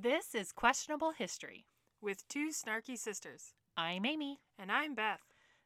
This 0.00 0.32
is 0.32 0.52
Questionable 0.52 1.10
History. 1.10 1.64
with 2.00 2.28
two 2.28 2.50
snarky 2.50 2.96
sisters. 2.96 3.54
I'm 3.76 4.06
Amy. 4.06 4.38
And 4.56 4.70
I'm 4.70 4.94
Beth. 4.94 5.24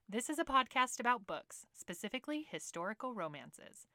This 0.08 0.30
is 0.30 0.38
a 0.38 0.44
podcast 0.44 0.98
about 0.98 1.26
books, 1.26 1.66
specifically 1.78 2.46
historical 2.50 3.12
romances. 3.12 3.86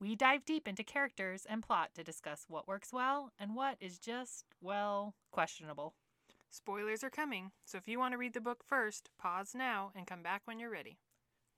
We 0.00 0.16
dive 0.16 0.44
deep 0.44 0.66
into 0.66 0.82
characters 0.82 1.46
and 1.48 1.62
plot 1.62 1.90
to 1.94 2.02
discuss 2.02 2.46
what 2.48 2.66
works 2.66 2.92
well 2.92 3.30
and 3.38 3.54
what 3.54 3.76
is 3.80 4.00
just, 4.00 4.46
well, 4.60 5.14
questionable. 5.30 5.94
Spoilers 6.50 7.04
are 7.04 7.10
coming, 7.10 7.52
so 7.64 7.78
if 7.78 7.86
you 7.86 8.00
want 8.00 8.14
to 8.14 8.18
read 8.18 8.34
the 8.34 8.40
book 8.40 8.64
first, 8.66 9.10
pause 9.16 9.52
now 9.54 9.92
and 9.94 10.08
come 10.08 10.24
back 10.24 10.42
when 10.44 10.58
you're 10.58 10.70
ready. 10.70 10.98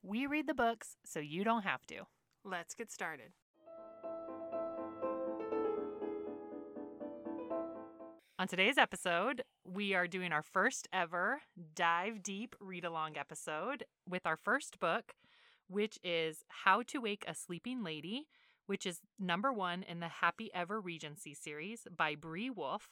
We 0.02 0.26
read 0.26 0.46
the 0.46 0.52
books 0.52 0.98
so 1.06 1.20
you 1.20 1.42
don't 1.42 1.64
have 1.64 1.86
to. 1.86 2.02
Let's 2.44 2.74
get 2.74 2.92
started. 2.92 3.32
On 8.46 8.48
today's 8.48 8.78
episode, 8.78 9.42
we 9.64 9.92
are 9.92 10.06
doing 10.06 10.30
our 10.30 10.44
first 10.44 10.86
ever 10.92 11.40
dive 11.74 12.22
deep 12.22 12.54
read 12.60 12.84
along 12.84 13.16
episode 13.16 13.82
with 14.08 14.24
our 14.24 14.36
first 14.36 14.78
book, 14.78 15.14
which 15.66 15.98
is 16.04 16.44
How 16.46 16.82
to 16.82 17.00
Wake 17.00 17.24
a 17.26 17.34
Sleeping 17.34 17.82
Lady, 17.82 18.28
which 18.66 18.86
is 18.86 19.00
number 19.18 19.52
one 19.52 19.82
in 19.82 19.98
the 19.98 20.06
Happy 20.06 20.48
Ever 20.54 20.80
Regency 20.80 21.34
series 21.34 21.88
by 21.96 22.14
Bree 22.14 22.48
Wolf. 22.48 22.88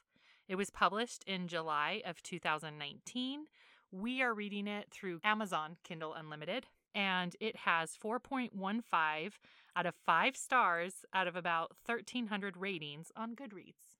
It 0.48 0.56
was 0.56 0.70
published 0.70 1.22
in 1.24 1.46
July 1.46 2.02
of 2.04 2.20
2019. 2.24 3.44
We 3.92 4.22
are 4.22 4.34
reading 4.34 4.66
it 4.66 4.88
through 4.90 5.20
Amazon 5.22 5.76
Kindle 5.84 6.14
Unlimited, 6.14 6.66
and 6.96 7.36
it 7.38 7.58
has 7.58 7.96
4.15 7.96 9.30
out 9.76 9.86
of 9.86 9.94
5 10.04 10.36
stars 10.36 11.04
out 11.14 11.28
of 11.28 11.36
about 11.36 11.76
1,300 11.86 12.56
ratings 12.56 13.12
on 13.14 13.36
Goodreads. 13.36 13.94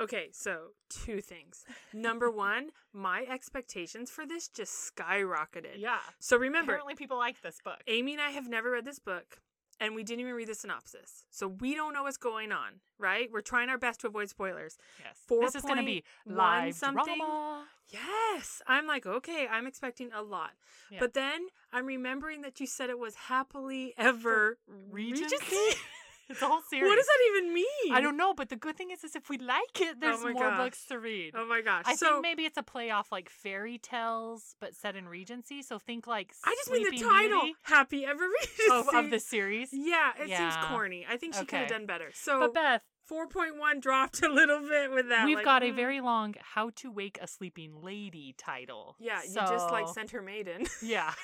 Okay, 0.00 0.28
so 0.32 0.70
two 0.90 1.20
things. 1.20 1.64
Number 1.92 2.30
one, 2.30 2.70
my 2.92 3.24
expectations 3.30 4.10
for 4.10 4.26
this 4.26 4.48
just 4.48 4.92
skyrocketed. 4.94 5.78
Yeah. 5.78 5.98
So 6.18 6.36
remember, 6.36 6.72
Apparently, 6.72 6.94
people 6.96 7.16
like 7.16 7.42
this 7.42 7.58
book. 7.64 7.82
Amy 7.86 8.14
and 8.14 8.22
I 8.22 8.30
have 8.30 8.48
never 8.48 8.72
read 8.72 8.84
this 8.84 8.98
book, 8.98 9.38
and 9.78 9.94
we 9.94 10.02
didn't 10.02 10.20
even 10.20 10.34
read 10.34 10.48
the 10.48 10.54
synopsis. 10.54 11.24
So 11.30 11.46
we 11.46 11.74
don't 11.76 11.92
know 11.92 12.02
what's 12.02 12.16
going 12.16 12.50
on, 12.50 12.80
right? 12.98 13.28
We're 13.32 13.40
trying 13.40 13.68
our 13.68 13.78
best 13.78 14.00
to 14.00 14.08
avoid 14.08 14.28
spoilers. 14.28 14.76
Yes. 14.98 15.16
Four 15.28 15.42
this 15.42 15.54
is 15.54 15.62
going 15.62 15.78
to 15.78 15.84
be 15.84 16.02
live 16.26 16.74
something? 16.74 17.16
drama. 17.16 17.66
Yes. 17.88 18.62
I'm 18.66 18.86
like, 18.86 19.06
okay, 19.06 19.46
I'm 19.50 19.66
expecting 19.66 20.10
a 20.12 20.22
lot. 20.22 20.52
Yeah. 20.90 20.98
But 21.00 21.14
then 21.14 21.46
I'm 21.72 21.86
remembering 21.86 22.42
that 22.42 22.58
you 22.58 22.66
said 22.66 22.90
it 22.90 22.98
was 22.98 23.14
happily 23.14 23.94
ever 23.96 24.58
Regency. 24.90 25.36
it's 26.30 26.42
a 26.42 26.46
whole 26.46 26.62
series. 26.68 26.88
What 26.88 26.96
does 26.96 27.06
that 27.06 27.36
even 27.36 27.54
mean? 27.54 27.92
I 27.92 28.00
don't 28.00 28.16
know, 28.16 28.34
but 28.34 28.48
the 28.48 28.56
good 28.56 28.76
thing 28.76 28.90
is, 28.90 29.04
is 29.04 29.14
if 29.14 29.28
we 29.28 29.38
like 29.38 29.80
it, 29.80 30.00
there's 30.00 30.22
my 30.22 30.32
more 30.32 30.50
gosh. 30.50 30.58
books 30.58 30.86
to 30.86 30.98
read. 30.98 31.34
Oh 31.36 31.46
my 31.46 31.60
gosh. 31.60 31.84
I 31.86 31.94
so 31.94 32.06
think 32.06 32.22
maybe 32.22 32.44
it's 32.44 32.56
a 32.56 32.62
play 32.62 32.90
off 32.90 33.12
like 33.12 33.28
fairy 33.28 33.78
tales, 33.78 34.56
but 34.60 34.74
set 34.74 34.96
in 34.96 35.08
Regency. 35.08 35.62
So 35.62 35.78
think 35.78 36.06
like 36.06 36.32
I 36.44 36.54
just 36.54 36.70
mean 36.70 36.90
the 36.90 36.98
title, 36.98 37.42
Beauty 37.42 37.56
Happy 37.62 38.04
Ever 38.06 38.24
of, 38.72 38.86
Regency. 38.86 38.96
of 38.96 39.10
the 39.10 39.20
series. 39.20 39.68
Yeah, 39.72 40.12
it 40.18 40.36
seems 40.36 40.54
corny. 40.66 41.06
I 41.08 41.16
think 41.16 41.34
she 41.34 41.44
could 41.44 41.58
have 41.58 41.68
done 41.68 41.86
better. 41.86 42.10
So 42.14 42.40
But 42.40 42.54
Beth, 42.54 42.82
4.1 43.10 43.80
dropped 43.80 44.22
a 44.22 44.28
little 44.28 44.60
bit 44.60 44.90
with 44.90 45.08
that. 45.10 45.26
we've 45.26 45.36
like, 45.36 45.44
got 45.44 45.62
a 45.62 45.66
mm. 45.66 45.76
very 45.76 46.00
long 46.00 46.34
"How 46.40 46.70
to 46.76 46.90
Wake 46.90 47.18
a 47.20 47.26
Sleeping 47.26 47.82
Lady" 47.82 48.34
title. 48.38 48.96
Yeah, 48.98 49.20
you 49.22 49.34
just 49.34 49.70
like 49.70 49.86
So- 49.88 49.94
sent 49.94 50.10
her 50.12 50.22
maiden. 50.22 50.66
Yeah. 50.82 51.12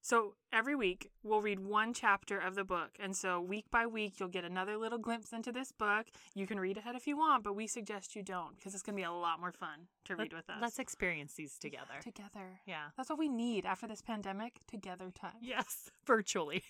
So 0.00 0.34
every 0.52 0.74
week 0.74 1.10
we'll 1.22 1.40
read 1.40 1.60
one 1.60 1.92
chapter 1.92 2.38
of 2.38 2.54
the 2.54 2.64
book. 2.64 2.90
And 2.98 3.16
so 3.16 3.40
week 3.40 3.66
by 3.70 3.86
week 3.86 4.18
you'll 4.18 4.28
get 4.28 4.44
another 4.44 4.76
little 4.76 4.98
glimpse 4.98 5.32
into 5.32 5.52
this 5.52 5.72
book. 5.72 6.06
You 6.34 6.46
can 6.46 6.60
read 6.60 6.78
ahead 6.78 6.96
if 6.96 7.06
you 7.06 7.16
want, 7.16 7.44
but 7.44 7.54
we 7.54 7.66
suggest 7.66 8.16
you 8.16 8.22
don't 8.22 8.56
because 8.56 8.74
it's 8.74 8.82
going 8.82 8.96
to 8.96 9.00
be 9.00 9.04
a 9.04 9.12
lot 9.12 9.40
more 9.40 9.52
fun 9.52 9.88
to 10.04 10.16
read 10.16 10.32
with 10.32 10.48
us. 10.48 10.56
Let's 10.60 10.78
experience 10.78 11.34
these 11.34 11.58
together. 11.58 12.00
together. 12.02 12.60
Yeah. 12.66 12.86
That's 12.96 13.10
what 13.10 13.18
we 13.18 13.28
need 13.28 13.66
after 13.66 13.86
this 13.86 14.02
pandemic, 14.02 14.60
together 14.66 15.10
time. 15.10 15.32
Yes, 15.40 15.90
virtually, 16.06 16.62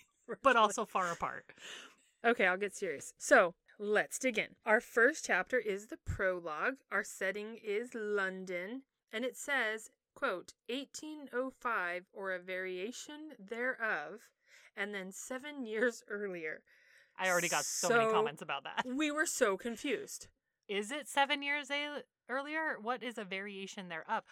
but 0.43 0.55
also 0.55 0.85
far 0.85 1.11
apart. 1.11 1.45
Okay, 2.25 2.45
I'll 2.45 2.57
get 2.57 2.75
serious. 2.75 3.13
So 3.17 3.55
let's 3.77 4.19
dig 4.19 4.37
in. 4.37 4.49
Our 4.65 4.81
first 4.81 5.25
chapter 5.25 5.57
is 5.57 5.87
the 5.87 5.97
prologue. 5.97 6.75
Our 6.91 7.03
setting 7.03 7.57
is 7.63 7.91
London, 7.95 8.81
and 9.13 9.23
it 9.23 9.37
says, 9.37 9.89
quote, 10.19 10.53
1805 10.67 12.03
or 12.13 12.33
a 12.33 12.39
variation 12.39 13.31
thereof, 13.39 14.19
and 14.75 14.93
then 14.93 15.11
seven 15.11 15.65
years 15.65 16.03
earlier. 16.09 16.61
I 17.17 17.29
already 17.29 17.49
got 17.49 17.65
so, 17.65 17.89
many 17.89 18.11
comments 18.11 18.41
about 18.41 18.63
that. 18.63 18.85
We 18.85 19.11
were 19.11 19.25
so 19.25 19.57
confused. 19.57 20.27
Is 20.67 20.91
it 20.91 21.07
seven 21.07 21.41
years 21.41 21.69
a- 21.71 22.03
earlier? 22.29 22.77
What 22.81 23.03
is 23.03 23.17
a 23.17 23.23
variation 23.23 23.89
thereof? 23.89 24.23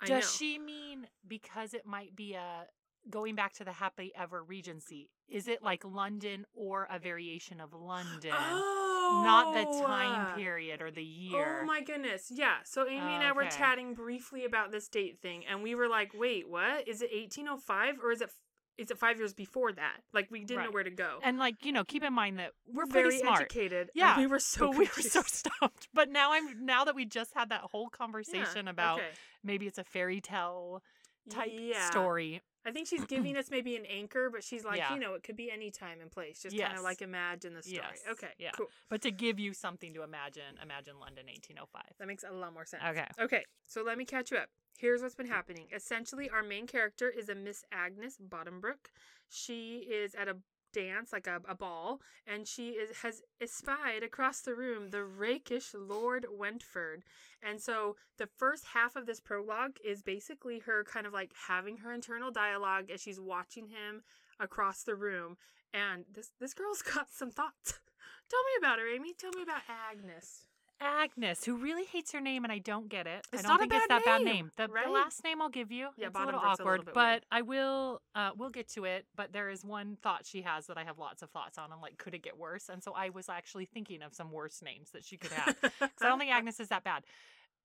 I 0.00 0.06
Does 0.06 0.32
she 0.34 0.58
mean 0.58 1.08
because 1.26 1.74
it 1.74 1.84
might 1.84 2.16
be 2.16 2.34
a 2.34 2.66
going 3.10 3.34
back 3.34 3.52
to 3.54 3.64
the 3.64 3.72
happy 3.72 4.12
ever 4.16 4.42
regency? 4.42 5.10
Is 5.28 5.48
it 5.48 5.62
like 5.62 5.84
London 5.84 6.46
or 6.54 6.88
a 6.90 6.98
variation 6.98 7.60
of 7.60 7.72
London? 7.72 8.32
Oh, 8.34 8.97
Not 9.10 9.52
the 9.52 9.66
time 9.66 10.26
period 10.36 10.82
or 10.82 10.90
the 10.90 11.02
oh 11.02 11.04
year. 11.04 11.62
Oh 11.62 11.66
my 11.66 11.80
goodness. 11.80 12.30
Yeah. 12.34 12.56
So 12.64 12.86
Amy 12.86 13.14
and 13.14 13.22
oh, 13.24 13.28
I 13.28 13.32
were 13.32 13.42
Okay. 13.42 13.56
chatting 13.56 13.94
briefly 13.94 14.44
about 14.44 14.70
this 14.70 14.88
date 14.88 15.20
thing 15.20 15.44
and 15.46 15.62
we 15.62 15.74
were 15.74 15.88
like, 15.88 16.12
"Wait, 16.14 16.48
what? 16.48 16.86
Is 16.88 17.02
it 17.02 17.10
1805 17.12 17.98
or 18.02 18.12
is 18.12 18.20
it 18.20 18.30
is 18.76 18.90
it 18.90 18.98
5 18.98 19.18
years 19.18 19.34
before 19.34 19.72
that?" 19.72 19.98
Like 20.12 20.30
we 20.30 20.44
didn't 20.44 20.62
know 20.64 20.70
where 20.70 20.84
to 20.84 20.90
go. 20.90 21.20
And 21.22 21.38
like, 21.38 21.64
you 21.64 21.72
know, 21.72 21.84
keep 21.84 22.02
in 22.02 22.12
mind 22.12 22.38
that 22.38 22.52
we're 22.66 22.86
very 22.86 23.04
pretty 23.04 23.18
smart. 23.18 23.40
educated. 23.42 23.90
Yeah, 23.94 24.18
we 24.18 24.26
were 24.26 24.38
so 24.38 24.70
we 24.70 24.88
were 24.96 25.02
so 25.02 25.22
stumped. 25.26 25.88
But 25.94 26.08
now 26.08 26.32
I'm 26.32 26.64
now 26.64 26.84
that 26.84 26.94
we 26.94 27.04
just 27.04 27.34
had 27.34 27.48
that 27.50 27.62
whole 27.72 27.88
conversation 27.88 28.66
Yeah, 28.66 28.70
about 28.70 28.98
okay. 28.98 29.10
maybe 29.44 29.66
it's 29.66 29.78
a 29.78 29.84
fairy 29.84 30.20
tale 30.20 30.82
type 31.30 31.52
Yeah. 31.58 31.90
story. 31.90 32.40
I 32.66 32.70
think 32.70 32.86
she's 32.86 33.04
giving 33.04 33.36
us 33.36 33.50
maybe 33.50 33.76
an 33.76 33.86
anchor, 33.86 34.28
but 34.30 34.42
she's 34.44 34.64
like, 34.64 34.78
Yeah. 34.78 34.92
you 34.94 35.00
know, 35.00 35.14
it 35.14 35.22
could 35.22 35.36
be 35.36 35.50
any 35.50 35.70
time 35.70 36.00
and 36.00 36.10
place. 36.10 36.42
Just 36.42 36.58
kind 36.58 36.76
of 36.76 36.82
like 36.82 37.00
imagine 37.02 37.54
the 37.54 37.62
story. 37.62 37.80
Yes. 37.82 38.02
Okay. 38.10 38.32
Yeah. 38.38 38.50
Cool. 38.52 38.66
But 38.88 39.02
to 39.02 39.10
give 39.10 39.38
you 39.38 39.52
something 39.54 39.94
to 39.94 40.02
imagine, 40.02 40.58
imagine 40.62 40.98
London 41.00 41.26
1805. 41.26 41.82
That 41.98 42.08
makes 42.08 42.24
a 42.24 42.32
lot 42.32 42.52
more 42.52 42.66
sense. 42.66 42.82
Okay. 42.86 43.06
Okay, 43.20 43.44
so 43.66 43.82
let 43.82 43.96
me 43.98 44.04
catch 44.04 44.30
you 44.30 44.36
up. 44.38 44.48
Here's 44.76 45.02
what's 45.02 45.14
been 45.14 45.26
happening. 45.26 45.66
Essentially, 45.74 46.30
our 46.30 46.42
main 46.42 46.66
character 46.66 47.08
is 47.08 47.28
a 47.28 47.34
Miss 47.34 47.64
Agnes 47.72 48.16
Bottombrook. 48.28 48.92
She 49.28 49.78
is 49.90 50.14
at 50.14 50.28
a 50.28 50.36
dance, 50.72 51.12
like 51.12 51.26
a, 51.26 51.40
a 51.48 51.54
ball, 51.54 52.00
and 52.26 52.46
she 52.46 52.70
is 52.70 52.98
has 52.98 53.22
espied 53.40 54.02
across 54.02 54.40
the 54.40 54.54
room 54.54 54.90
the 54.90 55.04
rakish 55.04 55.74
Lord 55.74 56.26
Wentford. 56.30 57.04
And 57.42 57.60
so 57.60 57.96
the 58.18 58.26
first 58.26 58.66
half 58.74 58.96
of 58.96 59.06
this 59.06 59.20
prologue 59.20 59.76
is 59.84 60.02
basically 60.02 60.60
her 60.60 60.84
kind 60.84 61.06
of 61.06 61.12
like 61.12 61.32
having 61.48 61.78
her 61.78 61.92
internal 61.92 62.30
dialogue 62.30 62.90
as 62.90 63.02
she's 63.02 63.20
watching 63.20 63.68
him 63.68 64.02
across 64.40 64.82
the 64.82 64.94
room. 64.94 65.36
And 65.72 66.04
this 66.12 66.32
this 66.40 66.54
girl's 66.54 66.82
got 66.94 67.10
some 67.10 67.30
thoughts. 67.30 67.80
Tell 68.28 68.40
me 68.40 68.58
about 68.58 68.78
her, 68.78 68.88
Amy. 68.88 69.14
Tell 69.14 69.32
me 69.32 69.42
about 69.42 69.62
Agnes. 69.68 70.47
Agnes, 70.80 71.44
who 71.44 71.56
really 71.56 71.84
hates 71.84 72.12
her 72.12 72.20
name, 72.20 72.44
and 72.44 72.52
I 72.52 72.58
don't 72.58 72.88
get 72.88 73.06
it. 73.06 73.26
It's 73.32 73.44
I 73.44 73.48
don't 73.48 73.58
not 73.58 73.60
a 73.60 73.62
think 73.62 73.72
it's 73.74 73.88
that 73.88 74.04
bad 74.04 74.22
name, 74.22 74.34
name. 74.34 74.52
The, 74.56 74.68
right? 74.68 74.86
the 74.86 74.90
last 74.92 75.24
name 75.24 75.42
I'll 75.42 75.48
give 75.48 75.72
you. 75.72 75.88
Yeah, 75.96 76.06
it's 76.08 76.16
a 76.16 76.24
little 76.24 76.40
Bottombrook's 76.40 76.60
a 76.60 76.62
little 76.64 76.74
awkward, 76.80 76.90
but 76.94 76.94
weird. 76.94 77.22
I 77.32 77.42
will. 77.42 78.02
Uh, 78.14 78.30
we'll 78.36 78.50
get 78.50 78.68
to 78.74 78.84
it. 78.84 79.06
But 79.16 79.32
there 79.32 79.50
is 79.50 79.64
one 79.64 79.96
thought 80.02 80.24
she 80.26 80.42
has 80.42 80.66
that 80.66 80.78
I 80.78 80.84
have 80.84 80.98
lots 80.98 81.22
of 81.22 81.30
thoughts 81.30 81.58
on. 81.58 81.72
I'm 81.72 81.80
like, 81.80 81.98
could 81.98 82.14
it 82.14 82.22
get 82.22 82.38
worse? 82.38 82.68
And 82.68 82.82
so 82.82 82.92
I 82.92 83.08
was 83.10 83.28
actually 83.28 83.66
thinking 83.66 84.02
of 84.02 84.14
some 84.14 84.30
worse 84.30 84.62
names 84.62 84.90
that 84.92 85.04
she 85.04 85.16
could 85.16 85.32
have. 85.32 85.56
Because 85.60 85.90
I 86.00 86.08
don't 86.08 86.18
think 86.18 86.30
Agnes 86.32 86.60
is 86.60 86.68
that 86.68 86.84
bad. 86.84 87.02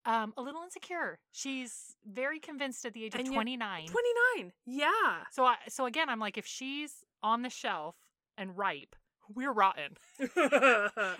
Um, 0.05 0.33
a 0.35 0.41
little 0.41 0.63
insecure. 0.63 1.19
She's 1.31 1.95
very 2.05 2.39
convinced 2.39 2.83
at 2.85 2.93
the 2.93 3.05
age 3.05 3.13
of 3.13 3.19
And 3.21 3.27
yet- 3.29 3.35
29. 3.35 3.87
29. 4.35 4.51
Yeah. 4.65 4.89
So 5.31 5.45
I, 5.45 5.55
so 5.69 5.85
again, 5.85 6.09
I'm 6.09 6.19
like, 6.19 6.37
if 6.37 6.45
she's 6.45 7.03
on 7.21 7.41
the 7.41 7.49
shelf 7.49 7.95
and 8.37 8.57
ripe, 8.57 8.95
we're 9.33 9.51
rotten. 9.53 9.97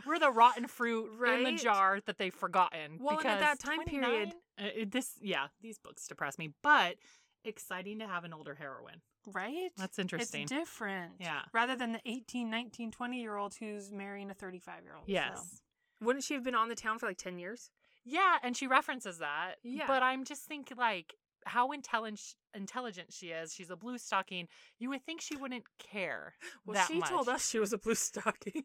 We're 0.06 0.20
the 0.20 0.32
rotten 0.34 0.68
fruit 0.68 1.12
in 1.26 1.44
the 1.44 1.52
jar 1.54 2.00
that 2.06 2.18
they've 2.18 2.34
forgotten. 2.34 2.98
Well, 3.00 3.12
and 3.12 3.18
because 3.20 3.34
at 3.34 3.40
that 3.40 3.60
time 3.60 3.84
period- 3.86 4.34
uh, 4.60 4.86
this 4.88 5.12
yeah, 5.22 5.48
these 5.62 5.78
books 5.80 6.08
depress 6.08 6.38
me, 6.38 6.54
but 6.62 6.96
exciting 7.44 8.00
to 8.00 8.08
have 8.08 8.24
an 8.24 8.34
older 8.34 8.56
heroine. 8.56 9.02
right? 9.34 9.72
That's 9.78 10.00
interesting. 10.00 10.44
It's 10.44 10.52
different. 10.52 11.14
Yeah. 11.20 11.42
Rather 11.54 11.76
than 11.76 11.94
the 11.94 12.02
18, 12.06 12.50
19, 12.50 12.92
20 12.92 13.22
year 13.22 13.36
old 13.36 13.56
who's 13.56 13.92
marrying 13.92 14.30
a 14.30 14.34
35 14.34 14.84
year 14.84 14.96
old. 14.96 15.06
yes. 15.08 15.62
Wouldn't 16.02 16.26
she 16.26 16.34
have 16.34 16.44
been 16.44 16.56
on 16.56 16.68
the 16.70 16.76
town 16.76 17.00
for 17.00 17.08
like 17.08 17.18
10 17.18 17.40
years? 17.40 17.70
Yeah, 18.04 18.38
and 18.44 18.58
she 18.58 18.68
references 18.68 19.20
that. 19.20 19.56
Yeah. 19.64 19.88
But 19.88 20.04
I'm 20.04 20.26
just 20.26 20.42
thinking 20.44 20.78
like 20.78 21.14
how 21.46 21.72
intelligent 21.72 22.36
intelligent 22.54 23.12
she 23.14 23.28
is. 23.28 23.54
She's 23.54 23.70
a 23.70 23.76
blue 23.76 23.98
stocking. 23.98 24.48
You 24.80 24.90
would 24.90 25.06
think 25.06 25.22
she 25.22 25.36
wouldn't 25.36 25.64
care. 25.80 26.34
Well, 26.66 26.76
that 26.76 26.88
she 26.88 27.02
told 27.02 27.30
us 27.30 27.50
she 27.50 27.60
was 27.60 27.74
a 27.74 27.78
blue 27.78 27.96
stocking. 27.96 28.64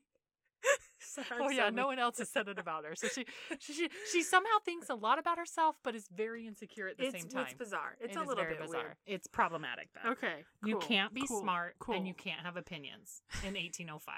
Sad 1.00 1.24
Oh 1.40 1.48
yeah, 1.48 1.56
suddenly. 1.66 1.80
no 1.80 1.86
one 1.86 1.98
else 2.00 2.18
has 2.18 2.28
said 2.28 2.48
it 2.48 2.58
about 2.58 2.84
her. 2.84 2.94
So 2.96 3.06
she, 3.08 3.24
she 3.60 3.72
she 3.72 3.88
she 4.12 4.22
somehow 4.22 4.58
thinks 4.64 4.90
a 4.90 4.94
lot 4.94 5.18
about 5.18 5.38
herself, 5.38 5.76
but 5.84 5.94
is 5.94 6.08
very 6.14 6.46
insecure 6.46 6.88
at 6.88 6.98
the 6.98 7.04
It's, 7.06 7.12
same 7.20 7.28
time. 7.28 7.44
it's 7.44 7.54
bizarre. 7.54 7.96
It's 8.00 8.16
It 8.16 8.18
a 8.18 8.22
little 8.24 8.42
very 8.42 8.54
bit 8.56 8.62
bizarre. 8.66 8.82
weird. 8.82 8.96
It's 9.06 9.26
problematic. 9.28 9.88
Beth. 9.94 10.12
Okay. 10.12 10.44
You 10.64 10.78
can't 10.78 11.14
be 11.14 11.24
cool, 11.26 11.40
smart 11.40 11.76
cool. 11.78 11.94
and 11.94 12.06
you 12.08 12.14
can't 12.14 12.40
have 12.44 12.56
opinions 12.56 13.22
in 13.44 13.54
1805. 13.54 14.12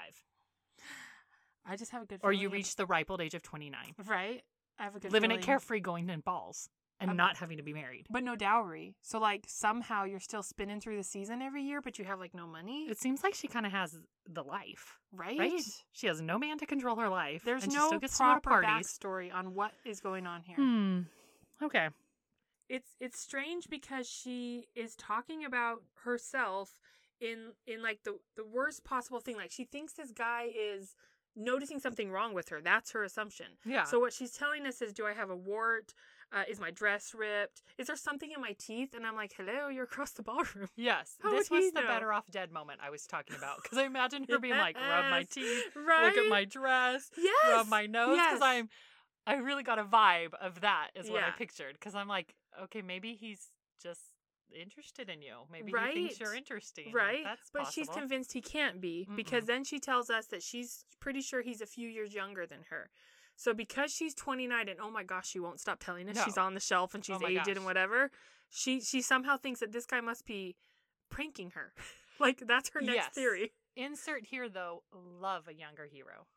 I 1.65 1.75
just 1.75 1.91
have 1.91 2.01
a 2.01 2.05
good 2.05 2.21
or 2.23 2.33
you 2.33 2.49
reach 2.49 2.75
the 2.75 2.85
ripe 2.87 3.11
old 3.11 3.21
age 3.21 3.35
of 3.35 3.43
29. 3.43 3.79
Right? 4.07 4.41
I 4.79 4.83
have 4.85 4.95
a 4.95 4.99
good 4.99 5.11
living 5.13 5.29
it 5.31 5.43
carefree, 5.43 5.79
going 5.79 6.07
to 6.07 6.17
balls, 6.17 6.69
and 7.01 7.09
Um, 7.11 7.17
not 7.17 7.35
having 7.37 7.57
to 7.57 7.63
be 7.63 7.73
married. 7.73 8.05
But 8.09 8.23
no 8.23 8.35
dowry. 8.37 8.95
So 9.01 9.19
like 9.19 9.45
somehow 9.47 10.05
you're 10.05 10.19
still 10.21 10.43
spinning 10.43 10.79
through 10.79 10.95
the 10.97 11.03
season 11.03 11.41
every 11.41 11.63
year, 11.63 11.81
but 11.81 11.99
you 11.99 12.05
have 12.05 12.19
like 12.19 12.33
no 12.33 12.47
money, 12.47 12.85
It 12.89 12.99
seems 12.99 13.23
like 13.23 13.33
she 13.33 13.47
kind 13.47 13.65
of 13.65 13.71
has 13.73 13.97
the 14.25 14.43
life, 14.43 14.99
right? 15.11 15.37
right? 15.37 15.61
She 15.91 16.07
has 16.07 16.21
no 16.21 16.37
man 16.39 16.57
to 16.59 16.65
control 16.65 16.95
her 16.97 17.09
life. 17.09 17.41
There's 17.43 17.63
and 17.63 17.71
she 17.71 17.77
no 17.77 17.87
still 17.87 17.99
gets 17.99 18.17
to 18.17 18.23
go 18.23 18.35
to 18.35 18.39
proper 18.41 18.63
backstory 18.63 19.33
on 19.33 19.53
what 19.55 19.71
is 19.83 19.99
going 19.99 20.25
on 20.27 20.41
here. 20.43 20.55
Hmm. 20.55 21.01
Okay. 21.61 21.89
It's 22.69 22.95
it's 23.01 23.19
strange 23.19 23.67
because 23.69 24.07
she 24.07 24.67
is 24.75 24.95
talking 24.95 25.43
about 25.43 25.83
herself 26.05 26.79
in 27.19 27.51
in 27.67 27.81
like 27.81 28.03
the 28.03 28.19
the 28.35 28.45
worst 28.45 28.83
possible 28.83 29.19
thing. 29.19 29.35
Like 29.35 29.51
she 29.51 29.65
thinks 29.65 29.93
this 29.93 30.11
guy 30.11 30.47
is 30.55 30.95
noticing 31.35 31.79
something 31.79 32.11
wrong 32.11 32.33
with 32.33 32.49
her. 32.49 32.61
That's 32.61 32.91
her 32.91 33.03
assumption. 33.03 33.47
Yeah. 33.65 33.83
So 33.83 33.99
what 33.99 34.13
she's 34.13 34.31
telling 34.31 34.65
us 34.65 34.81
is, 34.81 34.93
do 34.93 35.05
I 35.05 35.13
have 35.13 35.29
a 35.29 35.35
wart? 35.35 35.93
Uh, 36.33 36.43
is 36.49 36.61
my 36.61 36.71
dress 36.71 37.13
ripped? 37.13 37.61
Is 37.77 37.87
there 37.87 37.95
something 37.97 38.31
in 38.31 38.39
my 38.39 38.55
teeth? 38.57 38.93
And 38.93 39.05
I'm 39.05 39.15
like, 39.15 39.33
hello, 39.35 39.67
you're 39.67 39.83
across 39.83 40.11
the 40.11 40.23
ballroom. 40.29 40.69
yes, 40.77 41.17
How 41.21 41.31
this 41.31 41.51
was 41.51 41.73
the 41.73 41.81
know? 41.81 41.87
better 41.87 42.13
off 42.13 42.29
dead 42.31 42.51
moment 42.51 42.79
I 42.81 42.89
was 42.89 43.05
talking 43.05 43.35
about 43.35 43.61
because 43.61 43.77
I 43.77 43.83
imagine 43.83 44.25
her 44.29 44.39
being 44.39 44.57
like, 44.57 44.77
rub 44.77 45.11
my 45.11 45.23
teeth, 45.31 45.63
right? 45.75 46.05
look 46.15 46.23
at 46.23 46.29
my 46.29 46.45
dress, 46.45 47.09
yes, 47.17 47.33
rub 47.49 47.67
my 47.67 47.85
nose 47.85 48.15
because 48.17 48.39
yes. 48.39 48.41
I'm. 48.41 48.69
I 49.27 49.35
really 49.35 49.61
got 49.63 49.77
a 49.77 49.83
vibe 49.83 50.33
of 50.41 50.61
that 50.61 50.89
is 50.95 51.11
what 51.11 51.21
I 51.23 51.29
pictured 51.37 51.73
because 51.73 51.93
I'm 51.93 52.07
like, 52.07 52.33
okay, 52.63 52.81
maybe 52.81 53.13
he's 53.13 53.49
just 53.83 54.01
interested 54.53 55.09
in 55.09 55.21
you. 55.21 55.35
Maybe 55.51 55.71
he 55.71 55.75
Right. 55.75 55.93
thinks 55.93 56.19
you're 56.19 56.33
interesting. 56.35 56.91
Right. 56.91 57.23
that's 57.23 57.49
but 57.51 57.63
possible. 57.63 57.71
she's 57.85 57.89
convinced 57.89 58.33
he 58.33 58.41
can't 58.41 58.79
be 58.81 59.07
because 59.15 59.45
then 59.45 59.63
she 59.63 59.79
tells 59.79 60.09
us 60.09 60.27
that 60.27 60.41
she's 60.43 60.85
pretty 60.99 61.21
sure 61.21 61.41
he's 61.41 61.61
a 61.61 61.65
few 61.65 61.87
years 61.89 62.13
younger 62.13 62.45
than 62.45 62.63
her. 62.69 62.89
So 63.35 63.53
because 63.53 63.91
she's 63.91 64.13
29 64.13 64.69
and 64.69 64.79
oh 64.79 64.91
my 64.91 65.03
gosh, 65.03 65.27
she 65.29 65.39
won't 65.39 65.59
stop 65.59 65.79
telling 65.79 66.07
us 66.09 66.15
No. 66.15 66.23
she's 66.23 66.37
on 66.37 66.53
the 66.53 66.59
shelf 66.59 66.93
and 66.93 67.03
oh 67.03 67.05
she's 67.13 67.21
Oh 67.23 67.27
aged 67.27 67.45
gosh. 67.47 67.55
and 67.55 67.65
whatever. 67.65 68.11
She 68.49 68.81
she 68.81 69.01
somehow 69.01 69.37
thinks 69.37 69.59
that 69.61 69.71
this 69.71 69.85
guy 69.85 70.01
must 70.01 70.25
be 70.25 70.55
pranking 71.09 71.51
her. 71.51 71.73
like 72.19 72.43
that's 72.45 72.69
her 72.69 72.81
next 72.81 72.95
Yes. 72.95 73.13
theory. 73.13 73.53
Insert 73.75 74.25
here 74.25 74.49
though, 74.49 74.83
love 74.93 75.47
a 75.47 75.53
younger 75.53 75.85
hero. 75.85 76.27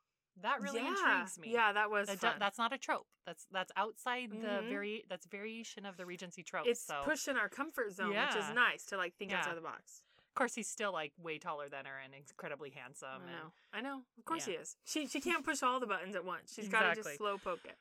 That 0.43 0.61
really 0.61 0.81
yeah. 0.81 0.89
intrigues 0.89 1.39
me. 1.39 1.53
Yeah, 1.53 1.73
that 1.73 1.91
was 1.91 2.09
That 2.09 2.19
fun. 2.19 2.37
that's 2.39 2.59
not 2.59 2.73
a 2.73 2.79
trope. 2.79 3.07
That's 3.25 3.47
that's 3.51 3.71
outside 3.77 4.31
the 4.33 4.37
Mhm. 4.37 4.69
very 4.69 5.05
that's 5.09 5.27
variation 5.27 5.87
of 5.87 5.97
the 5.97 6.05
Regency 6.07 6.43
trope. 6.43 6.67
it's 6.67 6.81
so 6.85 7.03
pushing 7.05 7.37
our 7.37 7.49
comfort 7.49 7.93
zone, 7.93 8.11
which 8.11 8.37
is 8.37 8.51
nice 8.51 8.85
to 8.87 8.97
like 8.97 9.15
think 9.17 9.31
Yeah. 9.31 9.39
outside 9.39 9.57
the 9.57 9.61
box. 9.63 10.03
of 10.29 10.35
course 10.37 10.57
he's 10.57 10.69
still 10.69 10.91
like 10.93 11.13
way 11.17 11.39
taller 11.39 11.69
than 11.69 11.85
her 11.87 11.97
and 11.97 12.13
incredibly 12.13 12.75
I 12.77 12.81
handsome. 12.81 13.23
and- 13.23 13.31
know. 13.31 13.53
I 13.73 13.81
know. 13.81 14.05
Of 14.19 14.25
course 14.25 14.49
Yeah. 14.49 14.55
he 14.55 14.61
is. 14.61 14.77
She 14.85 15.07
she 15.07 15.21
can't 15.21 15.45
push 15.45 15.63
all 15.63 15.79
the 15.79 15.87
buttons 15.87 16.17
at 16.17 16.25
once. 16.25 16.53
She's 16.53 16.69
got 16.69 16.93
to 16.93 17.01
just 17.03 17.17
slow 17.19 17.39
poke 17.39 17.65
it. 17.65 17.79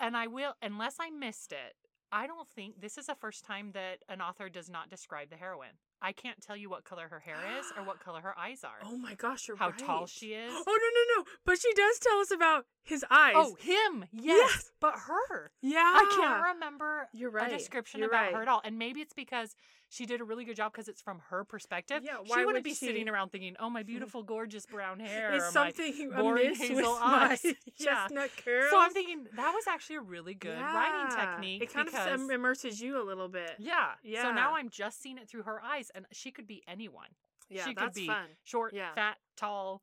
and 0.00 0.16
I 0.16 0.26
will 0.26 0.56
unless 0.60 0.96
I 0.98 1.10
missed 1.10 1.52
it. 1.52 1.76
I 2.10 2.26
don't 2.26 2.48
think 2.50 2.80
this 2.80 2.98
is 2.98 3.06
the 3.06 3.14
first 3.14 3.44
time 3.44 3.70
that 3.72 4.02
an 4.08 4.20
author 4.20 4.48
does 4.50 4.68
not 4.68 4.90
describe 4.90 5.30
the 5.30 5.36
heroine. 5.36 5.78
I 6.02 6.12
can't 6.12 6.40
tell 6.40 6.56
you 6.56 6.68
what 6.68 6.84
color 6.84 7.06
her 7.08 7.20
hair 7.20 7.36
is 7.60 7.66
or 7.76 7.84
what 7.84 8.00
color 8.00 8.20
her 8.20 8.36
eyes 8.38 8.64
are. 8.64 8.78
Oh 8.84 8.96
my 8.96 9.14
gosh, 9.14 9.46
you're 9.48 9.56
How 9.56 9.68
right. 9.70 9.78
tall 9.78 10.06
she 10.06 10.28
is. 10.34 10.52
Oh 10.52 10.64
no 10.66 10.72
no 10.74 11.22
no! 11.22 11.24
But 11.46 11.60
she 11.60 11.72
does 11.74 11.98
tell 12.00 12.18
us 12.18 12.30
about 12.30 12.66
his 12.84 13.04
eyes. 13.10 13.34
Oh, 13.36 13.54
him. 13.60 14.04
Yes. 14.12 14.50
Yes. 14.52 14.72
But 14.80 14.94
her. 15.06 15.52
yeah. 15.62 15.78
I 15.78 16.16
can't 16.20 16.54
remember 16.54 17.08
You're 17.12 17.30
right. 17.30 17.52
a 17.52 17.56
description 17.56 18.00
You're 18.00 18.08
about 18.08 18.24
right. 18.24 18.34
her 18.34 18.42
at 18.42 18.48
all. 18.48 18.60
And 18.64 18.76
maybe 18.76 19.00
it's 19.00 19.14
because 19.14 19.54
she 19.88 20.04
did 20.04 20.20
a 20.20 20.24
really 20.24 20.44
good 20.44 20.56
job 20.56 20.72
because 20.72 20.88
it's 20.88 21.00
from 21.00 21.20
her 21.28 21.44
perspective. 21.44 22.00
Yeah, 22.02 22.14
she 22.24 22.30
why 22.30 22.38
wouldn't 22.38 22.54
would 22.54 22.64
be 22.64 22.70
she- 22.70 22.86
sitting 22.86 23.08
around 23.08 23.28
thinking, 23.30 23.54
"Oh, 23.60 23.70
my 23.70 23.82
beautiful, 23.92 24.22
gorgeous 24.24 24.66
brown 24.66 24.98
hair." 24.98 25.32
Is 25.34 25.42
or 25.42 25.46
my 25.46 25.50
something 25.70 26.10
boring 26.10 26.54
hazel 26.56 26.98
eyes. 27.00 27.44
Yeah. 27.78 27.94
chestnut 28.02 28.30
curls? 28.44 28.70
So 28.70 28.80
I'm 28.80 28.92
thinking 28.92 29.26
that 29.36 29.52
was 29.52 29.64
actually 29.68 29.96
a 29.96 30.00
really 30.00 30.34
good 30.34 30.58
writing 30.58 31.16
technique. 31.16 31.62
It 31.62 31.72
kind 31.72 31.86
because, 31.86 32.20
of 32.20 32.30
immerses 32.30 32.80
you 32.80 33.00
a 33.00 33.04
little 33.04 33.28
bit. 33.28 33.52
yeah. 33.58 33.90
yeah. 34.02 34.22
So 34.22 34.32
now 34.32 34.56
I'm 34.56 34.70
just 34.70 35.00
seeing 35.00 35.18
it 35.18 35.28
through 35.28 35.42
her 35.42 35.62
eyes, 35.62 35.90
and 35.94 36.06
she 36.12 36.30
could 36.30 36.46
be 36.46 36.62
anyone. 36.68 37.08
Yeah, 37.48 37.64
she 37.64 37.74
could 37.74 37.84
that's 37.88 37.94
be 37.98 38.06
fun. 38.06 38.26
Short, 38.44 38.72
Yeah. 38.74 38.94
fat, 38.94 39.16
tall. 39.36 39.82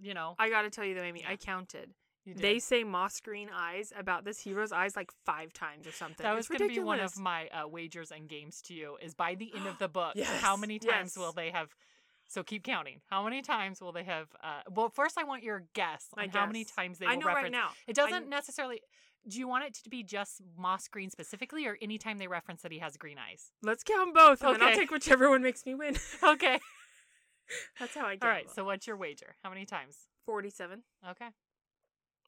You 0.00 0.14
know, 0.14 0.34
I 0.38 0.48
got 0.48 0.62
to 0.62 0.70
tell 0.70 0.84
you 0.84 0.94
though, 0.94 1.02
Amy. 1.02 1.24
I 1.28 1.36
counted. 1.36 1.92
you 2.24 2.34
did. 2.34 2.42
They 2.42 2.58
say 2.60 2.84
moss 2.84 3.20
green 3.20 3.48
eyes 3.52 3.92
about 3.98 4.24
this 4.24 4.38
hero's 4.40 4.70
eyes 4.70 4.94
like 4.94 5.10
five 5.26 5.52
times 5.52 5.86
or 5.86 5.92
something. 5.92 6.22
That 6.24 6.34
was 6.36 6.46
it's 6.48 6.56
going 6.58 6.68
to 6.70 6.74
be 6.74 6.80
one 6.80 6.98
ridiculous. 6.98 7.16
of 7.16 7.22
my 7.22 7.48
uh, 7.48 7.66
wagers 7.68 8.12
and 8.12 8.28
games 8.28 8.62
to 8.62 8.74
you. 8.74 8.96
Is 9.02 9.14
by 9.14 9.34
the 9.34 9.52
end 9.56 9.66
of 9.66 9.78
the 9.78 9.88
book, 9.98 10.12
Yes, 10.14 10.28
how 10.40 10.56
many 10.56 10.78
times 10.78 11.16
will 11.18 11.32
they 11.32 11.50
have? 11.50 11.74
So 12.28 12.42
keep 12.42 12.62
counting. 12.62 13.00
How 13.10 13.24
many 13.24 13.40
times 13.42 13.80
will 13.80 13.92
they 13.92 14.04
have? 14.04 14.28
Uh, 14.42 14.60
well, 14.70 14.88
first 14.90 15.16
I 15.18 15.24
want 15.24 15.42
your 15.42 15.64
guess 15.74 16.06
My 16.16 16.24
on 16.24 16.28
how 16.28 16.46
many 16.46 16.62
guess. 16.64 16.74
times 16.74 16.98
they 16.98 17.06
I 17.06 17.14
will 17.14 17.20
know 17.22 17.26
reference. 17.28 17.44
right 17.44 17.52
now. 17.52 17.70
It 17.86 17.96
doesn't 17.96 18.10
kn- 18.24 18.28
necessarily. 18.30 18.82
Do 19.28 19.38
you 19.38 19.46
want 19.46 19.64
it 19.64 19.74
to 19.84 19.90
be 19.90 20.02
just 20.02 20.40
moss 20.56 20.88
green 20.88 21.10
specifically, 21.10 21.66
or 21.66 21.76
anytime 21.82 22.18
they 22.18 22.28
reference 22.28 22.62
that 22.62 22.72
he 22.72 22.78
has 22.78 22.96
green 22.96 23.18
eyes? 23.18 23.50
Let's 23.62 23.84
count 23.84 24.14
both, 24.14 24.42
and 24.42 24.54
then 24.54 24.62
I'll 24.62 24.74
take 24.74 24.90
whichever 24.90 25.28
one 25.28 25.42
makes 25.42 25.66
me 25.66 25.74
win. 25.74 25.96
Okay. 26.22 26.58
That's 27.80 27.94
how 27.94 28.06
I 28.06 28.16
get. 28.16 28.22
It. 28.22 28.24
All 28.24 28.28
right. 28.30 28.50
So 28.50 28.64
what's 28.64 28.86
your 28.86 28.96
wager? 28.96 29.34
How 29.42 29.48
many 29.48 29.64
times? 29.64 29.96
47. 30.26 30.82
Okay. 31.10 31.28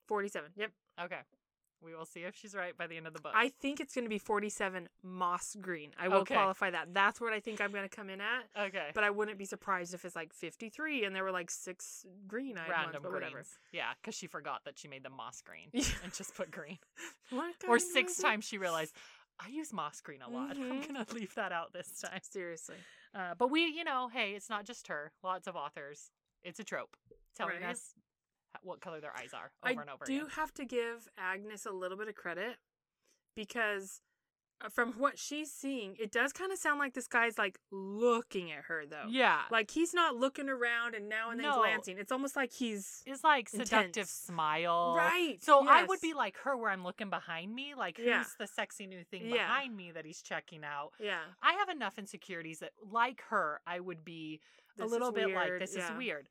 47. 0.08 0.52
Yep. 0.56 0.70
Okay. 1.04 1.18
We 1.82 1.94
will 1.94 2.04
see 2.04 2.20
if 2.20 2.36
she's 2.36 2.54
right 2.54 2.76
by 2.76 2.86
the 2.86 2.96
end 2.96 3.06
of 3.06 3.14
the 3.14 3.20
book. 3.20 3.32
I 3.34 3.48
think 3.48 3.80
it's 3.80 3.94
going 3.94 4.04
to 4.04 4.08
be 4.10 4.18
47 4.18 4.88
moss 5.02 5.56
green. 5.60 5.92
I 5.98 6.08
will 6.08 6.18
Okay. 6.18 6.34
qualify 6.34 6.70
that. 6.70 6.92
That's 6.92 7.20
what 7.20 7.32
I 7.32 7.40
think 7.40 7.60
I'm 7.60 7.72
going 7.72 7.88
to 7.88 7.94
come 7.94 8.10
in 8.10 8.20
at. 8.20 8.66
okay. 8.66 8.90
But 8.94 9.04
I 9.04 9.10
wouldn't 9.10 9.38
be 9.38 9.44
surprised 9.46 9.94
if 9.94 10.04
it's 10.04 10.14
like 10.16 10.32
53 10.34 11.04
and 11.04 11.16
there 11.16 11.24
were 11.24 11.32
like 11.32 11.50
six 11.50 12.04
green 12.26 12.56
ones, 12.56 12.68
Random 12.68 13.02
greens. 13.02 13.14
whatever. 13.14 13.44
Yeah, 13.72 13.92
because 14.00 14.14
she 14.14 14.26
forgot 14.26 14.60
that 14.66 14.78
she 14.78 14.88
made 14.88 15.02
them 15.04 15.14
moss 15.16 15.40
green 15.42 15.70
and 16.02 16.12
just 16.12 16.34
put 16.34 16.50
green. 16.50 16.78
What 17.30 17.54
or 17.68 17.78
six 17.78 18.16
times 18.16 18.44
she 18.44 18.58
realized 18.58 18.92
I 19.38 19.48
use 19.48 19.72
moss 19.72 20.00
green 20.00 20.20
a 20.20 20.28
lot. 20.28 20.56
I'm 20.56 20.82
Mhm. 20.82 20.86
gonna 20.88 21.06
leave 21.14 21.34
that 21.36 21.52
out 21.52 21.72
this 21.72 22.00
time. 22.00 22.20
Seriously. 22.22 22.76
Uh, 23.14 23.34
but 23.38 23.50
we, 23.50 23.66
you 23.66 23.84
know, 23.84 24.08
hey, 24.12 24.32
it's 24.32 24.50
not 24.50 24.64
just 24.66 24.88
her. 24.88 25.12
Lots 25.22 25.46
of 25.46 25.54
authors. 25.56 26.10
It's 26.42 26.58
a 26.60 26.64
trope 26.64 26.96
telling 27.36 27.62
Right. 27.62 27.70
us 27.70 27.94
what 28.62 28.80
color 28.80 29.00
their 29.00 29.16
eyes 29.16 29.30
are 29.34 29.50
I 29.62 29.72
over 29.72 29.80
and 29.82 29.90
over 29.90 30.04
do 30.04 30.16
again. 30.16 30.28
have 30.36 30.52
to 30.54 30.64
give 30.64 31.08
Agnes 31.18 31.66
a 31.66 31.70
little 31.72 31.96
bit 31.96 32.08
of 32.08 32.14
credit 32.14 32.56
because 33.36 34.00
uh, 34.62 34.68
from 34.68 34.92
what 34.98 35.18
she's 35.18 35.50
seeing, 35.50 35.96
it 35.98 36.12
does 36.12 36.34
kind 36.34 36.52
of 36.52 36.58
sound 36.58 36.78
like 36.78 36.92
this 36.92 37.06
guy's 37.06 37.38
like 37.38 37.58
looking 37.70 38.52
at 38.52 38.64
her 38.64 38.84
though. 38.88 39.04
Yeah, 39.08 39.40
Like 39.50 39.70
he's 39.70 39.94
not 39.94 40.16
looking 40.16 40.50
around 40.50 40.94
and 40.94 41.08
now 41.08 41.30
and 41.30 41.40
then 41.40 41.48
No. 41.48 41.56
glancing. 41.58 41.96
It's 41.98 42.12
almost 42.12 42.36
like 42.36 42.52
he's 42.52 43.02
it's 43.06 43.24
like 43.24 43.48
seductive 43.48 43.86
intense. 43.86 44.10
smile. 44.10 44.94
right. 44.96 45.38
So 45.42 45.66
I 45.66 45.84
would 45.84 46.00
be 46.02 46.12
like 46.12 46.36
her, 46.44 46.56
where 46.58 46.70
I'm 46.70 46.84
looking 46.84 47.08
behind 47.08 47.54
me, 47.54 47.74
like 47.74 47.96
who's 47.96 48.34
the 48.38 48.46
sexy 48.46 48.86
new 48.86 49.02
thing 49.04 49.22
Yeah. 49.26 49.46
behind 49.46 49.74
me 49.76 49.92
that 49.92 50.04
he's 50.04 50.20
checking 50.20 50.62
out. 50.64 50.90
yeah. 51.00 51.20
I 51.42 51.52
have 51.54 51.70
enough 51.70 51.98
insecurities 51.98 52.58
that, 52.58 52.72
like 52.90 53.22
her, 53.30 53.60
I 53.66 53.80
would 53.80 54.04
be 54.04 54.40
This 54.76 54.84
a 54.86 54.88
little 54.90 55.10
bit 55.12 55.32
like 55.34 55.58
this 55.58 55.74
yeah. 55.74 55.90
is 55.90 55.96
weird. 55.96 56.28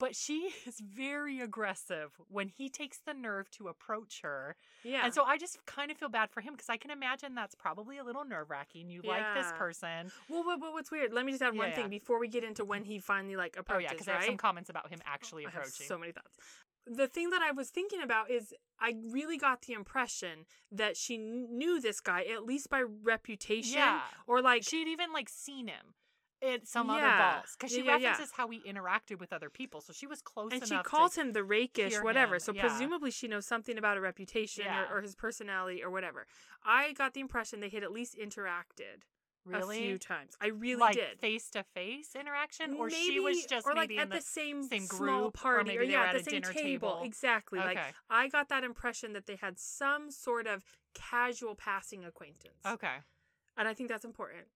But 0.00 0.16
she 0.16 0.50
is 0.66 0.80
very 0.80 1.40
aggressive 1.40 2.10
when 2.28 2.48
he 2.48 2.68
takes 2.68 2.98
the 3.06 3.14
nerve 3.14 3.48
to 3.52 3.68
approach 3.68 4.22
her. 4.22 4.56
Yeah. 4.82 5.02
And 5.04 5.14
so 5.14 5.22
I 5.22 5.36
just 5.38 5.64
kind 5.66 5.92
of 5.92 5.96
feel 5.98 6.08
bad 6.08 6.30
for 6.30 6.40
him 6.40 6.54
because 6.54 6.68
I 6.68 6.76
can 6.76 6.90
imagine 6.90 7.36
that's 7.36 7.54
probably 7.54 7.98
a 7.98 8.04
little 8.04 8.24
nerve 8.24 8.50
wracking. 8.50 8.90
You 8.90 9.02
like 9.04 9.34
this 9.34 9.52
person. 9.56 10.10
well, 10.28 10.42
but, 10.44 10.58
but 10.58 10.72
what's 10.72 10.90
weird? 10.90 11.12
Let 11.12 11.24
me 11.24 11.32
just 11.32 11.42
add 11.42 11.54
Yeah, 11.54 11.60
one 11.60 11.68
yeah. 11.68 11.76
thing 11.76 11.88
before 11.90 12.18
we 12.18 12.26
get 12.26 12.42
into 12.42 12.64
when 12.64 12.82
he 12.82 12.98
finally 12.98 13.36
like 13.36 13.56
approaches. 13.56 13.78
Oh, 13.78 13.82
yeah, 13.82 13.92
because 13.92 14.08
I 14.08 14.12
have 14.14 14.24
some 14.24 14.36
comments 14.38 14.70
about 14.70 14.88
him 14.90 14.98
oh, 15.02 15.10
actually 15.12 15.46
I 15.46 15.50
have 15.50 15.60
approaching. 15.62 15.86
so 15.86 15.98
many 15.98 16.12
thoughts. 16.12 16.36
The 16.86 17.06
thing 17.06 17.30
that 17.30 17.42
I 17.42 17.52
was 17.52 17.68
thinking 17.68 18.02
about 18.02 18.30
is 18.30 18.54
I 18.80 18.94
really 19.10 19.36
got 19.36 19.62
the 19.62 19.74
impression 19.74 20.46
that 20.72 20.96
she 20.96 21.18
knew 21.18 21.78
this 21.78 22.00
guy 22.00 22.24
at 22.24 22.44
least 22.44 22.70
by 22.70 22.82
reputation 22.82 23.76
yeah. 23.76 24.00
or 24.26 24.40
like 24.40 24.64
She'd 24.64 24.88
even 24.88 25.12
like 25.12 25.28
seen 25.28 25.68
him 25.68 25.94
at 26.42 26.66
some 26.66 26.88
other 26.90 27.02
balls 27.06 27.54
because 27.58 27.70
she 27.72 27.78
Yeah, 27.78 27.92
yeah, 27.92 27.96
yeah. 27.98 28.08
references 28.10 28.32
how 28.36 28.48
he 28.48 28.60
interacted 28.60 29.18
with 29.20 29.32
other 29.32 29.50
people. 29.50 29.80
So 29.80 29.92
she 29.92 30.06
was 30.06 30.22
close 30.22 30.52
and 30.52 30.66
she 30.66 30.76
calls 30.78 31.14
him 31.16 31.32
the 31.32 31.44
rakish 31.44 32.00
whatever. 32.02 32.34
him, 32.34 32.40
So 32.40 32.52
yeah. 32.52 32.62
presumably 32.62 33.10
she 33.10 33.28
knows 33.28 33.46
something 33.46 33.76
about 33.76 33.96
a 33.96 34.00
reputation 34.00 34.64
Yeah. 34.64 34.86
or, 34.90 34.98
or 34.98 35.02
his 35.02 35.14
personality 35.14 35.82
or 35.82 35.90
whatever. 35.90 36.26
I 36.64 36.92
got 36.92 37.14
the 37.14 37.20
impression 37.20 37.60
they 37.60 37.68
had 37.68 37.82
at 37.82 37.92
least 37.92 38.16
interacted 38.18 39.02
really 39.46 39.78
a 39.78 39.80
few 39.82 39.98
times. 39.98 40.32
I 40.40 40.48
really 40.48 40.80
like 40.80 40.94
did. 40.96 41.18
face 41.18 41.48
to 41.52 41.62
face 41.62 42.14
interaction, 42.14 42.74
or 42.78 42.90
she 42.90 43.18
was 43.20 43.44
just 43.46 43.66
or 43.66 43.74
like 43.74 43.88
maybe 43.88 43.98
at 43.98 44.04
in 44.04 44.10
the, 44.10 44.20
same 44.20 44.62
same 44.64 44.82
small 44.86 44.98
group, 45.22 45.24
or 45.26 45.30
party 45.54 45.70
maybe 45.70 45.86
they 45.86 45.92
yeah 45.92 46.02
at 46.04 46.14
at 46.16 46.24
the 46.24 46.30
same 46.30 46.40
dinner 46.42 46.52
table. 46.52 46.62
table. 46.90 47.02
exactly 47.04 47.58
like 47.58 47.78
Okay. 47.78 47.90
I 48.10 48.28
got 48.28 48.50
that 48.50 48.64
impression 48.64 49.14
that 49.14 49.26
they 49.26 49.36
had 49.36 49.58
some 49.58 50.10
sort 50.10 50.46
of 50.46 50.62
casual 50.94 51.54
passing 51.54 52.04
acquaintance 52.04 52.60
okay. 52.66 52.96
and 53.56 53.66
I 53.66 53.72
think 53.74 53.88
that's 53.88 54.04
important 54.04 54.46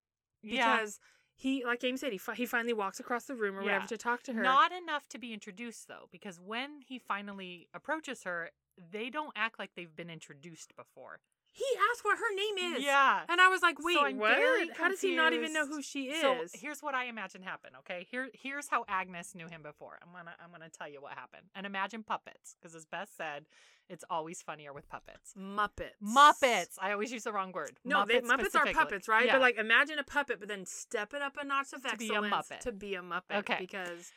Yeah, 0.43 0.77
because 0.77 1.01
he 1.37 1.65
like 1.65 1.83
Amy 1.85 1.97
said 1.97 2.13
he, 2.13 2.19
fi- 2.19 2.35
he 2.35 2.47
finally 2.47 2.73
walks 2.73 3.01
across 3.01 3.25
the 3.25 3.35
room 3.35 3.57
or 3.59 3.63
whatever 3.63 3.87
to 3.87 3.97
talk 3.97 4.23
to 4.25 4.33
her 4.33 4.43
not 4.43 4.73
enough 4.73 5.09
to 5.09 5.19
be 5.19 5.33
introduced 5.33 5.89
though, 5.89 6.09
because 6.11 6.41
when 6.41 6.81
he 6.87 6.99
finally 6.99 7.69
approaches 7.75 8.23
her, 8.25 8.51
they 8.91 9.11
don't 9.11 9.33
act 9.37 9.59
like 9.59 9.71
they've 9.75 9.95
been 9.95 10.11
introduced 10.11 10.75
before. 10.77 11.21
He 11.57 11.65
asked 11.93 12.05
what 12.05 12.19
her 12.19 12.35
name 12.35 12.75
is. 12.75 12.85
Yeah. 12.85 13.21
And 13.29 13.41
I 13.41 13.47
was 13.47 13.63
like, 13.63 13.77
wait, 13.79 13.97
I'm 14.01 14.19
what? 14.19 14.37
How 14.77 14.89
does 14.89 15.01
he 15.01 15.15
not 15.15 15.33
even 15.33 15.53
know 15.53 15.67
who 15.67 15.81
she 15.81 16.07
is? 16.07 16.21
So 16.21 16.37
here's 16.53 16.83
what 16.83 16.97
I 16.97 17.05
imagine 17.05 17.43
happened. 17.43 17.77
Okay, 17.81 18.07
here 18.11 18.29
here's 18.35 18.69
how 18.69 18.85
Agnes 18.89 19.37
knew 19.37 19.47
him 19.47 19.63
before. 19.63 19.99
I'm 20.03 20.13
gonna 20.13 20.35
I'm 20.43 20.51
gonna 20.51 20.69
tell 20.69 20.89
you 20.91 21.01
what 21.01 21.13
happened. 21.13 21.45
And 21.55 21.65
imagine 21.65 22.03
puppets, 22.03 22.57
because 22.61 22.75
as 22.75 22.85
Beth 22.87 23.09
said, 23.17 23.47
it's 23.89 24.05
always 24.11 24.43
funnier 24.43 24.73
with 24.73 24.89
puppets. 24.89 25.33
Muppets. 25.39 25.95
Muppets. 26.03 26.77
I 26.81 26.91
always 26.91 27.13
use 27.13 27.23
the 27.23 27.33
wrong 27.33 27.53
word. 27.53 27.79
No, 27.85 28.05
they, 28.05 28.21
Muppets 28.21 28.57
are 28.57 28.67
puppets, 28.73 29.07
right? 29.07 29.27
Yeah. 29.27 29.35
But 29.35 29.43
like, 29.43 29.57
imagine 29.57 30.01
a 30.01 30.05
puppet, 30.05 30.41
but 30.41 30.49
then 30.49 30.67
step 30.67 31.15
it 31.15 31.23
up 31.23 31.37
a 31.41 31.45
notch 31.45 31.73
of 31.73 31.83
To 31.89 31.97
be 31.97 32.09
a 32.09 32.21
Muppet. 32.21 32.61
to 32.61 32.73
be 32.73 32.95
a 32.97 33.03
Muppet. 33.03 33.39
Okay. 33.39 33.57
Because 33.61 34.11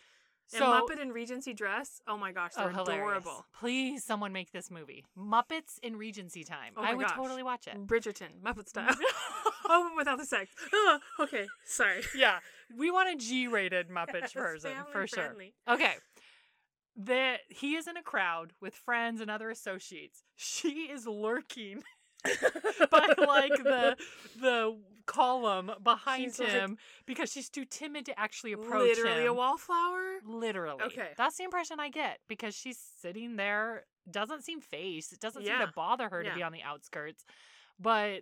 so 0.47 0.71
a 0.71 0.81
Muppet 0.81 1.01
in 1.01 1.11
Regency 1.11 1.53
dress, 1.53 2.01
oh 2.07 2.17
my 2.17 2.31
gosh, 2.31 2.51
oh, 2.57 2.69
they're 2.69 2.79
oh, 2.79 2.83
adorable. 2.83 3.45
Please, 3.59 4.03
someone 4.03 4.31
make 4.31 4.51
this 4.51 4.71
movie. 4.71 5.05
Muppets 5.17 5.79
in 5.83 5.97
Regency 5.97 6.43
time. 6.43 6.73
Oh 6.77 6.83
I 6.83 6.93
would 6.93 7.07
gosh. 7.07 7.15
totally 7.15 7.43
watch 7.43 7.67
it. 7.67 7.85
Bridgerton, 7.85 8.41
Muppet 8.43 8.69
style. 8.69 8.95
oh, 9.69 9.91
without 9.97 10.17
the 10.17 10.25
sex. 10.25 10.51
Oh, 10.73 10.99
okay, 11.21 11.47
sorry. 11.65 12.01
yeah, 12.15 12.39
we 12.75 12.91
want 12.91 13.09
a 13.09 13.15
G-rated 13.15 13.89
Muppet 13.89 14.33
version 14.33 14.71
for 14.91 15.05
sure. 15.07 15.25
friendly. 15.25 15.53
Okay. 15.67 15.93
That 16.95 17.41
he 17.49 17.75
is 17.75 17.87
in 17.87 17.95
a 17.95 18.01
crowd 18.01 18.53
with 18.59 18.73
friends 18.73 19.21
and 19.21 19.29
other 19.29 19.49
associates. 19.51 20.23
She 20.35 20.87
is 20.91 21.05
lurking 21.05 21.83
by 22.23 23.13
like 23.19 23.51
the 23.63 23.95
the 24.39 24.77
column 25.07 25.71
behind 25.83 26.25
She's 26.25 26.39
like- 26.39 26.49
him 26.49 26.77
because 27.07 27.31
she's 27.31 27.49
too 27.49 27.65
timid 27.65 28.05
to 28.05 28.19
actually 28.19 28.51
approach 28.53 28.97
Literally 28.97 29.23
him. 29.23 29.29
a 29.29 29.33
wallflower. 29.33 30.19
Literally. 30.23 30.83
Okay. 30.83 31.09
That's 31.17 31.37
the 31.37 31.43
impression 31.45 31.79
I 31.79 31.89
get 31.89 32.19
because 32.27 32.53
she's 32.55 32.77
sitting 32.77 33.35
there, 33.37 33.85
doesn't 34.09 34.43
seem 34.43 34.61
phased. 34.61 35.11
It 35.13 35.19
doesn't 35.19 35.43
seem 35.43 35.57
to 35.59 35.71
bother 35.75 36.07
her 36.09 36.23
to 36.23 36.33
be 36.35 36.43
on 36.43 36.51
the 36.51 36.61
outskirts. 36.61 37.25
But 37.79 38.21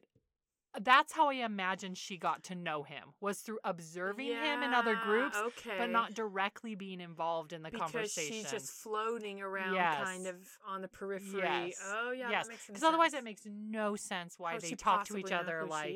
that's 0.82 1.13
how 1.13 1.29
I 1.29 1.36
imagine 1.36 1.96
she 1.96 2.17
got 2.17 2.44
to 2.46 2.55
know 2.55 2.84
him 2.84 3.13
was 3.22 3.39
through 3.39 3.60
observing 3.63 4.27
him 4.27 4.63
in 4.63 4.74
other 4.74 4.96
groups, 5.03 5.38
okay. 5.38 5.75
but 5.77 5.89
not 5.89 6.13
directly 6.13 6.75
being 6.75 7.00
involved 7.01 7.53
in 7.53 7.63
the 7.63 7.70
because 7.72 7.91
conversation. 7.91 8.34
she's 8.34 8.51
just 8.51 8.70
floating 8.72 9.41
around, 9.41 9.74
Yes. 9.75 10.03
kind 10.03 10.27
of 10.27 10.36
on 10.67 10.82
the 10.82 10.88
periphery. 10.88 11.41
Yes. 11.41 11.82
Oh 11.94 12.12
yeah, 12.12 12.29
yes, 12.29 12.46
that 12.46 12.51
makes 12.51 12.65
because 12.67 12.82
sense. 12.82 12.88
otherwise 12.88 13.13
it 13.13 13.24
makes 13.24 13.41
no 13.46 13.96
sense 13.96 14.36
why 14.38 14.53
How 14.53 14.60
they 14.60 14.72
talk 14.72 15.05
to 15.05 15.17
each 15.17 15.32
other 15.32 15.65
like. 15.65 15.96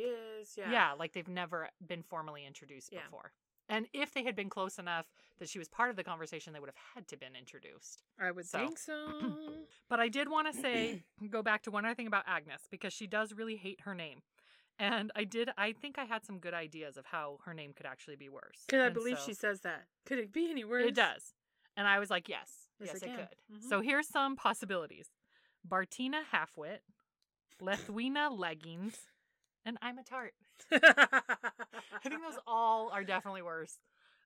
Yeah. 0.58 0.72
yeah. 0.72 0.92
like 0.98 1.14
they've 1.14 1.28
never 1.28 1.70
been 1.86 2.04
formally 2.04 2.46
introduced 2.46 2.92
Yeah. 2.92 3.00
before. 3.06 3.32
And 3.72 3.86
if 3.94 4.14
they 4.16 4.24
had 4.24 4.36
been 4.36 4.50
close 4.50 4.80
enough 4.80 5.06
that 5.38 5.48
she 5.48 5.60
was 5.60 5.68
part 5.70 5.92
of 5.92 5.96
the 5.96 6.04
conversation, 6.04 6.54
they 6.54 6.60
would 6.60 6.70
have 6.70 6.82
had 6.96 7.08
to 7.10 7.18
been 7.18 7.36
introduced. 7.36 8.02
I 8.20 8.32
would 8.32 8.48
So. 8.48 8.58
think 8.58 8.80
so. 8.80 9.08
But 9.90 10.00
I 10.00 10.08
did 10.10 10.28
want 10.30 10.52
to 10.52 10.60
say, 10.60 11.04
go 11.30 11.44
back 11.44 11.62
to 11.64 11.72
one 11.72 11.86
other 11.86 11.94
thing 11.96 12.08
about 12.08 12.24
Agnes 12.28 12.64
because 12.72 12.94
she 12.94 13.06
does 13.06 13.34
really 13.34 13.56
hate 13.58 13.82
her 13.82 13.94
name. 13.94 14.22
And 14.80 15.12
I 15.16 15.26
did, 15.26 15.50
I 15.58 15.74
think 15.74 16.00
I 16.00 16.06
had 16.06 16.26
some 16.26 16.40
good 16.40 16.54
ideas 16.54 16.96
of 16.96 17.06
how 17.06 17.40
her 17.44 17.54
name 17.54 17.74
could 17.74 17.86
actually 17.86 18.16
be 18.16 18.30
worse. 18.30 18.64
Because 18.66 18.82
I 18.86 18.90
believe 18.90 19.20
so- 19.20 19.26
she 19.26 19.34
says 19.34 19.62
that. 19.62 19.86
Could 20.06 20.20
it 20.20 20.32
be 20.32 20.50
any 20.50 20.64
worse? 20.64 20.86
It 20.88 20.96
does. 20.96 21.34
And 21.76 21.88
I 21.88 22.00
was 22.00 22.10
like, 22.10 22.30
yes, 22.30 22.68
Yes, 22.80 22.92
yes, 22.94 23.04
it 23.04 23.16
could. 23.16 23.58
Mhm. 23.58 23.64
So 23.70 23.82
here's 23.82 24.08
some 24.08 24.36
possibilities 24.38 25.12
Bartina 25.68 26.22
Halfwit, 26.34 26.80
Lethwina 27.62 28.30
Leggings, 28.38 28.96
and 29.66 29.78
I'm 29.82 29.98
a 29.98 30.04
tart. 30.04 30.34
I 30.72 31.22
think 32.04 32.22
those 32.22 32.40
all 32.48 32.90
are 32.92 33.04
definitely 33.04 33.42
worse 33.42 33.80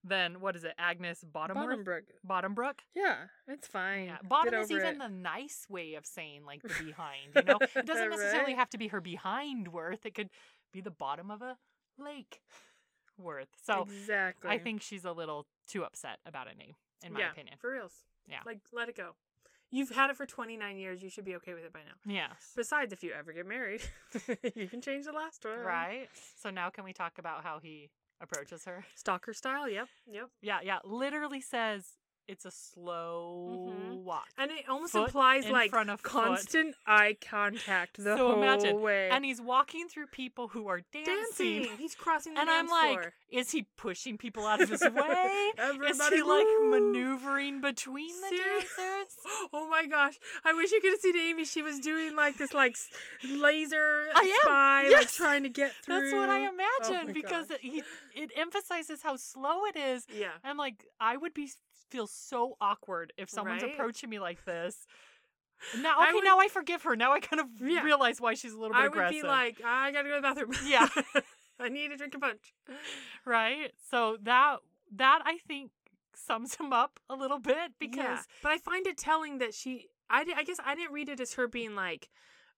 than, 0.03 0.41
what 0.41 0.55
is 0.55 0.63
it, 0.63 0.73
Agnes 0.77 1.23
Bottomworth? 1.23 1.85
Bottombrook. 1.85 2.01
Bottombrook? 2.27 2.79
Yeah, 2.95 3.15
it's 3.47 3.67
fine. 3.67 4.05
Yeah, 4.07 4.17
bottom 4.27 4.53
is 4.55 4.71
even 4.71 4.95
it. 4.95 4.99
the 4.99 5.09
nice 5.09 5.65
way 5.69 5.93
of 5.95 6.05
saying 6.05 6.45
like 6.45 6.61
the 6.61 6.69
behind. 6.83 7.31
You 7.35 7.43
know, 7.43 7.59
it 7.75 7.85
doesn't 7.85 8.09
necessarily 8.09 8.53
Right? 8.53 8.57
have 8.57 8.69
to 8.71 8.77
be 8.77 8.87
her 8.89 9.01
behind 9.01 9.69
worth. 9.69 10.05
It 10.05 10.13
could 10.13 10.29
be 10.71 10.81
the 10.81 10.91
bottom 10.91 11.31
of 11.31 11.41
a 11.41 11.57
lake 11.97 12.41
worth. 13.17 13.49
So 13.65 13.83
exactly. 13.83 14.49
I 14.49 14.59
think 14.59 14.81
she's 14.81 15.05
a 15.05 15.11
little 15.11 15.45
too 15.67 15.83
upset 15.83 16.17
about 16.25 16.47
a 16.53 16.57
name, 16.57 16.75
in 17.05 17.13
my 17.13 17.21
yeah, 17.21 17.31
opinion. 17.31 17.55
for 17.59 17.71
reals. 17.71 17.93
Yeah. 18.27 18.39
Like, 18.45 18.59
let 18.71 18.89
it 18.89 18.95
go. 18.97 19.11
You've 19.71 19.89
had 19.89 20.11
it 20.11 20.17
for 20.17 20.25
29 20.27 20.77
years. 20.77 21.01
You 21.01 21.09
should 21.09 21.25
be 21.25 21.35
okay 21.37 21.53
with 21.55 21.63
it 21.63 21.73
by 21.73 21.79
now. 21.79 22.11
Yes. 22.13 22.51
Besides, 22.55 22.93
if 22.93 23.01
you 23.03 23.11
ever 23.17 23.33
get 23.33 23.47
married, 23.47 23.81
you 24.55 24.67
can 24.67 24.81
change 24.81 25.05
the 25.05 25.11
last 25.11 25.43
one. 25.43 25.59
Right. 25.59 26.09
So 26.39 26.51
now 26.51 26.69
can 26.69 26.83
we 26.83 26.93
talk 26.93 27.13
about 27.17 27.43
how 27.43 27.59
he 27.59 27.89
approaches 28.21 28.65
her? 28.65 28.85
Stalker 28.95 29.33
style. 29.33 29.69
Yep. 29.69 29.87
Yep. 30.11 30.29
Yeah, 30.41 30.59
yeah. 30.63 30.79
Literally 30.83 31.41
says 31.41 31.97
it's 32.27 32.45
a 32.45 32.51
slow 32.51 33.73
Mhm. 33.75 34.03
walk. 34.03 34.27
And 34.37 34.49
it 34.51 34.67
almost 34.69 34.93
Foot 34.93 35.05
implies 35.05 35.47
like 35.49 35.69
front 35.71 35.89
of 35.89 35.99
foot. 35.99 36.09
constant 36.11 36.75
eye 36.87 37.17
contact 37.21 37.97
the 37.97 38.15
So 38.15 38.27
whole 38.31 38.41
imagine- 38.41 38.79
way. 38.81 39.09
And 39.09 39.25
he's 39.25 39.41
walking 39.41 39.89
through 39.89 40.07
people 40.07 40.47
who 40.49 40.67
are 40.67 40.81
dancing. 40.93 41.63
dancing. 41.63 41.77
He's 41.77 41.95
crossing 41.95 42.33
the 42.35 42.39
And 42.41 42.49
I'm 42.49 42.67
like, 42.67 42.99
floor. 42.99 43.13
is 43.29 43.51
he 43.51 43.63
pushing 43.75 44.17
people 44.17 44.45
out 44.47 44.61
of 44.61 44.69
his 44.69 44.81
way? 44.81 45.51
is 45.57 45.59
Everybody 45.59 46.15
he 46.17 46.21
like 46.23 46.47
maneuvering 46.61 47.59
between 47.61 48.19
the 48.21 48.27
Serious- 48.29 48.75
dancers? 48.75 49.17
Oh 49.53 49.67
my 49.67 49.85
gosh! 49.85 50.17
I 50.45 50.53
wish 50.53 50.71
you 50.71 50.79
could 50.81 50.91
have 50.91 50.99
seen 51.01 51.17
Amy. 51.17 51.45
She 51.45 51.61
was 51.61 51.79
doing 51.79 52.15
like 52.15 52.37
this, 52.37 52.53
like 52.53 52.77
laser 53.23 54.07
spy, 54.41 54.87
like 54.89 55.11
trying 55.11 55.43
to 55.43 55.49
get 55.49 55.73
through. 55.83 55.99
That's 56.01 56.13
what 56.13 56.29
I 56.29 56.45
Oh 56.47 56.49
imagine 56.53 57.07
my 57.07 57.13
because 57.13 57.47
gosh. 57.47 57.57
it, 57.63 57.71
he, 57.71 57.83
it 58.15 58.31
emphasizes 58.35 59.01
how 59.01 59.15
slow 59.15 59.65
it 59.65 59.75
is. 59.75 60.05
yeah, 60.13 60.31
I'm 60.43 60.57
like, 60.57 60.85
I 60.99 61.17
would 61.17 61.33
be 61.33 61.51
feel 61.93 62.07
so 62.07 62.57
awkward 62.59 63.13
if 63.17 63.29
someone's 63.29 63.63
Right? 63.63 63.73
approaching 63.73 64.09
me 64.09 64.19
like 64.19 64.43
this. 64.45 64.85
Now, 65.79 65.95
I 65.99 66.05
okay, 66.07 66.13
would- 66.15 66.23
now 66.25 66.39
I 66.39 66.47
forgive 66.49 66.83
her. 66.83 66.95
Now 66.95 67.13
I 67.13 67.19
kind 67.19 67.39
of 67.39 67.47
Yeah. 67.61 67.83
realize 67.83 68.19
why 68.19 68.33
she's 68.33 68.51
a 68.53 68.57
little 68.59 68.73
bit 68.73 68.79
I 68.79 68.83
would 68.83 68.91
aggressive. 68.93 69.21
be 69.21 69.27
like, 69.27 69.61
I 69.63 69.91
gotta 69.91 70.09
go 70.09 70.15
to 70.15 70.21
the 70.21 70.27
bathroom. 70.27 70.53
Yeah. 70.65 70.87
I 71.59 71.69
need 71.69 71.89
to 71.89 71.97
drink 71.97 72.15
a 72.15 72.19
punch. 72.19 72.53
right? 73.25 73.71
So 73.89 74.17
that 74.23 74.57
that 74.95 75.21
I 75.25 75.37
think 75.37 75.71
sums 76.15 76.55
him 76.55 76.73
up 76.73 76.99
a 77.09 77.15
little 77.15 77.39
bit 77.39 77.73
because 77.79 77.97
Yeah. 77.97 78.21
but 78.41 78.51
I 78.51 78.57
find 78.57 78.85
it 78.87 78.97
telling 78.97 79.37
that 79.37 79.53
she. 79.53 79.87
I, 80.09 80.25
I 80.35 80.43
guess 80.43 80.57
I 80.63 80.75
didn't 80.75 80.91
read 80.93 81.09
it 81.09 81.19
as 81.19 81.33
her 81.35 81.47
being 81.47 81.75
like, 81.75 82.09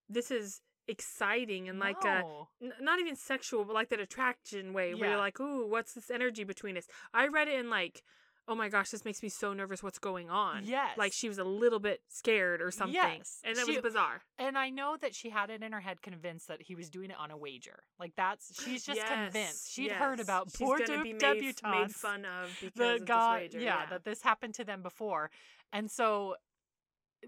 this 0.09 0.31
is 0.31 0.61
exciting 0.87 1.69
and 1.69 1.79
like 1.79 2.03
a 2.03 2.21
no. 2.21 2.49
n- 2.61 2.73
not 2.81 2.99
even 2.99 3.15
sexual, 3.15 3.63
but 3.65 3.73
like 3.73 3.89
that 3.89 3.99
attraction 3.99 4.73
way 4.73 4.93
where 4.93 5.05
Yeah. 5.05 5.09
you're 5.11 5.19
like, 5.19 5.39
ooh, 5.39 5.67
what's 5.67 5.93
this 5.93 6.09
energy 6.09 6.43
between 6.43 6.75
us? 6.77 6.87
I 7.13 7.27
read 7.27 7.47
it 7.47 7.59
in 7.59 7.69
like, 7.69 8.03
oh 8.47 8.55
my 8.55 8.69
gosh, 8.69 8.89
this 8.91 9.03
makes 9.05 9.23
me 9.23 9.29
so 9.29 9.53
nervous. 9.53 9.81
What's 9.81 9.97
going 9.99 10.29
on? 10.29 10.61
Yes. 10.65 10.97
Like 10.97 11.13
she 11.13 11.27
was 11.27 11.37
a 11.37 11.43
little 11.43 11.79
bit 11.79 12.01
scared 12.09 12.61
or 12.61 12.69
something. 12.71 12.93
Yes. 12.93 13.39
And 13.43 13.55
that 13.55 13.65
She- 13.65 13.73
was 13.73 13.81
bizarre. 13.81 14.21
And 14.37 14.57
I 14.57 14.69
know 14.69 14.97
that 15.01 15.15
she 15.15 15.29
had 15.29 15.49
it 15.49 15.63
in 15.63 15.71
her 15.71 15.79
head 15.79 16.01
convinced 16.01 16.47
that 16.47 16.61
he 16.61 16.75
was 16.75 16.89
doing 16.89 17.09
it 17.09 17.17
on 17.19 17.31
a 17.31 17.37
wager. 17.37 17.79
Like 17.99 18.13
that's 18.15 18.61
she's 18.63 18.85
just 18.85 19.03
convinced. 19.05 19.71
She'd 19.71 19.91
heard 19.91 20.19
yes. 20.19 20.27
about 20.27 20.49
She's 20.51 20.59
poor 20.59 20.77
be 20.77 21.13
made, 21.13 21.19
debutantes. 21.21 21.63
made 21.63 21.91
fun 21.95 22.25
of 22.25 22.55
because 22.61 22.73
the 22.77 22.93
of 22.95 23.05
guy, 23.05 23.39
this 23.45 23.53
wager. 23.55 23.65
yeah, 23.65 23.85
that 23.89 24.03
this 24.03 24.21
happened 24.21 24.53
to 24.55 24.63
them 24.63 24.81
before, 24.83 25.31
and 25.73 25.89
so 25.89 26.35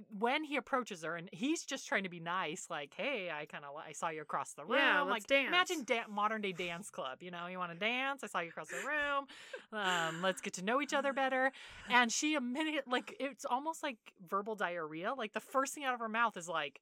when 0.10 0.44
he 0.44 0.58
approaches 0.58 1.04
her 1.04 1.16
and 1.16 1.30
he's 1.32 1.64
just 1.64 1.88
trying 1.88 2.04
to 2.04 2.10
be 2.10 2.20
nice, 2.20 2.68
like, 2.70 2.94
"Hey, 2.96 3.30
I 3.32 3.46
kind 3.46 3.66
of 3.66 3.72
I 3.76 3.92
saw 3.92 4.10
you 4.10 4.22
across 4.22 4.54
the 4.54 4.64
room." 4.64 4.80
Yeah, 4.80 5.02
like, 5.02 5.12
let's 5.12 5.26
dance. 5.26 5.48
imagine 5.48 5.84
da- 5.84 6.08
modern 6.10 6.42
day 6.42 6.52
dance 6.52 6.90
club. 6.90 7.22
You 7.22 7.32
know, 7.32 7.48
you 7.48 7.58
want 7.58 7.72
to 7.72 7.78
dance? 7.78 8.24
I 8.24 8.28
saw 8.28 8.40
you 8.40 8.50
across 8.50 8.70
the 8.70 8.88
room. 8.88 9.28
Um, 9.74 10.22
let's 10.22 10.42
get 10.42 10.54
to 10.54 10.64
know 10.64 10.82
each 10.82 10.94
other 10.94 11.14
better. 11.24 11.52
And 11.90 12.12
she 12.12 12.36
immediately, 12.36 12.92
like, 12.92 13.16
it's 13.20 13.46
almost 13.46 13.84
like 13.84 13.98
verbal 14.28 14.56
diarrhea. 14.56 15.14
Like 15.14 15.34
the 15.34 15.40
first 15.40 15.74
thing 15.74 15.84
out 15.84 15.94
of 15.94 16.00
her 16.00 16.10
mouth 16.10 16.38
is 16.38 16.48
like, 16.48 16.82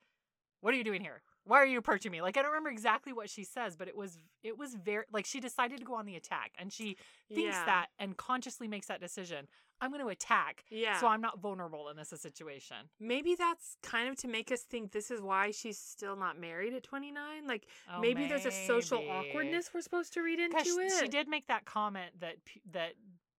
"What 0.62 0.74
are 0.74 0.78
you 0.78 0.84
doing 0.84 1.02
here?" 1.02 1.22
Why 1.48 1.58
are 1.60 1.66
you 1.66 1.78
approaching 1.78 2.12
me? 2.12 2.24
Like 2.24 2.38
I 2.38 2.42
don't 2.42 2.52
remember 2.52 2.72
exactly 2.72 3.14
what 3.14 3.30
she 3.30 3.44
says, 3.44 3.76
but 3.76 3.88
it 3.88 3.96
was 3.96 4.18
it 4.42 4.58
was 4.58 4.74
very 4.74 5.06
like 5.14 5.26
she 5.28 5.40
decided 5.40 5.78
to 5.78 5.86
go 5.86 5.94
on 5.94 6.08
the 6.08 6.16
attack 6.16 6.54
and 6.58 6.74
she 6.74 6.98
thinks 7.32 7.56
yeah. 7.56 7.66
that 7.66 7.88
and 8.00 8.18
consciously 8.18 8.68
makes 8.68 8.88
that 8.88 9.00
decision. 9.00 9.48
I'm 9.82 9.92
going 9.92 10.02
to 10.02 10.08
attack, 10.10 10.64
Yeah. 10.70 10.98
so 11.00 11.08
I'm 11.08 11.22
not 11.22 11.40
vulnerable 11.40 11.90
in 11.90 11.98
this 11.98 12.10
situation. 12.16 12.78
maybe 13.00 13.36
that's 13.36 13.78
kind 13.84 14.08
of 14.10 14.16
to 14.18 14.28
make 14.28 14.52
us 14.52 14.62
think 14.62 14.92
this 14.92 15.12
is 15.12 15.22
why 15.22 15.52
she's 15.52 15.78
still 15.78 16.16
not 16.16 16.40
married 16.40 16.74
at 16.74 16.84
29. 16.84 17.46
Like 17.46 17.68
Oh, 17.94 18.00
maybe, 18.00 18.28
there's 18.28 18.46
a 18.46 18.52
social 18.52 19.04
awkwardness 19.10 19.72
we're 19.74 19.82
supposed 19.82 20.14
to 20.14 20.22
read 20.22 20.40
into 20.40 20.64
she, 20.64 20.70
it. 20.70 20.94
she 21.00 21.08
did 21.08 21.28
make 21.28 21.48
that 21.48 21.66
comment 21.66 22.12
that 22.20 22.36
that 22.72 22.94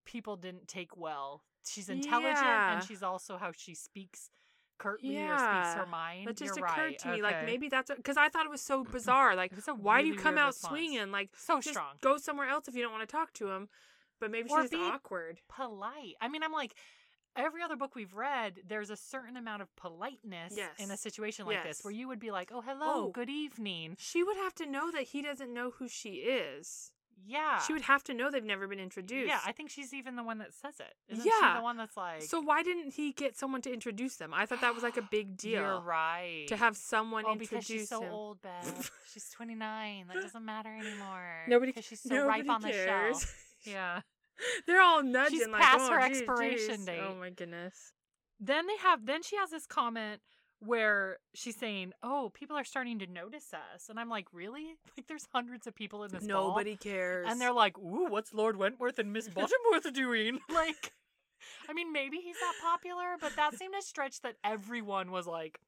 people 0.05 0.35
didn't 0.37 0.67
take 0.67 0.95
well. 0.95 1.43
She's 1.67 1.89
intelligent 1.89 2.37
Yeah. 2.45 2.75
and 2.75 2.83
she's 2.87 3.03
also 3.03 3.37
how 3.37 3.51
she 3.51 3.73
speaks 3.73 4.29
curtly 4.77 5.17
or 5.17 5.37
speaks 5.37 5.73
her 5.73 5.87
mind. 5.87 6.27
That 6.27 6.37
just 6.37 6.55
You're 6.55 6.65
occurred 6.67 6.81
right. 6.81 6.99
to 6.99 7.11
me. 7.13 7.21
Like 7.21 7.45
maybe 7.45 7.67
that's 7.67 7.89
because 7.95 8.15
I 8.15 8.29
thought 8.29 8.45
it 8.45 8.51
was 8.51 8.61
so 8.61 8.83
bizarre. 8.91 9.35
Like 9.35 9.51
why 9.79 10.01
do 10.03 10.07
you 10.07 10.15
come 10.15 10.37
out 10.37 10.49
response. 10.49 10.69
swinging? 10.71 11.11
Like 11.11 11.31
so 11.35 11.55
just 11.57 11.69
strong, 11.69 11.95
go 12.01 12.17
somewhere 12.17 12.47
else 12.47 12.67
if 12.67 12.75
you 12.75 12.83
don't 12.83 12.91
want 12.93 13.07
to 13.07 13.11
talk 13.11 13.33
to 13.33 13.49
him. 13.49 13.69
But 14.19 14.31
maybe 14.31 14.49
Or 14.49 14.61
she's 14.61 14.71
be- 14.71 14.77
awkward. 14.77 15.39
polite. 15.47 16.15
I 16.21 16.27
mean, 16.27 16.43
I'm 16.43 16.51
like. 16.53 16.73
Every 17.35 17.61
other 17.61 17.75
book 17.75 17.93
we've 17.93 18.15
read, 18.15 18.61
there's 18.67 18.89
a 18.89 18.95
certain 18.95 19.37
amount 19.37 19.61
of 19.61 19.75
politeness 19.75 20.57
in 20.79 20.89
a 20.89 20.97
situation 20.97 21.45
like 21.45 21.61
this 21.61 21.83
where 21.83 21.93
you 21.93 22.07
would 22.07 22.17
be 22.19 22.31
like, 22.31 22.49
"Oh, 22.51 22.61
hello, 22.61 23.05
Oh. 23.05 23.09
good 23.11 23.29
evening." 23.29 23.95
She 23.99 24.23
would 24.23 24.37
have 24.37 24.55
to 24.55 24.65
know 24.65 24.89
that 24.89 25.03
he 25.03 25.21
doesn't 25.21 25.53
know 25.53 25.69
who 25.69 25.87
she 25.87 26.13
is. 26.15 26.91
Yeah. 27.27 27.59
She 27.59 27.73
would 27.73 27.83
have 27.83 28.03
to 28.05 28.15
know 28.15 28.31
they've 28.31 28.43
never 28.43 28.67
been 28.67 28.79
introduced. 28.79 29.27
Yeah, 29.27 29.39
I 29.45 29.51
think 29.51 29.69
she's 29.69 29.93
even 29.93 30.15
the 30.15 30.23
one 30.23 30.39
that 30.39 30.51
says 30.51 30.79
it. 30.79 30.95
Isn't 31.09 31.25
Yeah. 31.27 31.53
she 31.53 31.57
the 31.59 31.63
one 31.63 31.77
that's 31.77 31.95
like 31.95 32.23
so 32.23 32.39
why 32.41 32.63
didn't 32.63 32.95
he 32.95 33.11
get 33.11 33.37
someone 33.37 33.61
to 33.63 33.71
introduce 33.71 34.15
them? 34.15 34.33
I 34.33 34.47
thought 34.47 34.61
that 34.61 34.73
was 34.73 34.81
like 34.81 34.97
a 34.97 35.03
big 35.03 35.37
deal. 35.37 35.61
You're 35.61 35.79
right. 35.81 36.45
To 36.47 36.57
have 36.57 36.75
someone 36.75 37.23
Oh, 37.27 37.33
introduce 37.33 37.49
because 37.49 37.65
she's 37.65 37.89
so 37.89 38.01
him. 38.01 38.11
old, 38.13 38.41
Beth. 38.41 38.89
she's 39.13 39.29
29. 39.29 40.07
That 40.07 40.15
doesn't 40.23 40.43
matter 40.43 40.75
anymore. 40.75 41.43
Nobody- 41.47 41.71
because 41.71 41.85
she's 41.85 42.01
so 42.01 42.09
Nobody 42.15 42.41
ripe 42.41 42.49
on 42.49 42.61
the 42.63 42.69
cares. 42.69 43.19
shelf. 43.19 43.43
Yeah. 43.71 44.01
They're 44.67 44.81
all 44.81 45.01
nudging 45.01 45.51
like, 45.51 45.61
she's 45.61 45.65
past 45.65 45.89
oh, 45.89 45.93
her 45.93 46.07
geez, 46.07 46.19
expiration 46.19 46.77
geez. 46.77 46.89
Oh 46.89 46.91
date. 46.91 47.01
Oh 47.09 47.15
my 47.15 47.29
goodness. 47.31 47.93
Then 48.39 48.67
they 48.67 48.77
have 48.77 49.05
then 49.05 49.23
she 49.23 49.35
has 49.35 49.49
this 49.49 49.65
comment 49.65 50.21
where 50.59 51.17
she's 51.33 51.55
saying, 51.55 51.93
"Oh, 52.03 52.31
people 52.33 52.55
are 52.55 52.63
starting 52.63 52.99
to 52.99 53.07
notice 53.07 53.53
us," 53.53 53.89
and 53.89 53.99
I'm 53.99 54.09
like, 54.09 54.27
"Really? 54.31 54.75
Like, 54.97 55.07
there's 55.07 55.27
hundreds 55.33 55.67
of 55.67 55.75
people 55.75 56.03
in 56.03 56.11
this 56.11 56.25
ball?" 56.25 56.49
Nobody 56.49 56.75
cares. 56.75 57.25
and 57.29 57.39
they're 57.41 57.53
like, 57.53 57.77
"Ooh, 57.77 58.07
what's 58.09 58.33
Lord 58.33 58.57
Wentworth 58.57 58.99
and 58.99 59.11
Miss 59.13 59.27
Butterworth 59.35 59.91
doing?" 59.93 60.39
Like, 60.49 60.93
I 61.69 61.73
mean, 61.73 61.91
maybe 61.91 62.17
he's 62.17 62.37
not 62.41 62.55
popular, 62.61 63.15
but 63.19 63.35
that 63.35 63.57
seemed 63.57 63.75
a 63.77 63.81
stretch 63.81 64.21
that 64.21 64.35
everyone 64.43 65.11
was 65.11 65.27
like 65.27 65.59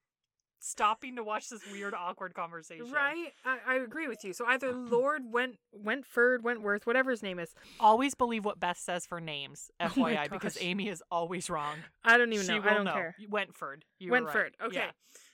stopping 0.59 1.15
to 1.15 1.23
watch 1.23 1.49
this 1.49 1.61
weird, 1.71 1.93
awkward 1.93 2.33
conversation. 2.33 2.91
right. 2.91 3.31
I, 3.45 3.57
I 3.67 3.75
agree 3.75 4.07
with 4.07 4.23
you. 4.23 4.33
So 4.33 4.45
either 4.45 4.71
Lord 4.73 5.23
Went 5.31 5.57
Wentford 5.71 6.43
Wentworth, 6.43 6.85
whatever 6.85 7.11
his 7.11 7.23
name 7.23 7.39
is. 7.39 7.53
Always 7.79 8.15
believe 8.15 8.45
what 8.45 8.59
Beth 8.59 8.77
says 8.77 9.05
for 9.05 9.19
names, 9.19 9.71
Oh 9.79 9.87
FYI, 9.87 10.29
because. 10.29 10.57
Amy 10.61 10.89
is 10.89 11.01
always 11.09 11.49
wrong. 11.49 11.77
I 12.03 12.17
don't 12.17 12.33
even 12.33 12.45
she 12.45 12.59
know. 12.59 12.63
I 12.63 12.73
don't 12.73 12.85
know. 12.85 12.91
care. 12.91 13.15
Wentford. 13.29 13.85
You 13.99 14.11
were 14.11 14.17
right. 14.17 14.23
Wentford. 14.23 14.55
Okay. 14.61 14.75
Yeah. 14.75 14.91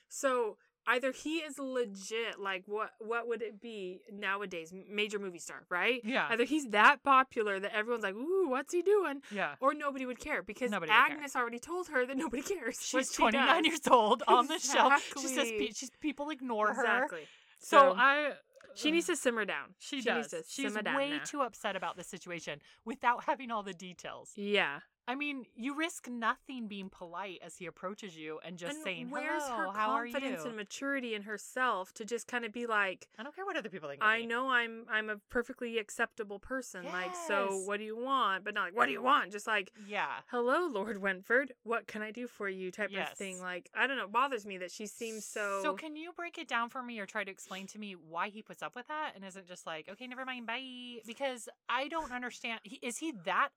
So 0.08 0.56
either 0.86 1.12
he 1.12 1.38
is 1.38 1.58
legit, 1.58 2.38
like 2.40 2.64
what 2.66 2.90
what 2.98 3.28
would 3.28 3.42
it 3.42 3.60
be 3.60 4.00
nowadays? 4.12 4.72
Major 4.90 5.18
movie 5.18 5.38
star, 5.38 5.64
right? 5.68 6.00
Yeah. 6.04 6.26
Either 6.30 6.44
he's 6.44 6.66
that 6.68 7.02
popular 7.02 7.58
that 7.60 7.74
everyone's 7.74 8.02
like, 8.04 8.14
"Ooh, 8.14 8.48
what's 8.48 8.72
he 8.72 8.82
doing?" 8.82 9.22
Yeah. 9.30 9.54
Or 9.60 9.74
nobody 9.74 10.06
would 10.06 10.18
care 10.20 10.42
because 10.42 10.70
Nobody. 10.70 10.92
Agnes 10.92 11.34
already 11.36 11.58
told 11.58 11.88
her 11.88 12.06
that 12.06 12.16
nobody 12.16 12.42
cares. 12.54 12.78
She's 12.80 13.10
she 13.12 13.16
29 13.22 13.46
does. 13.62 13.66
years 13.66 13.80
old 13.90 14.22
on 14.28 14.46
the 14.46 14.58
shelf. 14.58 15.02
She 15.20 15.28
says 15.28 15.48
pe- 15.50 15.72
she's, 15.72 15.90
people 16.00 16.30
ignore 16.30 16.74
her. 16.74 16.82
Exactly. 17.04 17.22
So, 17.58 17.78
So, 17.78 17.94
I 17.96 18.32
she 18.74 18.90
needs 18.90 19.06
to 19.06 19.16
simmer 19.16 19.44
down. 19.46 19.74
she, 19.78 19.96
Needs 19.96 20.06
does. 20.06 20.28
to 20.30 20.36
She's 20.46 20.66
simmer 20.72 20.82
down 20.82 20.96
way 20.96 21.10
now. 21.12 21.20
too 21.24 21.40
upset 21.40 21.76
about 21.76 21.96
the 21.96 22.04
situation 22.04 22.60
without 22.84 23.24
having 23.24 23.50
all 23.50 23.62
the 23.62 23.72
details. 23.72 24.32
Yeah. 24.36 24.80
I 25.08 25.14
mean, 25.14 25.44
you 25.54 25.76
risk 25.76 26.08
nothing 26.08 26.66
being 26.66 26.88
polite 26.90 27.38
as 27.44 27.56
he 27.56 27.66
approaches 27.66 28.16
you 28.16 28.40
and 28.44 28.58
just 28.58 28.74
and 28.74 28.82
saying, 28.82 29.10
where's 29.10 29.44
"Hello, 29.44 29.68
her 29.70 29.78
how 29.78 29.90
are 29.90 30.04
confidence 30.04 30.42
you?" 30.42 30.48
and 30.48 30.56
maturity 30.56 31.14
in 31.14 31.22
herself 31.22 31.92
to 31.94 32.04
just 32.04 32.26
kind 32.26 32.44
of 32.44 32.52
be 32.52 32.66
like, 32.66 33.08
I 33.18 33.22
don't 33.22 33.34
care 33.34 33.44
what 33.46 33.56
other 33.56 33.68
people 33.68 33.88
think. 33.88 34.02
I 34.02 34.20
me. 34.20 34.26
know 34.26 34.50
I'm 34.50 34.84
I'm 34.90 35.08
a 35.08 35.16
perfectly 35.30 35.78
acceptable 35.78 36.38
person. 36.38 36.84
Like, 36.86 37.14
so 37.14 37.62
what 37.64 37.78
do 37.78 37.84
you 37.84 37.96
want? 37.96 38.44
But 38.44 38.54
not 38.54 38.64
like, 38.64 38.76
what 38.76 38.86
do 38.86 38.92
you 38.92 39.02
want? 39.02 39.30
Just 39.32 39.46
like, 39.46 39.70
Yeah. 39.86 40.08
hello, 40.28 40.66
Lord 40.66 40.98
Wentford. 41.00 41.52
What 41.62 41.86
can 41.86 42.02
I 42.02 42.10
do 42.10 42.26
for 42.26 42.48
you? 42.48 42.70
Type 42.72 42.90
Yes. 42.90 43.12
of 43.12 43.18
thing. 43.18 43.40
Like, 43.40 43.70
I 43.74 43.86
don't 43.86 43.96
know. 43.96 44.04
It 44.04 44.12
bothers 44.12 44.44
me 44.44 44.58
that 44.58 44.70
she 44.72 44.86
seems 44.86 45.24
so. 45.24 45.60
So 45.62 45.74
can 45.74 45.94
you 45.94 46.12
break 46.12 46.36
it 46.38 46.48
down 46.48 46.68
for 46.68 46.82
me 46.82 46.98
or 46.98 47.06
try 47.06 47.22
to 47.24 47.30
explain 47.30 47.66
to 47.68 47.78
me 47.78 47.94
why 47.94 48.28
he 48.28 48.42
puts 48.42 48.62
up 48.62 48.74
with 48.74 48.88
that 48.88 49.12
and 49.14 49.24
isn't 49.24 49.46
just 49.46 49.66
like, 49.66 49.88
okay, 49.88 50.06
never 50.06 50.24
mind, 50.24 50.46
bye? 50.46 51.00
Because 51.06 51.48
I 51.68 51.86
don't 51.88 52.10
understand. 52.12 52.60
Is 52.82 52.98
he 52.98 53.12
that 53.24 53.50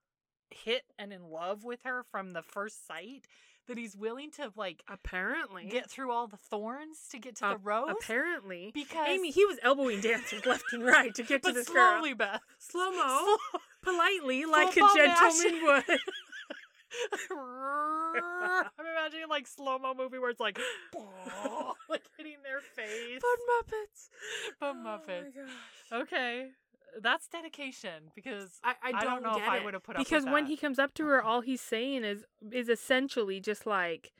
hit 0.51 0.84
and 0.98 1.12
in 1.13 1.24
love 1.29 1.63
with 1.63 1.84
her 1.84 2.03
from 2.03 2.32
the 2.32 2.41
first 2.41 2.88
sight 2.88 3.25
that 3.68 3.77
he's 3.77 3.96
willing 3.96 4.32
to 4.32 4.51
like 4.56 4.82
apparently 4.89 5.65
get 5.65 5.89
through 5.89 6.12
all 6.12 6.25
the 6.27 6.38
thorns 6.38 6.98
to 7.12 7.20
get 7.20 7.36
to 7.38 7.46
A- 7.46 7.53
the 7.53 7.58
rose? 7.58 7.91
Apparently, 8.01 8.72
Because 8.74 9.08
Amy, 9.08 9.29
he 9.32 9.46
was 9.46 9.58
elbowing 9.62 10.01
dancers 10.01 10.46
left 10.46 10.63
and 10.74 10.84
right 10.84 11.13
to 11.15 11.24
get 11.24 11.44
to 11.44 11.51
this 11.51 11.70
girl. 11.70 11.94
slowly, 12.00 12.13
Beth. 12.15 12.41
Slow 12.58 12.91
mo, 12.91 13.38
politely, 13.84 14.46
like 14.46 14.75
a 14.75 14.79
gentleman 14.96 15.63
would. 15.63 15.84
I'm 17.32 18.86
imagining 18.86 19.27
like 19.29 19.46
slow 19.48 19.77
mo 19.77 19.94
movie 19.96 20.18
where 20.20 20.29
it's 20.32 20.39
like, 20.39 20.58
like 21.89 22.01
hitting 22.18 22.38
their 22.44 22.60
face. 22.62 23.22
Fun 23.22 23.39
Muppets. 23.51 24.10
Fun 24.60 24.70
Oh 24.70 24.74
my 24.84 24.98
Muppets. 24.98 25.36
gosh. 25.36 26.01
Okay, 26.01 26.48
that's 27.01 27.27
dedication 27.27 28.12
because 28.15 28.60
I, 28.63 28.75
I 28.84 28.93
I 28.93 29.01
don't, 29.03 29.22
don't 29.22 29.24
know 29.24 29.36
if 29.36 29.41
get 29.41 29.50
I 29.50 29.60
would've 29.63 29.84
put 29.84 29.96
up 29.96 30.12
with 30.12 30.12
because 30.12 30.25
when 30.25 30.43
that. 30.43 30.48
he 30.48 30.58
comes 30.58 30.79
up 30.79 30.93
to 30.96 31.05
her, 31.05 31.22
all 31.22 31.41
he's 31.41 31.62
saying 31.62 32.03
is 32.03 32.25
is 32.51 32.69
essentially 32.69 33.39
just 33.39 33.65
like, 33.65 34.12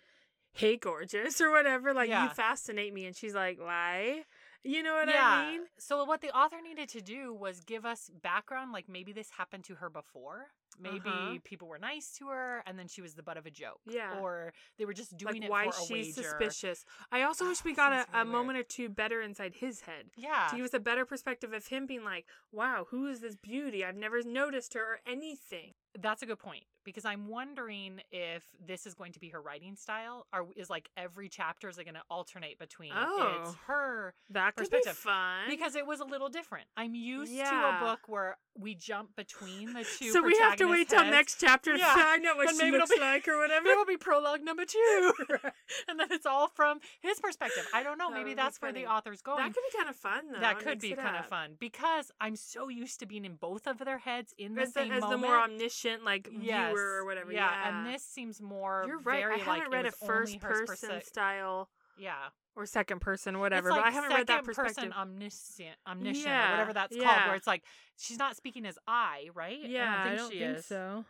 "Hey, 0.54 0.78
gorgeous" 0.78 1.42
or 1.42 1.52
whatever. 1.52 1.94
Like 1.94 2.10
Yeah. 2.10 2.24
you 2.24 2.30
fascinate 2.30 2.94
me, 2.94 3.06
and 3.06 3.16
she's 3.16 3.36
like, 3.36 3.60
"Why?" 3.60 4.24
You 4.64 4.84
know 4.84 4.94
what 4.94 5.10
yeah. 5.10 5.26
I 5.28 5.52
mean? 5.52 5.62
So 5.78 6.04
what 6.04 6.22
the 6.22 6.36
author 6.36 6.58
needed 6.62 6.90
to 6.90 7.02
do 7.02 7.34
was 7.34 7.62
give 7.62 7.86
us 7.86 8.10
background, 8.22 8.72
like 8.74 8.90
maybe 8.90 9.14
this 9.14 9.32
happened 9.32 9.64
to 9.66 9.76
her 9.76 9.90
before. 9.90 10.48
Maybe 10.78 11.00
Uh-huh. 11.10 11.38
people 11.44 11.68
were 11.68 11.78
nice 11.80 12.12
to 12.20 12.28
her, 12.28 12.64
and 12.66 12.78
then 12.78 12.88
she 12.88 13.02
was 13.02 13.16
the 13.16 13.24
butt 13.24 13.38
of 13.38 13.46
a 13.46 13.52
joke. 13.52 13.80
Yeah. 13.86 14.20
Or 14.20 14.54
they 14.78 14.86
were 14.86 14.94
just 14.94 15.18
doing 15.18 15.36
Like 15.36 15.44
it 15.46 15.50
why 15.50 15.64
for 15.66 15.70
a 15.72 15.86
she's 15.86 16.16
wager. 16.18 16.30
suspicious. 16.30 16.86
I 17.12 17.24
also 17.24 17.48
wish 17.48 17.64
we 17.64 17.74
got 17.74 17.92
a, 18.14 18.22
a 18.22 18.26
moment 18.26 18.58
or 18.60 18.64
two 18.64 18.88
better 18.90 19.22
inside 19.22 19.56
his 19.56 19.82
head. 19.82 20.12
Yeah. 20.16 20.48
To 20.52 20.56
give 20.58 20.66
us 20.66 20.74
a 20.74 20.80
better 20.80 21.06
perspective 21.06 21.52
of 21.54 21.68
him 21.68 21.86
being 21.86 22.04
like, 22.04 22.26
"Wow, 22.52 22.88
who 22.90 23.08
is 23.08 23.20
this 23.20 23.36
beauty? 23.36 23.84
I've 23.84 23.96
never 23.98 24.22
noticed 24.24 24.74
her 24.76 24.82
or 24.82 25.00
anything." 25.06 25.74
That's 25.98 26.22
a 26.22 26.26
good 26.26 26.40
point 26.40 26.64
because 26.86 27.06
I'm 27.06 27.28
wondering 27.28 28.00
if 28.12 28.44
this 28.66 28.86
is 28.86 28.94
going 28.94 29.12
to 29.14 29.20
be 29.20 29.30
her 29.30 29.42
writing 29.42 29.76
style, 29.76 30.26
or 30.34 30.48
is 30.56 30.70
like 30.70 30.90
every 30.98 31.30
chapter 31.30 31.68
is 31.70 31.78
it 31.78 31.84
going 31.84 31.96
to 31.96 32.02
alternate 32.10 32.58
between 32.58 32.92
oh, 32.96 33.42
it's 33.44 33.56
her 33.68 34.14
That 34.30 34.56
could 34.56 34.70
be 34.70 34.78
Perspective. 34.78 34.98
fun. 34.98 35.50
because 35.50 35.76
it 35.76 35.86
was 35.86 36.00
a 36.00 36.06
little 36.06 36.30
different. 36.30 36.66
I'm 36.78 36.96
used 36.96 37.36
to 37.36 37.42
a 37.42 37.78
book 37.82 38.00
where 38.08 38.38
we 38.58 38.76
jump 38.76 39.16
between 39.16 39.74
the 39.74 39.86
two. 39.98 40.12
so 40.12 40.22
we 40.24 40.36
have 40.40 40.56
to 40.58 40.66
wait 40.66 40.90
till 40.90 41.00
heads. 41.04 41.12
next 41.12 41.40
chapter 41.40 41.74
to 41.74 41.80
Yeah. 41.80 41.94
find 41.94 42.26
out 42.26 42.38
what 42.38 42.50
And 42.50 42.58
she 42.58 42.64
maybe 42.66 42.76
it'll 42.76 42.88
looks 42.88 42.96
be- 42.96 43.02
like 43.02 43.28
or 43.28 43.38
whatever. 43.40 43.66
There 43.66 43.78
will 43.78 43.86
be 43.86 43.98
prologue 43.98 44.42
number 44.44 44.66
two, 44.66 45.14
and 45.88 46.00
then 46.00 46.08
it's 46.12 46.26
all 46.26 46.48
from 46.48 46.80
his 47.02 47.20
perspective. 47.20 47.68
I 47.74 47.84
don't 47.84 47.98
know. 47.98 48.10
That 48.10 48.18
Maybe 48.20 48.34
that's 48.36 48.62
where 48.62 48.72
the 48.74 48.86
author's 48.88 49.22
going. 49.22 49.38
That 49.44 49.54
could 49.54 49.64
be 49.72 49.78
kind 49.78 49.90
of 49.90 49.96
fun, 49.96 50.32
though. 50.34 50.40
That 50.40 50.60
could 50.60 50.80
be 50.80 50.94
kind 50.94 51.18
of 51.18 51.26
fun 51.26 51.56
because 51.60 52.12
I'm 52.22 52.36
so 52.36 52.68
used 52.70 53.00
to 53.02 53.06
being 53.06 53.26
in 53.26 53.36
both 53.36 53.68
of 53.68 53.80
their 53.80 54.00
heads 54.00 54.34
in 54.38 54.56
the 54.56 54.62
As, 54.64 54.74
the, 54.74 54.80
same 54.82 54.92
as 54.92 55.04
the 55.04 55.18
more 55.18 55.38
omniscient, 55.38 55.79
like 56.04 56.28
Yes. 56.32 56.74
viewer 56.74 56.98
or 57.02 57.06
whatever. 57.06 57.32
Yeah, 57.32 57.50
Yeah, 57.50 57.70
and 57.86 57.94
this 57.94 58.04
seems 58.04 58.42
more. 58.42 58.84
You're 58.88 59.00
right. 59.00 59.22
Very 59.22 59.36
I 59.36 59.38
haven't 59.38 59.64
like 59.66 59.72
read 59.72 59.86
a 59.86 59.92
first 59.92 60.36
her 60.42 60.66
person 60.66 61.02
style 61.04 61.70
Yeah, 61.98 62.30
or 62.56 62.66
second 62.66 63.00
person, 63.02 63.40
whatever. 63.40 63.70
Like 63.70 63.80
but 63.82 63.88
I 63.88 63.92
haven't 63.92 64.10
read 64.12 64.28
that 64.28 64.34
second 64.46 64.46
perspective. 64.46 64.76
person 64.76 64.94
omniscient, 64.94 65.76
omniscient, 65.88 66.28
or 66.28 66.52
whatever 66.52 66.74
that's 66.74 66.96
called. 66.96 67.26
Where 67.28 67.36
it's 67.36 67.48
like 67.48 67.64
she's 67.98 68.18
not 68.20 68.36
speaking 68.36 68.66
as 68.66 68.78
I, 68.88 69.30
right? 69.34 69.60
yeah, 69.64 70.04
I 70.06 70.16
don't 70.16 70.30
think 70.30 70.34
she 70.42 70.46
is. 70.46 70.66
so. 70.66 71.06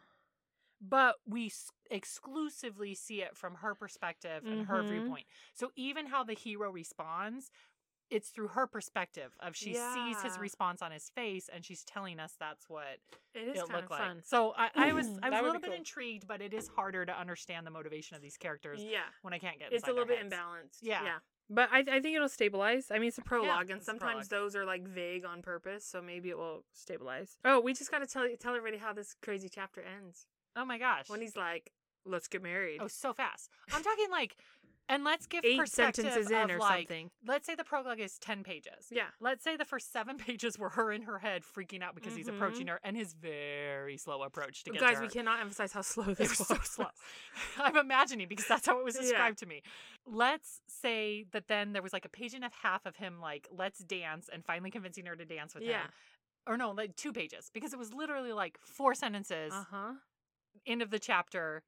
but 0.82 1.15
we 1.27 1.47
s- 1.47 1.71
exclusively 1.91 2.95
see 2.95 3.21
it 3.21 3.36
from 3.36 3.55
her 3.55 3.75
perspective 3.75 4.45
and 4.45 4.65
her 4.67 4.82
Mhm. 4.82 4.89
viewpoint. 4.89 5.27
So 5.53 5.71
even 5.75 6.05
how 6.08 6.23
the 6.23 6.34
hero 6.34 6.71
responds, 6.71 7.51
it's 8.12 8.30
through 8.30 8.50
her 8.50 8.65
perspective 8.67 9.32
of 9.39 9.56
she 9.56 9.74
sees 9.76 10.22
his 10.24 10.38
response 10.39 10.82
on 10.82 10.91
his 10.91 11.10
face 11.10 11.50
and 11.54 11.63
she's 11.63 11.84
telling 11.84 12.19
us 12.19 12.34
that's 12.39 12.67
what 12.69 12.98
It 13.36 13.48
is 13.48 13.56
it 13.58 13.60
kind 13.60 13.72
looked 13.74 13.84
of 13.86 13.91
like. 13.91 14.00
fun. 14.02 14.22
So 14.26 14.54
I, 14.58 14.69
I 14.76 14.93
was 14.93 15.08
I 15.24 15.30
was 15.30 15.39
a 15.39 15.43
little 15.43 15.62
bit 15.62 15.69
cool. 15.69 15.78
intrigued, 15.78 16.28
but 16.28 16.41
it 16.41 16.54
is 16.54 16.67
harder 16.76 17.06
to 17.06 17.17
understand 17.19 17.67
the 17.67 17.72
motivation 17.72 18.15
of 18.15 18.22
these 18.22 18.38
characters 18.38 18.82
Yeah, 18.84 19.00
when 19.22 19.34
I 19.34 19.39
can't 19.39 19.60
get 19.60 19.72
it's 19.72 19.84
a 19.84 19.91
little 19.91 20.06
bit 20.06 20.17
heads. 20.19 20.34
imbalanced. 20.34 20.78
Yeah. 20.82 21.04
yeah. 21.04 21.17
But 21.52 21.69
I, 21.72 21.80
I 21.80 22.00
think 22.00 22.15
it'll 22.15 22.30
stabilize. 22.30 22.88
I 22.91 23.00
mean, 23.00 23.08
it's 23.08 23.17
a 23.17 23.24
prologue, 23.24 23.72
and 23.72 23.82
sometimes 23.84 24.28
prologue. 24.28 24.52
those 24.52 24.56
are 24.56 24.65
like 24.65 24.88
vague 24.88 25.26
on 25.26 25.41
purpose, 25.41 25.84
so 25.84 26.00
maybe 26.00 26.30
it 26.30 26.38
will 26.38 26.63
stabilize. 26.74 27.38
Oh, 27.43 27.60
we 27.60 27.74
just 27.74 27.89
got 27.89 28.00
to 28.00 28.08
tell 28.08 28.28
tell 28.39 28.56
everybody 28.56 28.78
how 28.78 28.93
this 28.93 29.15
crazy 29.24 29.50
chapter 29.50 29.82
ends. 29.82 30.28
Oh 30.56 30.63
my 30.63 30.78
gosh. 30.78 31.10
When 31.10 31.22
he's 31.22 31.36
like, 31.36 31.72
"Let's 32.06 32.28
get 32.28 32.43
married." 32.43 32.80
Oh, 32.82 32.88
so 32.88 33.13
fast. 33.13 33.50
I'm 33.74 33.82
talking 33.82 34.12
like, 34.12 34.36
and 34.89 35.04
let's 35.04 35.25
give 35.28 35.45
Eight 35.45 35.69
sentences 35.69 36.30
in 36.32 36.52
or 36.52 36.58
like, 36.58 36.88
something. 36.88 37.12
Let's 37.25 37.45
say 37.45 37.56
the 37.56 37.63
prologue 37.63 37.99
is 37.99 38.17
ten 38.19 38.43
pages. 38.43 38.88
Yeah. 38.91 39.08
Let's 39.21 39.43
say 39.43 39.56
the 39.56 39.63
first 39.65 39.93
seven 39.93 40.17
pages 40.28 40.58
were 40.60 40.69
her 40.69 40.91
in 40.91 41.04
her 41.04 41.19
head 41.19 41.43
freaking 41.43 41.82
out 41.82 41.95
because 41.95 42.15
he's 42.15 42.25
Mhm. 42.28 42.36
approaching 42.36 42.67
her 42.67 42.80
and 42.84 42.97
his 42.97 43.13
very 43.13 43.95
slow 43.97 44.23
approach 44.23 44.63
to 44.65 44.71
get 44.71 44.82
Guys, 44.82 44.95
to 44.97 45.02
we 45.04 45.08
cannot 45.08 45.39
emphasize 45.39 45.71
how 45.71 45.82
slow 45.82 46.13
this 46.15 46.38
was 46.38 46.47
so 46.47 46.58
slow. 46.63 46.88
I'm 47.58 47.78
imagining 47.78 48.28
because 48.28 48.47
that's 48.47 48.65
how 48.65 48.80
it 48.80 48.84
was 48.84 48.95
Yeah. 48.95 49.02
described 49.04 49.38
to 49.39 49.45
me. 49.45 49.62
Let's 50.06 50.62
say 50.67 51.25
that 51.32 51.47
then 51.47 51.71
there 51.73 51.82
was 51.84 51.93
like 51.93 52.06
a 52.06 52.10
page 52.10 52.34
and 52.34 52.43
a 52.43 52.49
half 52.63 52.86
of 52.86 52.95
him 52.97 53.21
like, 53.21 53.47
let's 53.52 53.80
dance 53.80 54.30
and 54.34 54.43
finally 54.43 54.71
convincing 54.71 55.06
her 55.06 55.15
to 55.15 55.23
dance 55.25 55.54
with 55.54 55.63
Yeah. 55.63 55.84
him. 55.84 55.91
Or 56.47 56.58
no, 56.58 56.71
like 56.71 56.95
two 56.95 57.13
pages 57.13 57.52
because 57.54 57.73
it 57.73 57.80
was 57.80 57.93
literally 57.93 58.34
like 58.34 58.58
four 58.60 58.95
sentences, 58.95 59.54
Uh 59.54 59.65
huh. 59.69 59.93
end 60.65 60.82
of 60.82 60.89
the 60.89 60.97
chapter, 60.97 61.62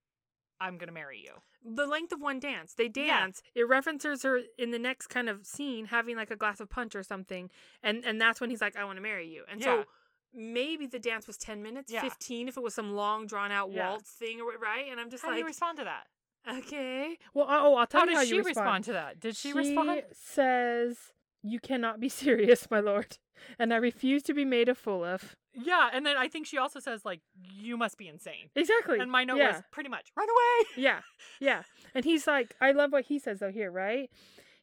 I'm 0.61 0.77
going 0.77 0.87
to 0.87 0.93
marry 0.93 1.19
you. 1.19 1.33
The 1.63 1.85
length 1.85 2.11
of 2.13 2.21
one 2.21 2.39
dance. 2.39 2.73
They 2.73 2.85
Yeah. 2.95 3.19
dance. 3.19 3.41
It 3.55 3.67
references 3.67 4.23
her 4.23 4.41
in 4.57 4.71
the 4.71 4.79
next 4.79 5.07
kind 5.07 5.27
of 5.29 5.45
scene 5.45 5.85
having 5.85 6.15
like 6.15 6.31
a 6.31 6.35
glass 6.35 6.59
of 6.59 6.69
punch 6.69 6.95
or 6.95 7.03
something, 7.03 7.49
and 7.83 8.05
and 8.05 8.19
that's 8.21 8.39
when 8.39 8.49
he's 8.49 8.61
like, 8.61 8.75
"I 8.75 8.83
want 8.85 8.97
to 8.97 9.01
marry 9.01 9.27
you." 9.27 9.43
And 9.49 9.59
Yeah. 9.59 9.65
so 9.83 9.85
maybe 10.33 10.85
the 10.87 10.99
dance 10.99 11.27
was 11.27 11.37
ten 11.37 11.61
minutes, 11.61 11.91
Yeah. 11.91 12.01
fifteen 12.01 12.47
if 12.47 12.55
it 12.57 12.61
was 12.63 12.73
some 12.73 12.93
long 12.95 13.27
drawn 13.27 13.51
out 13.51 13.71
Yeah. 13.71 13.89
waltz 13.89 14.11
thing 14.11 14.39
or 14.39 14.45
what- 14.45 14.61
right. 14.61 14.87
And 14.89 14.99
I'm 14.99 15.09
just 15.09 15.23
like. 15.23 15.31
How 15.31 15.35
do 15.35 15.39
you 15.41 15.45
respond 15.45 15.77
to 15.79 15.83
that? 15.83 16.07
okay. 16.47 17.17
Well, 17.33 17.47
uh, 17.47 17.59
oh, 17.61 17.75
I'll 17.75 17.85
tell 17.87 18.01
How 18.01 18.05
you 18.05 18.11
did 18.11 18.17
how 18.17 18.23
she 18.23 18.35
you 18.37 18.43
respond. 18.43 18.83
to 18.85 18.93
that? 18.93 19.19
Did 19.19 19.35
she, 19.37 19.53
respond? 19.53 20.03
says 20.13 20.97
You 21.43 21.59
cannot 21.59 21.99
be 21.99 22.09
serious, 22.23 22.69
my 22.69 22.79
lord, 22.79 23.17
and 23.59 23.73
I 23.73 23.77
refuse 23.77 24.23
to 24.23 24.33
be 24.33 24.45
made 24.45 24.69
a 24.69 24.75
fool 24.75 25.03
of. 25.03 25.35
Yeah, 25.53 25.89
and 25.91 26.05
then 26.05 26.15
I 26.15 26.27
think 26.27 26.47
she 26.47 26.57
also 26.57 26.79
says 26.79 27.03
like, 27.03 27.21
"You 27.53 27.77
must 27.77 27.97
be 27.97 28.07
insane." 28.07 28.49
Exactly. 28.55 28.99
And 28.99 29.11
my 29.11 29.23
note 29.23 29.37
yeah. 29.37 29.53
was 29.53 29.63
pretty 29.71 29.89
much, 29.89 30.11
"Run 30.15 30.27
away." 30.29 30.83
Yeah, 30.83 31.01
yeah. 31.39 31.63
And 31.93 32.05
he's 32.05 32.27
like, 32.27 32.55
I 32.61 32.71
love 32.71 32.91
what 32.91 33.05
he 33.05 33.19
says 33.19 33.39
though 33.39 33.51
here, 33.51 33.71
right? 33.71 34.09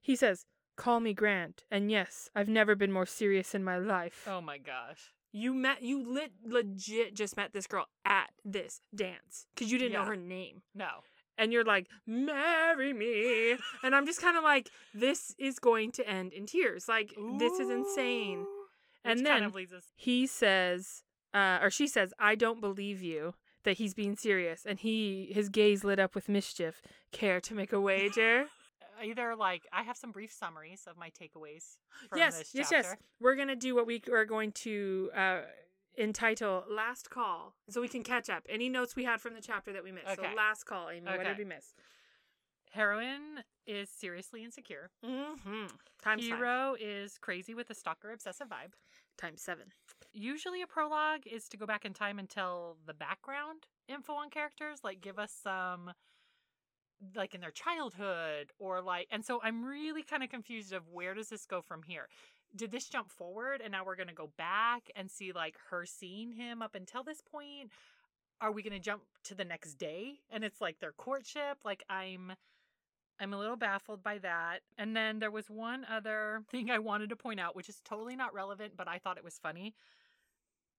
He 0.00 0.16
says, 0.16 0.46
"Call 0.76 1.00
me 1.00 1.12
Grant, 1.12 1.64
and 1.70 1.90
yes, 1.90 2.30
I've 2.34 2.48
never 2.48 2.74
been 2.74 2.92
more 2.92 3.06
serious 3.06 3.54
in 3.54 3.64
my 3.64 3.78
life." 3.78 4.26
Oh 4.26 4.40
my 4.40 4.58
gosh. 4.58 5.12
You 5.30 5.52
met, 5.52 5.82
you 5.82 6.02
lit, 6.02 6.32
legit 6.42 7.14
just 7.14 7.36
met 7.36 7.52
this 7.52 7.66
girl 7.66 7.86
at 8.06 8.30
this 8.46 8.80
dance 8.94 9.46
because 9.54 9.70
you 9.70 9.78
didn't 9.78 9.92
know 9.92 10.04
her 10.04 10.16
name, 10.16 10.62
No. 10.74 10.88
And 11.38 11.52
you're 11.52 11.64
like, 11.64 11.86
"Marry 12.06 12.92
me," 12.92 13.56
and 13.82 13.94
I'm 13.94 14.04
just 14.04 14.20
kind 14.20 14.36
of 14.36 14.44
like, 14.44 14.70
"This 14.92 15.34
is 15.38 15.58
going 15.58 15.92
to 15.92 16.06
end 16.06 16.32
in 16.32 16.46
tears. 16.46 16.88
Like, 16.88 17.14
this 17.38 17.58
is 17.58 17.70
insane." 17.70 18.44
And 19.04 19.20
Which 19.20 19.24
then 19.24 19.50
kind 19.50 19.72
of 19.72 19.84
he 19.96 20.26
says, 20.26 21.04
uh, 21.32 21.60
or 21.62 21.70
she 21.70 21.86
says, 21.86 22.12
"I 22.18 22.34
don't 22.34 22.60
believe 22.60 23.02
you." 23.02 23.34
That 23.64 23.76
he's 23.76 23.92
being 23.92 24.16
serious, 24.16 24.64
and 24.64 24.78
he 24.78 25.30
his 25.32 25.48
gaze 25.48 25.84
lit 25.84 25.98
up 25.98 26.14
with 26.14 26.28
mischief. 26.28 26.80
Care 27.12 27.40
to 27.40 27.54
make 27.54 27.72
a 27.72 27.80
wager? 27.80 28.46
Either 29.04 29.36
like 29.36 29.66
I 29.72 29.82
have 29.82 29.96
some 29.96 30.10
brief 30.10 30.32
summaries 30.32 30.84
of 30.86 30.96
my 30.96 31.10
takeaways 31.10 31.76
from 32.08 32.18
yes, 32.18 32.50
yes, 32.54 32.70
yes. 32.70 32.96
We're 33.20 33.34
gonna 33.34 33.56
do 33.56 33.74
what 33.74 33.86
we 33.86 34.02
are 34.10 34.24
going 34.24 34.52
to 34.52 35.10
uh, 35.14 35.40
entitle 35.98 36.64
"Last 36.70 37.10
Call," 37.10 37.54
so 37.68 37.80
we 37.80 37.88
can 37.88 38.02
catch 38.02 38.30
up. 38.30 38.44
Any 38.48 38.68
notes 38.68 38.94
we 38.96 39.04
had 39.04 39.20
from 39.20 39.34
the 39.34 39.40
chapter 39.42 39.72
that 39.72 39.82
we 39.82 39.92
missed. 39.92 40.06
Okay. 40.06 40.28
So, 40.30 40.36
last 40.36 40.64
call, 40.64 40.90
Amy. 40.90 41.06
What 41.06 41.24
did 41.24 41.38
we 41.38 41.44
miss? 41.44 41.74
Heroine 42.72 43.42
is 43.66 43.88
seriously 43.88 44.44
insecure. 44.44 44.90
Mm-hmm. 45.04 45.66
Times 46.02 46.28
five. 46.28 46.38
Hero 46.38 46.76
is 46.78 47.18
crazy 47.18 47.54
with 47.54 47.70
a 47.70 47.74
stalker 47.74 48.12
obsessive 48.12 48.48
vibe. 48.48 48.74
Times 49.16 49.42
seven. 49.42 49.66
Usually, 50.12 50.62
a 50.62 50.66
prologue 50.66 51.26
is 51.26 51.48
to 51.48 51.56
go 51.56 51.66
back 51.66 51.84
in 51.84 51.92
time 51.92 52.18
and 52.18 52.28
tell 52.28 52.76
the 52.86 52.94
background 52.94 53.66
info 53.88 54.12
on 54.14 54.30
characters, 54.30 54.80
like 54.84 55.00
give 55.00 55.18
us 55.18 55.32
some, 55.42 55.92
like 57.16 57.34
in 57.34 57.40
their 57.40 57.50
childhood, 57.50 58.52
or 58.58 58.80
like. 58.80 59.08
And 59.10 59.24
so 59.24 59.40
I'm 59.42 59.64
really 59.64 60.02
kind 60.02 60.22
of 60.22 60.28
confused 60.28 60.72
of 60.72 60.88
where 60.88 61.14
does 61.14 61.28
this 61.28 61.46
go 61.46 61.62
from 61.62 61.82
here. 61.82 62.08
Did 62.56 62.70
this 62.72 62.88
jump 62.88 63.10
forward 63.10 63.60
and 63.62 63.72
now 63.72 63.84
we're 63.84 63.96
going 63.96 64.08
to 64.08 64.14
go 64.14 64.30
back 64.36 64.90
and 64.96 65.10
see 65.10 65.32
like 65.32 65.56
her 65.70 65.84
seeing 65.86 66.32
him 66.32 66.62
up 66.62 66.74
until 66.74 67.02
this 67.02 67.20
point? 67.20 67.70
Are 68.40 68.52
we 68.52 68.62
going 68.62 68.72
to 68.72 68.78
jump 68.78 69.02
to 69.24 69.34
the 69.34 69.44
next 69.44 69.74
day 69.74 70.20
and 70.30 70.44
it's 70.44 70.60
like 70.60 70.80
their 70.80 70.92
courtship? 70.92 71.58
Like 71.64 71.84
I'm 71.90 72.32
I'm 73.20 73.32
a 73.34 73.38
little 73.38 73.56
baffled 73.56 74.02
by 74.02 74.18
that. 74.18 74.60
And 74.78 74.96
then 74.96 75.18
there 75.18 75.30
was 75.30 75.50
one 75.50 75.84
other 75.90 76.42
thing 76.50 76.70
I 76.70 76.78
wanted 76.78 77.10
to 77.10 77.16
point 77.16 77.40
out, 77.40 77.56
which 77.56 77.68
is 77.68 77.80
totally 77.84 78.16
not 78.16 78.32
relevant, 78.32 78.74
but 78.76 78.88
I 78.88 78.98
thought 78.98 79.18
it 79.18 79.24
was 79.24 79.38
funny. 79.38 79.74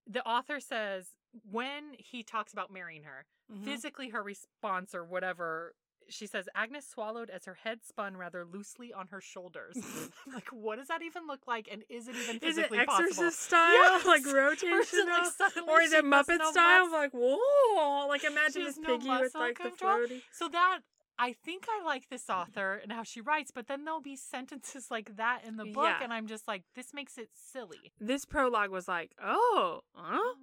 The 0.08 0.26
author 0.26 0.60
says 0.60 1.08
when 1.50 1.94
he 1.98 2.24
talks 2.24 2.54
about 2.54 2.72
marrying 2.72 3.04
her, 3.04 3.26
Mhm. 3.52 3.64
physically 3.64 4.10
her 4.10 4.24
response 4.24 4.94
or 4.96 5.04
whatever, 5.04 5.74
she 6.10 6.28
says 6.28 6.48
Agnes 6.56 6.86
swallowed 6.88 7.30
as 7.30 7.46
her 7.46 7.54
head 7.64 7.80
spun 7.84 8.18
rather 8.18 8.44
loosely 8.46 8.92
on 8.94 9.08
her 9.08 9.22
shoulders. 9.22 9.78
Like, 10.34 10.50
what 10.52 10.78
does 10.78 10.88
that 10.90 11.02
even 11.02 11.26
look 11.28 11.48
like? 11.48 11.68
And 11.72 11.84
is 11.90 12.08
it 12.08 12.16
even 12.16 12.40
physically 12.40 12.78
Is 12.78 12.84
it 12.84 12.90
Exorcist 12.90 13.18
possible? 13.18 13.32
style, 13.32 13.74
Yes! 13.74 14.06
like 14.06 14.26
Or 14.28 14.50
is 14.52 14.64
it, 14.94 15.08
rotational, 15.08 15.40
like, 15.40 15.68
or 15.68 15.82
is 15.82 15.94
it 15.94 16.06
Muppet 16.06 16.38
no 16.40 16.52
style? 16.52 16.86
muscle? 16.86 17.00
Like 17.00 17.12
whoa! 17.14 18.08
Like 18.08 18.24
imagine 18.32 18.64
this 18.64 18.76
has 18.76 18.78
no 18.80 18.98
piggy 18.98 19.10
with 19.10 19.36
like 19.36 19.58
the 19.58 19.70
floaty. 19.70 20.22
So 20.32 20.48
that 20.50 20.80
I 21.18 21.34
think 21.34 21.66
I 21.70 21.84
like 21.84 22.10
this 22.10 22.30
author 22.30 22.80
and 22.82 22.92
how 22.94 23.04
she 23.04 23.20
writes, 23.22 23.52
but 23.54 23.68
then 23.68 23.84
there'll 23.84 24.00
be 24.02 24.16
sentences 24.16 24.90
like 24.90 25.18
that 25.18 25.44
in 25.46 25.58
the 25.58 25.66
book, 25.66 25.84
Yeah. 25.86 26.00
and 26.04 26.14
I'm 26.14 26.28
just 26.28 26.48
like, 26.48 26.64
this 26.76 26.94
makes 26.94 27.18
it 27.18 27.30
silly. 27.34 27.92
This 28.00 28.24
prologue 28.26 28.70
was 28.70 28.88
like, 28.88 29.12
oh, 29.22 29.82
huh? 29.94 30.18
Oh, 30.18 30.38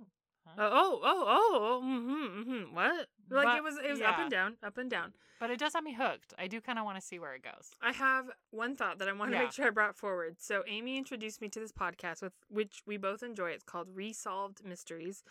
Oh, 0.59 0.63
oh, 0.63 1.01
oh, 1.03 1.25
oh, 1.29 1.83
mm-hmm, 1.85 2.51
mm-hmm. 2.51 2.75
What? 2.75 3.07
Like 3.31 3.45
But, 3.45 3.57
it 3.59 3.63
was, 3.65 3.77
it 3.85 3.91
was 3.91 4.01
up 4.01 4.19
and 4.19 4.31
down, 4.31 4.57
up 4.63 4.79
and 4.79 4.91
down. 4.91 5.13
But 5.39 5.51
it 5.51 5.59
does 5.59 5.75
have 5.75 5.85
me 5.85 5.93
hooked. 5.93 6.33
I 6.39 6.47
do 6.47 6.61
kind 6.61 6.79
of 6.79 6.85
want 6.85 6.97
to 6.99 7.03
see 7.03 7.19
where 7.19 7.35
it 7.35 7.43
goes. 7.43 7.71
I 7.83 7.93
have 7.93 8.31
one 8.51 8.75
thought 8.75 8.99
that 8.99 9.09
I 9.09 9.13
want 9.13 9.33
to 9.33 9.37
Yeah. 9.37 9.43
make 9.45 9.53
sure 9.53 9.67
I 9.67 9.71
brought 9.71 9.97
forward. 9.97 10.37
So 10.39 10.63
Amy 10.67 10.97
introduced 10.97 11.41
me 11.43 11.49
to 11.51 11.61
this 11.61 11.73
podcast 11.73 12.23
with 12.23 12.33
which 12.49 12.83
we 12.87 12.97
both 12.97 13.23
enjoy. 13.23 13.51
It's 13.51 13.65
called 13.65 13.89
Resolved 13.95 14.65
Mysteries. 14.65 15.25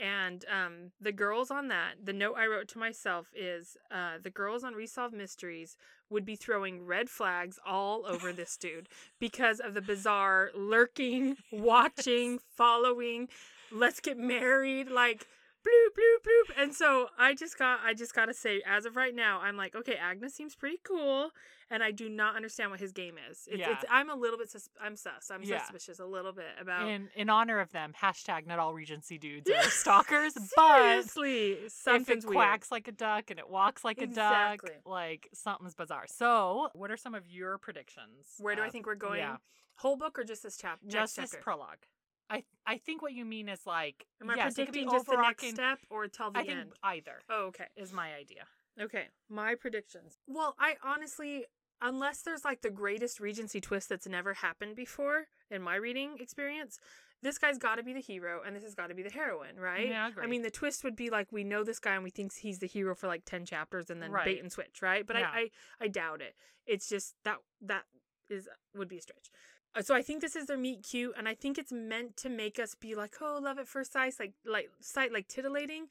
And 0.00 0.44
um, 0.48 0.92
the 1.00 1.10
girls 1.10 1.50
on 1.50 1.66
that, 1.68 1.94
the 2.04 2.12
note 2.12 2.36
I 2.38 2.46
wrote 2.46 2.68
to 2.68 2.78
myself 2.78 3.26
is 3.34 3.76
uh, 3.90 4.18
the 4.22 4.30
girls 4.30 4.62
on 4.62 4.74
Resolved 4.74 5.12
Mysteries 5.12 5.76
would 6.08 6.24
be 6.24 6.36
throwing 6.36 6.86
red 6.86 7.10
flags 7.10 7.58
all 7.66 8.06
over 8.06 8.32
this 8.32 8.56
dude 8.56 8.88
because 9.18 9.58
of 9.58 9.74
the 9.74 9.82
bizarre 9.82 10.50
lurking, 10.54 11.36
watching, 11.50 12.38
following, 12.56 13.28
let's 13.72 13.98
get 13.98 14.16
married, 14.18 14.88
like 14.88 15.26
bloop 15.68 15.94
bloop 15.98 16.54
bloop. 16.56 16.62
And 16.62 16.74
so 16.74 17.08
I 17.18 17.34
just 17.34 17.58
got 17.58 17.80
I 17.84 17.94
just 17.94 18.14
gotta 18.14 18.34
say, 18.34 18.62
as 18.66 18.84
of 18.86 18.96
right 18.96 19.14
now, 19.14 19.40
I'm 19.40 19.56
like, 19.56 19.74
okay, 19.74 19.94
Agnes 19.96 20.34
seems 20.34 20.54
pretty 20.54 20.78
cool, 20.82 21.30
and 21.70 21.82
I 21.82 21.90
do 21.90 22.08
not 22.08 22.36
understand 22.36 22.70
what 22.70 22.80
his 22.80 22.92
game 22.92 23.16
is. 23.30 23.46
It's, 23.50 23.58
Yeah. 23.60 23.72
it's 23.72 23.84
I'm 23.90 24.08
a 24.10 24.14
little 24.14 24.38
bit 24.38 24.50
sus- 24.50 24.70
I'm 24.80 24.96
sus. 24.96 25.30
I'm 25.30 25.42
Yeah. 25.42 25.60
suspicious 25.62 25.98
a 25.98 26.06
little 26.06 26.32
bit 26.32 26.46
about. 26.60 26.88
In 26.88 27.08
in 27.14 27.28
honor 27.28 27.60
of 27.60 27.72
them, 27.72 27.92
hashtag 28.00 28.46
not 28.46 28.58
all 28.58 28.72
Regency 28.74 29.18
dudes 29.18 29.50
are 29.50 29.62
stalkers, 29.70 30.34
but 30.56 30.78
Seriously, 30.78 31.52
if 31.52 31.72
something's 31.72 32.24
it 32.24 32.28
weird. 32.28 32.36
quacks 32.36 32.70
like 32.72 32.88
a 32.88 32.92
duck 32.92 33.30
and 33.30 33.38
it 33.38 33.48
walks 33.48 33.84
like 33.84 34.00
Exactly. 34.00 34.70
a 34.70 34.72
duck, 34.76 34.82
like 34.86 35.28
something's 35.34 35.74
bizarre. 35.74 36.06
So, 36.06 36.70
what 36.74 36.90
are 36.90 36.96
some 36.96 37.14
of 37.14 37.28
your 37.28 37.58
predictions? 37.58 38.26
Where 38.38 38.54
do 38.56 38.62
I 38.62 38.70
think 38.70 38.86
we're 38.86 38.94
going? 38.94 39.18
Yeah, 39.20 39.36
Whole 39.76 39.96
book 39.96 40.18
or 40.18 40.24
just 40.24 40.42
this 40.42 40.56
chapter? 40.56 40.86
just 40.88 41.16
this 41.16 41.34
prologue. 41.40 41.84
I 42.30 42.44
I 42.66 42.78
think 42.78 43.02
what 43.02 43.12
you 43.12 43.24
mean 43.24 43.48
is 43.48 43.66
like 43.66 44.06
Am 44.20 44.30
I 44.30 44.36
yes, 44.36 44.58
it 44.58 44.66
could 44.66 44.72
be 44.74 44.80
predicting 44.84 44.98
just 44.98 45.06
the 45.10 45.16
next 45.16 45.48
step 45.48 45.78
or 45.90 46.06
till 46.08 46.30
the 46.30 46.38
I 46.40 46.44
think 46.44 46.58
end? 46.58 46.72
either 46.82 47.20
Oh, 47.30 47.46
okay. 47.46 47.66
is 47.76 47.92
my 47.92 48.14
idea. 48.14 48.44
Okay, 48.80 49.06
my 49.28 49.54
predictions. 49.54 50.18
Well, 50.26 50.54
I 50.58 50.76
honestly, 50.84 51.46
unless 51.82 52.22
there's 52.22 52.44
like 52.44 52.60
the 52.62 52.70
greatest 52.70 53.18
Regency 53.18 53.60
twist 53.60 53.88
that's 53.88 54.06
never 54.06 54.34
happened 54.34 54.76
before 54.76 55.26
in 55.50 55.62
my 55.62 55.74
reading 55.76 56.16
experience, 56.20 56.78
this 57.22 57.38
guy's 57.38 57.58
got 57.58 57.76
to 57.76 57.82
be 57.82 57.92
the 57.92 58.00
hero 58.00 58.42
and 58.46 58.54
this 58.54 58.62
has 58.62 58.74
got 58.76 58.88
to 58.88 58.94
be 58.94 59.02
the 59.02 59.10
heroine, 59.10 59.56
right? 59.56 59.88
Yeah, 59.88 60.04
I 60.04 60.08
agree. 60.08 60.26
mean, 60.28 60.42
the 60.42 60.50
twist 60.50 60.84
would 60.84 60.94
be 60.94 61.10
like 61.10 61.32
we 61.32 61.42
know 61.42 61.64
this 61.64 61.80
guy 61.80 61.94
and 61.94 62.04
we 62.04 62.10
think 62.10 62.32
he's 62.34 62.58
the 62.60 62.68
hero 62.68 62.94
for 62.94 63.08
like 63.08 63.24
ten 63.24 63.44
chapters 63.44 63.90
and 63.90 64.00
then 64.02 64.12
Right. 64.12 64.24
bait 64.26 64.40
and 64.42 64.52
switch, 64.52 64.80
right? 64.82 65.04
But 65.04 65.16
Yeah. 65.16 65.30
I, 65.32 65.38
I, 65.40 65.50
I 65.80 65.88
doubt 65.88 66.20
it. 66.20 66.34
It's 66.66 66.88
just 66.88 67.14
that 67.24 67.38
that 67.62 67.84
is 68.28 68.48
would 68.76 68.88
be 68.88 68.98
a 68.98 69.00
stretch. 69.02 69.30
Uh, 69.74 69.82
So 69.82 69.94
I 69.94 70.02
think 70.02 70.20
this 70.20 70.36
is 70.36 70.46
their 70.46 70.58
meet 70.58 70.82
cute, 70.82 71.14
and 71.16 71.28
I 71.28 71.34
think 71.34 71.58
it's 71.58 71.72
meant 71.72 72.16
to 72.18 72.28
make 72.28 72.58
us 72.58 72.74
be 72.74 72.94
like, 72.94 73.16
oh, 73.20 73.38
love 73.42 73.58
at 73.58 73.68
first 73.68 73.92
sight, 73.92 74.14
like 74.18 74.32
like 74.44 74.70
sight, 74.80 75.12
like 75.12 75.28
titillating. 75.28 75.86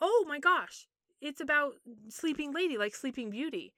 Oh 0.00 0.24
my 0.28 0.38
gosh, 0.38 0.86
it's 1.20 1.40
about 1.40 1.74
Sleeping 2.08 2.52
Lady, 2.52 2.76
like 2.78 2.94
Sleeping 2.94 3.30
Beauty. 3.30 3.72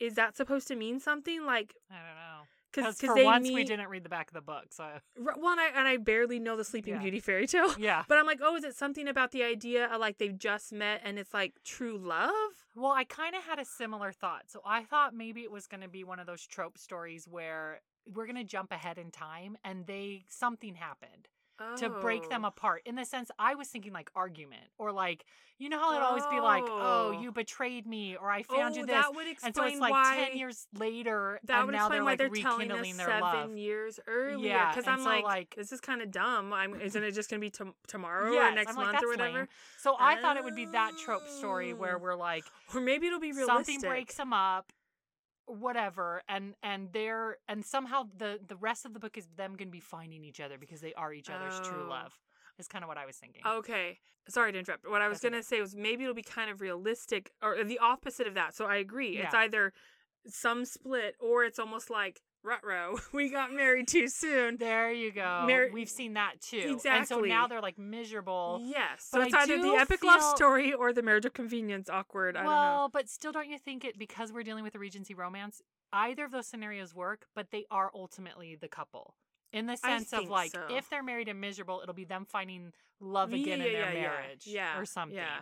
Is 0.00 0.14
that 0.14 0.36
supposed 0.36 0.68
to 0.68 0.76
mean 0.76 1.00
something? 1.00 1.44
Like, 1.44 1.74
I 1.90 1.96
don't 1.96 2.14
know. 2.14 2.46
because 2.70 3.00
for 3.00 3.24
once 3.24 3.48
we 3.50 3.64
didn't 3.64 3.88
read 3.88 4.04
the 4.04 4.08
back 4.08 4.28
of 4.30 4.34
the 4.34 4.40
book, 4.40 4.66
so 4.70 4.84
Well, 5.18 5.50
and 5.52 5.60
I, 5.60 5.66
and 5.74 5.88
I 5.88 5.96
barely 5.96 6.38
know 6.38 6.56
the 6.56 6.64
Sleeping 6.64 6.94
Yeah. 6.94 7.00
Beauty 7.00 7.18
fairy 7.20 7.46
tale. 7.48 7.74
yeah. 7.78 8.04
But 8.06 8.16
I'm 8.18 8.24
like, 8.26 8.38
oh, 8.40 8.54
is 8.56 8.62
it 8.64 8.76
something 8.76 9.08
about 9.08 9.32
the 9.32 9.42
idea 9.42 9.86
of 9.86 10.00
like 10.00 10.18
they've 10.18 10.38
just 10.38 10.72
met 10.72 11.00
and 11.04 11.18
it's 11.18 11.34
like 11.34 11.54
true 11.64 11.98
love? 11.98 12.30
Well, 12.76 12.92
I 12.92 13.02
kind 13.04 13.34
of 13.34 13.42
had 13.42 13.58
a 13.58 13.64
similar 13.64 14.12
thought. 14.12 14.44
So 14.46 14.60
I 14.64 14.84
thought 14.84 15.14
maybe 15.14 15.42
it 15.42 15.50
was 15.50 15.66
going 15.66 15.80
to 15.80 15.88
be 15.88 16.04
one 16.04 16.20
of 16.20 16.26
those 16.26 16.46
trope 16.46 16.78
stories 16.78 17.26
where 17.26 17.80
we're 18.06 18.26
going 18.26 18.36
to 18.36 18.44
jump 18.44 18.72
ahead 18.72 18.98
in 18.98 19.10
time 19.10 19.56
and 19.64 19.86
they 19.86 20.24
something 20.28 20.74
happened 20.74 21.28
to 21.76 21.88
break 21.90 22.30
them 22.30 22.44
Oh. 22.44 22.48
apart. 22.48 22.82
In 22.86 22.94
the 22.94 23.04
sense 23.04 23.32
I 23.36 23.56
was 23.56 23.66
thinking 23.66 23.92
like 23.92 24.10
argument 24.14 24.62
or 24.78 24.92
like 24.92 25.24
you 25.58 25.68
know 25.68 25.80
how 25.80 25.90
it'd 25.90 26.04
always 26.04 26.24
be 26.26 26.38
like, 26.38 26.62
"Oh, 26.68 27.14
Oh. 27.16 27.20
you 27.20 27.32
betrayed 27.32 27.84
me," 27.84 28.14
or 28.14 28.30
"I 28.30 28.44
found 28.44 28.74
oh, 28.76 28.78
you 28.78 28.86
this." 28.86 28.94
that 28.94 29.12
would 29.12 29.26
explain 29.26 29.48
and 29.48 29.56
so 29.56 29.64
it's 29.64 29.80
like 29.80 29.90
why 29.90 30.26
10 30.28 30.38
years 30.38 30.68
later 30.78 31.40
that 31.42 31.56
and 31.58 31.66
would 31.66 31.72
now 31.72 31.86
explain 31.86 31.96
they're 31.96 32.04
why 32.04 32.10
like 32.12 32.18
they're 32.18 32.28
telling 32.28 32.68
rekindling 32.68 32.92
us 32.92 32.96
their 32.98 33.06
seven 33.08 33.20
love. 33.22 33.56
years 33.58 33.98
earlier. 34.06 34.46
Yeah, 34.50 34.70
because 34.70 34.86
I'm 34.86 35.00
so, 35.02 35.08
like, 35.10 35.24
like- 35.24 35.54
this 35.56 35.72
is 35.72 35.80
kind 35.80 36.00
of 36.00 36.12
dumb. 36.12 36.52
I'm, 36.52 36.80
isn't 36.80 37.02
it 37.02 37.10
just 37.10 37.28
gonna 37.28 37.40
be 37.40 37.50
tom 37.50 37.74
tomorrow 37.88 38.30
Yes, 38.30 38.52
or 38.52 38.54
next 38.54 38.76
like, 38.76 38.86
month 38.92 39.02
or 39.04 39.08
whatever? 39.08 39.38
lame." 39.38 39.48
So 39.78 39.96
I 39.98 40.20
thought 40.20 40.36
it 40.36 40.44
would 40.44 40.54
be 40.54 40.66
that 40.66 40.92
trope 40.96 41.26
story 41.28 41.72
where 41.74 41.96
Oh. 41.96 42.02
we're 42.02 42.14
like 42.14 42.44
Or 42.72 42.80
maybe 42.80 43.08
it'll 43.08 43.18
be 43.18 43.32
realistic. 43.32 43.66
something 43.66 43.80
breaks 43.80 44.14
them 44.14 44.32
up 44.32 44.72
whatever 45.48 46.22
and 46.28 46.54
and 46.62 46.88
they're 46.92 47.38
and 47.48 47.64
somehow 47.64 48.04
the 48.16 48.38
the 48.46 48.56
rest 48.56 48.84
of 48.84 48.92
the 48.92 49.00
book 49.00 49.16
is 49.16 49.26
them 49.36 49.56
gonna 49.56 49.70
be 49.70 49.80
finding 49.80 50.24
each 50.24 50.40
other 50.40 50.58
because 50.58 50.80
they 50.80 50.94
are 50.94 51.12
each 51.12 51.30
other's 51.30 51.58
true 51.60 51.84
Oh. 51.86 51.90
love 51.90 52.12
is 52.58 52.68
kind 52.68 52.84
of 52.84 52.88
what 52.88 52.98
i 52.98 53.06
was 53.06 53.16
thinking 53.16 53.42
Okay. 53.46 53.98
Sorry 54.28 54.52
to 54.52 54.58
interrupt. 54.58 54.86
What 54.86 55.00
I 55.00 55.08
was 55.08 55.20
going 55.20 55.32
to 55.32 55.42
say 55.42 55.58
was 55.62 55.74
maybe 55.74 56.02
it'll 56.04 56.14
be 56.14 56.20
kind 56.22 56.50
of 56.50 56.60
realistic 56.60 57.30
or 57.42 57.64
the 57.64 57.78
opposite 57.78 58.26
of 58.26 58.34
that. 58.34 58.54
So 58.54 58.66
I 58.66 58.76
agree. 58.76 59.16
It's 59.16 59.34
either 59.34 59.72
some 60.26 60.66
split 60.66 61.14
or 61.18 61.44
it's 61.44 61.58
almost 61.58 61.88
like 61.88 62.20
Rutro, 62.42 62.98
we 63.12 63.30
got 63.30 63.52
married 63.52 63.88
too 63.88 64.08
soon. 64.08 64.56
There 64.56 64.92
you 64.92 65.12
go. 65.12 65.44
Mar- 65.46 65.68
We've 65.72 65.88
seen 65.88 66.14
that 66.14 66.40
too. 66.40 66.56
Exactly. 66.76 66.90
And 66.90 67.06
so 67.08 67.20
now 67.20 67.46
they're 67.46 67.60
like 67.60 67.78
miserable. 67.78 68.60
Yes. 68.62 69.08
But 69.12 69.18
So 69.18 69.22
it's 69.22 69.34
I 69.34 69.42
either 69.42 69.60
the 69.60 69.74
epic 69.78 70.04
love 70.04 70.22
story 70.36 70.72
or 70.72 70.92
the 70.92 71.02
marriage 71.02 71.24
of 71.24 71.32
convenience 71.34 71.88
awkward. 71.90 72.36
I 72.36 72.44
well, 72.46 72.88
but 72.88 73.08
still, 73.08 73.32
don't 73.32 73.48
you 73.48 73.58
think 73.58 73.84
it 73.84 73.98
because 73.98 74.32
we're 74.32 74.42
dealing 74.44 74.64
with 74.64 74.74
a 74.74 74.78
Regency 74.78 75.14
romance? 75.14 75.60
Either 75.92 76.24
of 76.24 76.32
those 76.32 76.46
scenarios 76.46 76.94
work, 76.94 77.26
but 77.34 77.50
they 77.50 77.64
are 77.70 77.90
ultimately 77.94 78.56
the 78.60 78.68
couple. 78.68 79.14
In 79.52 79.66
the 79.66 79.76
sense 79.76 80.12
of 80.12 80.28
like, 80.28 80.50
so. 80.50 80.66
if 80.70 80.90
they're 80.90 81.02
married 81.02 81.28
and 81.28 81.40
miserable, 81.40 81.80
it'll 81.82 81.94
be 81.94 82.04
them 82.04 82.26
finding 82.26 82.72
love 83.00 83.32
Yeah, 83.32 83.40
again 83.42 83.60
in 83.62 83.72
their 83.72 83.94
yeah, 83.94 84.00
marriage, 84.00 84.44
yeah, 84.46 84.78
or 84.78 84.84
something. 84.84 85.16
yeah. 85.16 85.38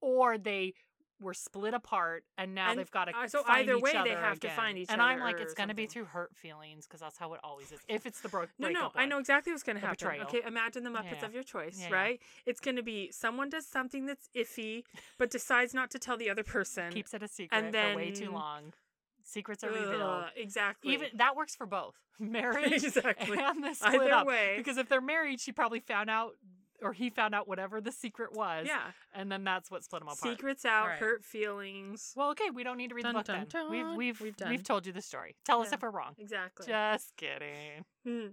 Or 0.00 0.36
they 0.36 0.74
were 1.20 1.32
split 1.34 1.72
apart 1.72 2.24
and 2.36 2.54
now 2.54 2.70
And, 2.70 2.78
they've 2.78 2.90
got 2.90 3.06
to 3.06 3.16
uh, 3.16 3.26
so 3.26 3.42
find 3.42 3.68
either 3.68 3.78
each 3.78 3.82
way, 3.82 3.92
they 3.92 3.98
other 3.98 4.16
have 4.20 4.38
to 4.40 4.48
again. 4.48 4.56
find 4.56 4.78
each 4.78 4.90
and 4.90 5.00
other 5.00 5.10
I'm 5.12 5.20
like, 5.20 5.40
it's 5.40 5.54
going 5.54 5.70
to 5.70 5.74
be 5.74 5.86
through 5.86 6.04
hurt 6.04 6.36
feelings 6.36 6.86
because 6.86 7.00
that's 7.00 7.16
how 7.16 7.32
it 7.32 7.40
always 7.42 7.72
is. 7.72 7.80
If 7.88 8.04
it's 8.04 8.20
the 8.20 8.28
bro- 8.28 8.46
No, 8.58 8.68
no, 8.68 8.90
I 8.94 9.06
know 9.06 9.18
exactly 9.18 9.52
what's 9.52 9.62
going 9.62 9.76
to 9.76 9.80
happen. 9.80 9.96
betrayal. 9.98 10.24
Okay, 10.26 10.42
imagine 10.46 10.84
the 10.84 10.90
Muppets 10.90 11.20
Yeah. 11.20 11.26
of 11.26 11.34
your 11.34 11.42
choice, 11.42 11.78
Yeah, 11.80 11.88
yeah. 11.88 11.94
right? 11.94 12.22
It's 12.44 12.60
going 12.60 12.76
to 12.76 12.82
be 12.82 13.10
someone 13.12 13.48
does 13.48 13.66
something 13.66 14.04
that's 14.06 14.28
iffy, 14.36 14.84
but 15.18 15.30
decides 15.30 15.72
not 15.72 15.90
to 15.92 15.98
tell 15.98 16.16
the 16.18 16.28
other 16.28 16.44
person. 16.44 16.92
keeps 16.92 17.14
it 17.14 17.22
a 17.22 17.28
secret 17.28 17.72
for 17.74 17.96
way 17.96 18.10
too 18.10 18.30
long. 18.30 18.74
Secrets 19.22 19.64
are 19.64 19.70
revealed. 19.70 20.02
Ugh, 20.02 20.30
exactly. 20.36 20.92
Even 20.92 21.08
that 21.14 21.34
works 21.34 21.56
for 21.56 21.66
both 21.66 21.94
marriage 22.20 22.84
Exactly. 22.84 23.38
and 23.38 23.64
the 23.64 23.74
split 23.74 24.02
Either 24.02 24.12
up. 24.12 24.26
way. 24.26 24.54
Because 24.56 24.76
if 24.76 24.88
they're 24.88 25.00
married, 25.00 25.40
she 25.40 25.50
probably 25.50 25.80
found 25.80 26.08
out, 26.10 26.32
or 26.82 26.92
he 26.92 27.10
found 27.10 27.34
out 27.34 27.48
whatever 27.48 27.80
the 27.80 27.92
secret 27.92 28.34
was, 28.34 28.66
yeah, 28.66 28.90
and 29.14 29.30
then 29.30 29.44
that's 29.44 29.70
what 29.70 29.84
split 29.84 30.00
them 30.00 30.08
apart. 30.08 30.18
secrets 30.36 30.64
out, 30.64 30.82
All 30.82 30.88
right. 30.88 30.98
hurt 30.98 31.24
feelings. 31.24 32.12
Well, 32.16 32.30
okay, 32.30 32.50
we 32.52 32.62
don't 32.64 32.76
need 32.76 32.88
to 32.88 32.94
read 32.94 33.02
Dun, 33.02 33.14
the 33.14 33.18
book 33.20 33.26
dun, 33.26 33.46
then. 33.50 33.70
We've 33.70 33.96
we've 33.96 34.20
We've 34.20 34.34
we've, 34.48 34.62
told 34.62 34.86
you 34.86 34.92
the 34.92 35.02
story. 35.02 35.36
Tell 35.44 35.60
us 35.62 35.72
if 35.72 35.82
we're 35.82 35.90
wrong. 35.90 36.14
Exactly. 36.18 36.66
Just 36.66 37.14
kidding. 37.16 37.84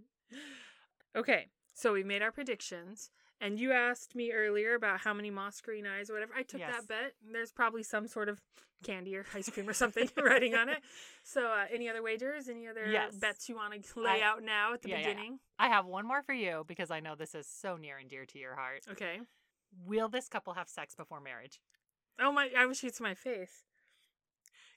Okay, 1.15 1.49
so 1.75 1.93
we 1.93 2.03
made 2.03 2.23
our 2.23 2.32
predictions, 2.32 3.12
and 3.41 3.60
you 3.60 3.72
asked 3.72 4.15
me 4.15 4.32
earlier 4.32 4.76
about 4.76 5.00
how 5.02 5.13
many 5.13 5.30
moss 5.30 5.60
green 5.62 5.86
eyes 5.86 6.10
or 6.10 6.13
whatever. 6.13 6.34
I 6.36 6.43
took 6.43 6.60
Yes. 6.62 6.72
that 6.76 6.88
bet. 6.88 7.13
There's 7.32 7.52
probably 7.52 7.84
some 7.84 8.08
sort 8.08 8.30
of 8.30 8.41
candy 8.84 9.15
or 9.15 9.26
ice 9.34 9.50
cream 9.50 9.67
or 9.69 9.74
something 9.74 10.10
writing 10.17 10.56
on 10.56 10.69
it. 10.69 10.80
So, 11.26 11.48
uh, 11.48 11.65
any 11.72 11.88
other 11.88 12.02
wagers? 12.02 12.50
Any 12.50 12.67
other 12.67 12.86
Yes. 12.91 13.15
bets 13.15 13.48
you 13.48 13.56
want 13.56 13.82
to 13.82 14.00
lay 14.02 14.22
I- 14.22 14.26
out 14.26 14.43
now 14.43 14.74
at 14.74 14.82
the 14.82 14.89
Yeah, 14.89 14.96
yeah, 14.98 15.02
yeah. 15.02 15.13
beginning? 15.13 15.39
I 15.58 15.69
have 15.69 15.86
one 15.86 16.06
more 16.06 16.22
for 16.22 16.34
you 16.34 16.65
because 16.67 16.91
I 16.91 17.00
know 17.00 17.15
this 17.15 17.34
is 17.34 17.48
so 17.48 17.78
near 17.78 17.98
and 17.98 18.10
dear 18.10 18.26
to 18.26 18.38
your 18.38 18.56
heart. 18.56 18.82
Okay. 18.91 19.22
Will 19.86 20.10
this 20.10 20.28
couple 20.28 20.54
have 20.56 20.67
sex 20.67 20.96
before 20.96 21.22
marriage? 21.22 21.62
Oh 22.19 22.34
my! 22.34 22.50
I 22.58 22.65
wish 22.65 22.84
it's 22.84 23.00
my 23.00 23.13
face. 23.15 23.63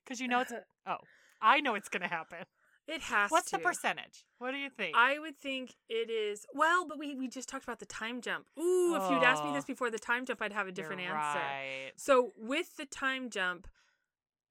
Because 0.05 0.21
you 0.21 0.29
know 0.29 0.41
it's. 0.41 0.53
Oh, 0.87 0.99
I 1.43 1.61
know 1.61 1.75
it's 1.75 1.89
going 1.89 2.03
to 2.03 2.09
happen. 2.09 2.45
It 2.89 3.03
has 3.03 3.31
What's 3.31 3.51
to. 3.51 3.57
the 3.57 3.63
percentage? 3.63 4.25
What 4.39 4.53
do 4.53 4.59
you 4.59 4.71
think? 4.71 4.97
I 4.97 5.19
would 5.19 5.37
think 5.37 5.75
it 5.89 6.09
is 6.11 6.47
well, 6.55 6.87
but 6.87 6.99
we 6.99 7.15
we 7.17 7.27
just 7.29 7.49
talked 7.49 7.65
about 7.65 7.81
the 7.81 7.87
time 7.87 8.21
jump. 8.21 8.47
Ooh, 8.59 8.95
if 8.97 9.11
you'd 9.11 9.23
asked 9.25 9.43
me 9.43 9.51
Oh. 9.51 9.55
this 9.55 9.65
before 9.65 9.91
the 9.91 9.99
time 9.99 10.25
jump, 10.25 10.41
I'd 10.41 10.53
have 10.53 10.69
a 10.69 10.73
different 10.73 11.03
answer. 11.03 11.15
Right. 11.39 11.93
So 11.97 12.33
with 12.37 12.77
the 12.77 12.87
time 12.87 13.29
jump, 13.31 13.67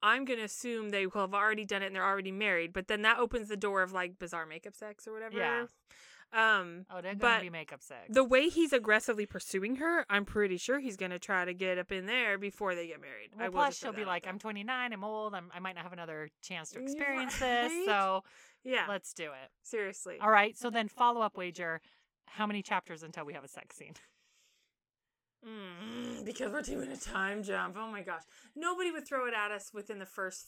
I'm 0.04 0.26
gonna 0.26 0.44
assume 0.44 0.90
they 0.90 1.06
will 1.08 1.22
have 1.22 1.34
already 1.34 1.64
done 1.66 1.82
it 1.82 1.88
and 1.88 1.96
they're 1.96 2.04
already 2.06 2.32
married. 2.34 2.74
But 2.74 2.88
then 2.88 3.04
that 3.04 3.20
opens 3.20 3.48
the 3.48 3.58
door 3.58 3.82
of 3.84 3.94
like 3.94 4.20
bizarre 4.20 4.46
makeup 4.46 4.76
sex 4.76 5.08
or 5.08 5.14
whatever. 5.14 5.38
Yeah. 5.38 5.66
Um, 6.36 6.86
Oh, 6.90 7.00
they're 7.02 7.16
to 7.16 7.40
be 7.42 7.50
makeup 7.50 7.82
sex. 7.82 8.08
the 8.10 8.24
way 8.24 8.50
he's 8.50 8.74
aggressively 8.74 9.26
pursuing 9.26 9.78
her, 9.78 10.06
I'm 10.10 10.26
pretty 10.26 10.58
sure 10.58 10.80
he's 10.80 10.98
gonna 10.98 11.18
try 11.18 11.46
to 11.46 11.54
get 11.54 11.78
up 11.78 11.92
in 11.94 12.06
there 12.08 12.38
before 12.38 12.76
they 12.76 12.88
get 12.88 13.00
married. 13.00 13.30
I 13.40 13.44
Well, 13.44 13.52
plus 13.54 13.78
she'll 13.78 13.94
be 13.94 14.04
like, 14.04 14.24
there. 14.24 14.34
"I'm 14.34 14.40
29, 14.40 14.92
I'm 14.92 15.04
old, 15.04 15.34
I'm, 15.34 15.50
I 15.56 15.60
might 15.60 15.76
not 15.76 15.84
have 15.84 15.94
another 15.94 16.30
chance 16.42 16.72
to 16.72 16.80
Right. 16.80 16.84
experience 16.90 17.40
this, 17.40 17.86
so 17.86 18.24
yeah, 18.64 18.86
let's 18.90 19.14
do 19.14 19.26
it." 19.32 19.50
seriously. 19.64 20.18
All 20.20 20.30
right. 20.30 20.58
So 20.58 20.70
then, 20.70 20.90
follow 20.90 21.22
up 21.22 21.38
wager: 21.38 21.80
How 22.26 22.46
many 22.46 22.62
chapters 22.62 23.02
until 23.02 23.24
we 23.26 23.34
have 23.34 23.44
a 23.46 23.48
sex 23.50 23.78
scene? 23.78 23.94
Mm, 25.48 26.26
because 26.26 26.52
we're 26.52 26.62
doing 26.64 26.92
a 26.92 26.98
time 26.98 27.44
jump. 27.44 27.76
Oh 27.78 27.88
my 27.92 28.02
gosh, 28.02 28.24
nobody 28.56 28.90
would 28.92 29.08
throw 29.08 29.28
it 29.28 29.34
at 29.36 29.52
us 29.52 29.70
within 29.74 30.00
the 30.00 30.06
first 30.06 30.48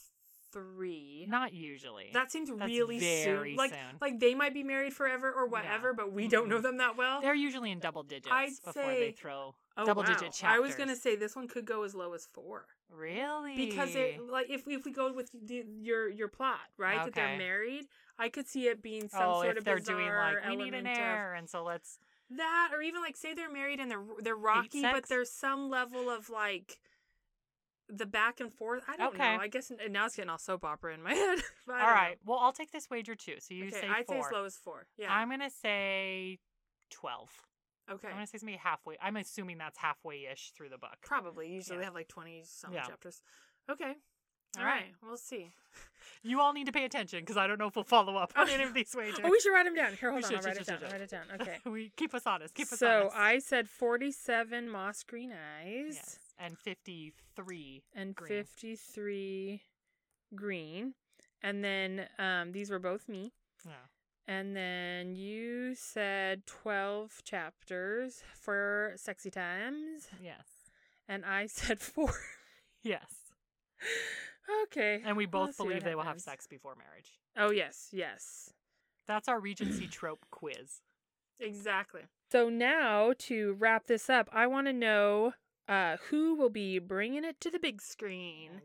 three. 0.58 1.26
Not 1.30 1.54
usually. 1.54 2.10
That 2.14 2.32
seems 2.32 2.50
That's 2.50 2.70
really 2.70 3.00
soon. 3.00 3.56
Like, 3.56 3.72
soon. 3.72 3.98
like 4.02 4.20
they 4.20 4.36
might 4.36 4.54
be 4.54 4.64
married 4.64 4.94
forever 4.94 5.32
or 5.32 5.48
whatever, 5.48 5.94
but 5.94 6.12
we 6.12 6.28
don't 6.28 6.50
know 6.50 6.62
them 6.62 6.78
that 6.78 6.98
well. 6.98 7.22
They're 7.22 7.36
usually 7.36 7.72
in 7.72 7.80
double 7.80 8.04
digits 8.04 8.30
I'd 8.32 8.50
before 8.66 8.86
they 8.86 9.10
say- 9.10 9.12
throw 9.14 9.56
Oh, 9.80 9.86
double 9.86 10.02
wow. 10.02 10.08
digit 10.08 10.34
chapters. 10.34 10.58
I 10.58 10.60
was 10.60 10.74
gonna 10.74 10.96
say 10.96 11.16
this 11.16 11.36
one 11.36 11.48
could 11.48 11.66
go 11.66 11.84
as 11.84 11.94
low 11.94 12.14
as 12.14 12.26
four 12.34 12.66
really 12.90 13.56
because 13.56 13.96
it 13.96 14.20
like 14.28 14.50
if 14.50 14.68
if 14.68 14.86
we 14.86 14.92
go 14.92 15.14
with 15.14 15.30
the, 15.40 15.64
your 15.80 16.10
your 16.10 16.28
plot 16.28 16.58
right 16.78 17.06
that 17.06 17.14
they're 17.14 17.38
married, 17.38 17.86
I 18.18 18.30
could 18.30 18.48
see 18.48 18.68
it 18.70 18.82
being 18.82 19.08
some 19.08 19.22
oh, 19.24 19.44
sort 19.44 19.60
of 19.60 19.66
they're 19.66 19.78
bizarre 19.78 19.98
doing 19.98 20.10
like 20.10 20.50
we 20.50 20.56
need 20.56 20.74
an 20.74 20.88
element 20.88 20.98
of 20.98 21.38
and 21.38 21.48
so 21.48 21.64
let's 21.64 22.00
that, 22.32 22.72
or 22.74 22.82
even 22.82 23.02
like 23.02 23.16
say 23.16 23.34
they're 23.34 23.52
married 23.52 23.80
and 23.80 23.90
they're 23.90 24.04
they're 24.20 24.36
rocky, 24.36 24.82
but 24.82 25.08
there's 25.08 25.32
some 25.32 25.70
level 25.70 26.10
of 26.10 26.30
like 26.30 26.80
the 27.90 28.06
back 28.06 28.40
and 28.40 28.54
forth. 28.54 28.84
I 28.88 28.98
don't 28.98 29.14
Okay. 29.16 29.36
know. 29.36 29.42
I 29.42 29.48
guess 29.48 29.72
now 29.90 30.06
it's 30.06 30.16
getting 30.16 30.30
all 30.30 30.38
soap 30.38 30.64
opera 30.66 30.94
in 30.94 31.02
my 31.02 31.14
head. 31.16 31.40
but 31.66 31.76
I 31.76 32.10
all. 32.10 32.16
Well, 32.26 32.40
I'll 32.40 32.54
take 32.54 32.72
this 32.72 32.90
wager 32.90 33.16
too. 33.16 33.36
So 33.40 33.54
you 33.54 33.68
okay, 33.68 33.82
say 33.82 33.88
I'd 33.88 34.06
four. 34.06 34.16
say 34.16 34.20
as 34.28 34.32
low 34.34 34.46
as 34.46 34.56
four. 34.58 34.88
Yeah. 34.98 35.14
I'm 35.14 35.30
gonna 35.30 35.50
say 35.50 36.40
twelve. 36.90 37.30
okay. 37.90 38.08
I'm 38.10 38.16
gonna 38.16 38.28
say 38.28 38.40
maybe 38.44 38.58
halfway. 38.58 38.98
I'm 39.02 39.16
assuming 39.18 39.58
that's 39.58 39.78
halfway 39.78 40.26
ish 40.32 40.52
through 40.52 40.70
the 40.70 40.78
book. 40.78 40.98
Probably. 41.04 41.48
Usually 41.50 41.76
Yeah. 41.76 41.80
they 41.80 41.86
have 41.86 41.96
like 41.96 42.08
20 42.10 42.44
some 42.46 42.74
Yeah. 42.74 42.84
chapters. 42.84 43.22
Okay. 43.70 43.96
All 44.58 44.64
All 44.64 44.66
right. 44.66 44.74
right. 44.82 44.96
We'll 45.04 45.18
see. 45.18 45.52
You 46.24 46.40
all 46.42 46.52
need 46.54 46.66
to 46.66 46.72
pay 46.72 46.84
attention 46.86 47.20
because 47.20 47.38
I 47.38 47.48
don't 47.48 47.60
know 47.60 47.68
if 47.68 47.76
we'll 47.76 47.84
follow 47.86 48.16
up 48.16 48.32
on 48.36 48.50
any 48.50 48.64
of 48.64 48.74
these 48.74 48.92
oh, 48.96 49.00
wagers. 49.00 49.20
Oh, 49.24 49.30
we 49.30 49.40
should 49.40 49.52
write 49.54 49.66
them 49.66 49.76
down. 49.76 49.94
Here, 49.94 50.10
We 50.10 50.22
hold 50.22 50.24
on. 50.26 50.30
should, 50.32 50.38
I'll 50.40 50.44
write 50.46 50.54
should, 50.58 50.62
it 50.62 50.66
down. 50.68 50.78
should, 50.80 50.86
I'll 50.86 50.92
write 50.92 51.02
it 51.02 51.10
down. 51.10 51.24
Okay. 51.42 51.58
we 51.70 51.92
keep 51.96 52.14
us 52.14 52.24
honest. 52.26 52.54
Keep 52.56 52.72
us 52.72 52.80
so 52.80 53.00
honest. 53.14 53.16
I 53.18 53.40
said 53.40 53.70
47 53.70 54.70
moss 54.70 55.04
green 55.04 55.32
eyes 55.32 55.96
yes, 55.96 56.20
and 56.40 56.58
fifty-three. 56.58 57.84
and 57.96 58.16
green. 58.16 58.28
53 58.30 59.62
green. 60.36 60.94
And 61.42 61.64
then 61.64 62.08
um, 62.18 62.52
these 62.52 62.70
were 62.70 62.80
both 62.80 63.08
me. 63.08 63.34
Yeah. 63.66 63.74
And 64.28 64.56
then 64.56 65.16
you 65.16 65.74
said 65.76 66.46
12 66.48 67.22
chapters 67.24 68.24
for 68.38 68.94
Sexy 68.98 69.30
Times. 69.30 70.10
Yes. 70.22 70.46
And 71.08 71.24
I 71.24 71.46
said 71.48 71.80
four. 71.80 72.14
Yes. 72.84 73.06
okay. 74.64 75.02
And 75.06 75.16
we 75.16 75.26
both 75.26 75.48
Let's 75.48 75.58
believe 75.58 75.84
they 75.84 75.96
will 75.96 76.04
have 76.04 76.20
sex 76.20 76.46
before 76.48 76.76
marriage. 76.76 77.20
Oh, 77.38 77.52
yes. 77.52 77.90
Yes. 77.94 78.52
That's 79.08 79.30
our 79.30 79.40
Regency 79.40 79.88
trope 79.92 80.26
quiz. 80.32 80.82
Exactly. 81.40 82.02
So 82.32 82.50
now 82.50 83.14
to 83.20 83.54
wrap 83.54 83.86
this 83.88 84.10
up, 84.10 84.28
I 84.34 84.48
want 84.48 84.68
to 84.68 84.74
know 84.74 85.34
uh, 85.68 85.98
who 86.10 86.36
will 86.36 86.50
be 86.50 86.80
bringing 86.80 87.24
it 87.24 87.40
to 87.42 87.50
the 87.52 87.60
big 87.60 87.82
screen. 87.82 88.62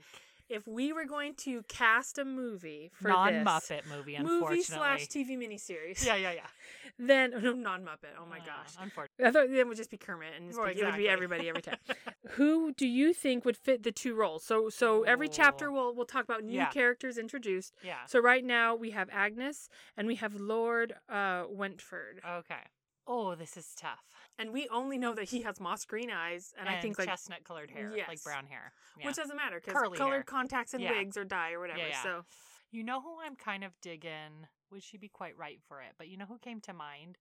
If 0.48 0.66
we 0.66 0.92
were 0.92 1.06
going 1.06 1.34
to 1.36 1.62
cast 1.62 2.18
a 2.18 2.26
movie 2.26 2.90
for 3.00 3.08
non 3.08 3.32
Muppet 3.42 3.86
movie, 3.88 4.16
unfortunately. 4.16 4.50
movie 4.50 4.62
slash 4.62 5.06
TV 5.06 5.30
miniseries, 5.38 6.04
Yeah, 6.04 6.16
yeah, 6.16 6.32
yeah. 6.32 6.46
then 6.98 7.30
no 7.42 7.52
non 7.54 7.82
Muppet. 7.82 8.10
Oh 8.20 8.26
my 8.28 8.36
Uh, 8.38 8.44
gosh, 8.44 8.74
Unfortunately. 8.78 9.24
I 9.24 9.30
thought 9.30 9.48
then 9.48 9.56
it 9.60 9.66
would 9.66 9.78
just 9.78 9.90
be 9.90 9.96
Kermit 9.96 10.34
and 10.36 10.54
Well, 10.54 10.66
it 10.66 10.84
would 10.84 10.96
be 10.96 11.08
everybody 11.08 11.48
every 11.48 11.62
time. 11.62 11.78
who 12.32 12.72
do 12.74 12.86
you 12.86 13.14
think 13.14 13.46
would 13.46 13.56
fit 13.56 13.82
the 13.82 13.92
two 13.92 14.14
roles? 14.14 14.44
So 14.44 14.68
so 14.68 15.04
every 15.04 15.28
chapter 15.30 15.72
we'll 15.72 15.94
we'll 15.94 16.04
talk 16.04 16.24
about 16.24 16.44
new 16.44 16.52
Yeah. 16.52 16.68
characters 16.68 17.16
introduced. 17.16 17.72
Yeah. 17.82 18.04
So 18.06 18.18
right 18.20 18.44
now 18.44 18.74
we 18.74 18.90
have 18.90 19.08
Agnes 19.10 19.70
and 19.96 20.06
we 20.06 20.16
have 20.16 20.34
Lord 20.34 20.92
uh, 21.08 21.44
Wentford. 21.48 22.20
Okay. 22.28 22.64
Oh, 23.06 23.34
this 23.34 23.56
is 23.56 23.74
tough. 23.74 24.04
And 24.38 24.52
we 24.52 24.66
only 24.68 24.98
know 24.98 25.14
that 25.14 25.28
he 25.28 25.42
has 25.42 25.60
moss 25.60 25.84
green 25.84 26.10
eyes, 26.10 26.54
and, 26.58 26.68
I 26.68 26.80
think 26.80 26.98
like 26.98 27.08
chestnut 27.08 27.44
colored 27.44 27.70
hair, 27.70 27.92
yes. 27.94 28.08
like 28.08 28.22
brown 28.24 28.46
hair. 28.46 28.72
Yeah. 28.98 29.06
which 29.06 29.16
doesn't 29.16 29.36
matter 29.36 29.60
because 29.64 29.74
colored 29.96 29.98
hair. 29.98 30.22
contacts 30.22 30.74
and 30.74 30.82
Yeah. 30.82 30.92
wigs 30.92 31.16
or 31.16 31.24
dye 31.24 31.52
or 31.52 31.60
whatever. 31.60 31.86
Yeah. 31.86 32.02
So 32.02 32.24
You 32.70 32.82
know 32.82 33.02
who 33.02 33.20
I'm 33.20 33.36
kind 33.36 33.64
of 33.64 33.78
digging? 33.82 34.46
Would 34.70 34.82
she 34.82 34.96
be 34.96 35.08
quite 35.08 35.36
right 35.36 35.60
for 35.68 35.82
it? 35.82 35.92
But 35.98 36.08
you 36.08 36.16
know 36.16 36.24
who 36.24 36.38
came 36.38 36.58
to 36.62 36.72
mind? 36.72 37.18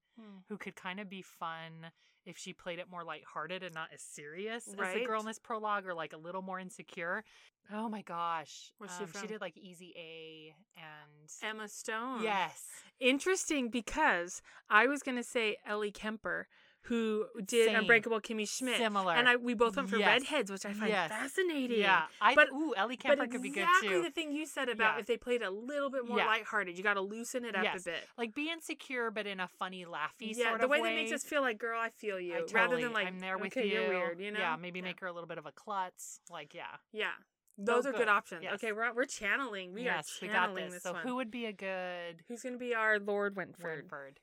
Who 0.48 0.56
could 0.56 0.74
kind 0.76 0.98
of 0.98 1.10
be 1.10 1.20
fun 1.20 1.92
if 2.24 2.38
she 2.38 2.54
played 2.54 2.78
it 2.78 2.88
more 2.88 3.04
lighthearted 3.04 3.62
and 3.62 3.74
not 3.74 3.88
as 3.92 4.00
serious 4.00 4.66
as 4.68 4.94
the 4.94 5.04
girl 5.04 5.20
in 5.20 5.26
this 5.26 5.38
prologue, 5.38 5.86
or 5.86 5.92
like 5.92 6.14
a 6.14 6.16
little 6.16 6.40
more 6.40 6.58
insecure. 6.58 7.22
Oh 7.70 7.88
my 7.90 8.00
gosh, 8.00 8.72
Where's 8.78 8.96
she 8.96 9.02
Um, 9.04 9.08
from? 9.08 9.26
did 9.26 9.40
like 9.42 9.56
Easy 9.58 9.92
A 9.96 10.54
and 10.76 11.30
Emma 11.42 11.68
Stone. 11.68 12.22
yes, 12.22 12.66
Interesting 13.00 13.68
because 13.68 14.40
I 14.70 14.86
was 14.86 15.02
gonna 15.02 15.22
say 15.24 15.58
Ellie 15.66 15.90
Kemper, 15.92 16.48
who 16.86 17.26
did 17.44 17.66
Same. 17.68 17.76
Unbreakable 17.76 18.20
Kimmy 18.20 18.48
Schmidt. 18.48 18.76
similar. 18.76 19.14
And 19.14 19.28
I 19.28 19.36
we 19.36 19.54
both 19.54 19.76
went 19.76 19.88
for 19.88 19.96
Yes. 19.98 20.06
redheads, 20.22 20.50
which 20.50 20.66
I 20.66 20.72
find 20.72 20.90
Yes. 20.90 21.10
fascinating. 21.10 21.78
yeah, 21.78 22.06
I 22.20 22.34
But- 22.34 22.50
ooh 22.52 22.74
Ellie 22.76 22.96
Kemper 22.96 23.26
could 23.28 23.40
be 23.42 23.50
good 23.50 23.66
too. 23.80 23.86
exactly 23.86 24.00
the 24.02 24.10
thing 24.10 24.32
you 24.32 24.46
said 24.46 24.68
about 24.68 24.94
Yeah. 24.96 25.00
if 25.00 25.06
they 25.06 25.16
played 25.16 25.42
a 25.42 25.50
little 25.50 25.90
bit 25.90 26.06
more 26.06 26.18
Yeah. 26.18 26.26
lighthearted, 26.26 26.76
you 26.76 26.82
got 26.82 26.94
to 26.94 27.00
loosen 27.00 27.44
it 27.44 27.54
up 27.54 27.62
Yes. 27.64 27.82
a 27.86 27.90
bit. 27.90 28.08
like 28.18 28.34
be 28.34 28.50
insecure, 28.50 29.10
but 29.10 29.26
in 29.26 29.38
a 29.40 29.48
funny, 29.48 29.84
laughy 29.84 30.34
yeah, 30.36 30.48
sort 30.48 30.58
the 30.60 30.64
of 30.64 30.70
way, 30.70 30.80
way. 30.80 30.88
that 30.90 30.94
makes 30.96 31.12
us 31.12 31.24
feel 31.24 31.40
like, 31.42 31.58
girl, 31.58 31.78
I 31.80 31.90
feel 31.90 32.18
you, 32.18 32.34
I 32.34 32.38
rather 32.38 32.48
totally- 32.48 32.82
than 32.84 32.92
like, 32.92 33.06
I'm 33.06 33.20
there 33.20 33.38
with 33.38 33.56
okay, 33.56 33.66
you. 33.66 33.74
you're 33.80 33.88
weird, 33.88 34.20
you 34.20 34.30
know? 34.32 34.38
Yeah, 34.40 34.56
maybe 34.56 34.82
make 34.82 34.98
her 35.00 35.06
a 35.06 35.12
little 35.12 35.28
bit 35.28 35.38
of 35.38 35.46
a 35.46 35.52
klutz. 35.52 36.20
Like, 36.30 36.52
yeah. 36.54 36.76
Yeah. 36.92 37.12
Those 37.58 37.84
Oh, 37.84 37.90
are 37.90 37.92
good, 37.92 37.98
good. 37.98 38.08
options. 38.08 38.42
Yes. 38.44 38.54
Okay, 38.54 38.72
we're 38.72 38.90
we're 38.92 39.04
channeling. 39.04 39.72
We 39.74 39.82
yes, 39.82 40.18
are 40.22 40.26
we 40.26 40.28
got 40.32 40.34
channeling 40.46 40.64
this. 40.64 40.74
this, 40.74 40.82
So 40.84 40.92
one. 40.94 41.02
who 41.02 41.16
would 41.16 41.30
be 41.30 41.44
a 41.46 41.52
good 41.52 42.24
Who's 42.26 42.42
gonna 42.42 42.56
be 42.56 42.74
our 42.74 42.98
Lord 42.98 43.36
Wentford? 43.36 43.88
Wordford? 43.90 44.16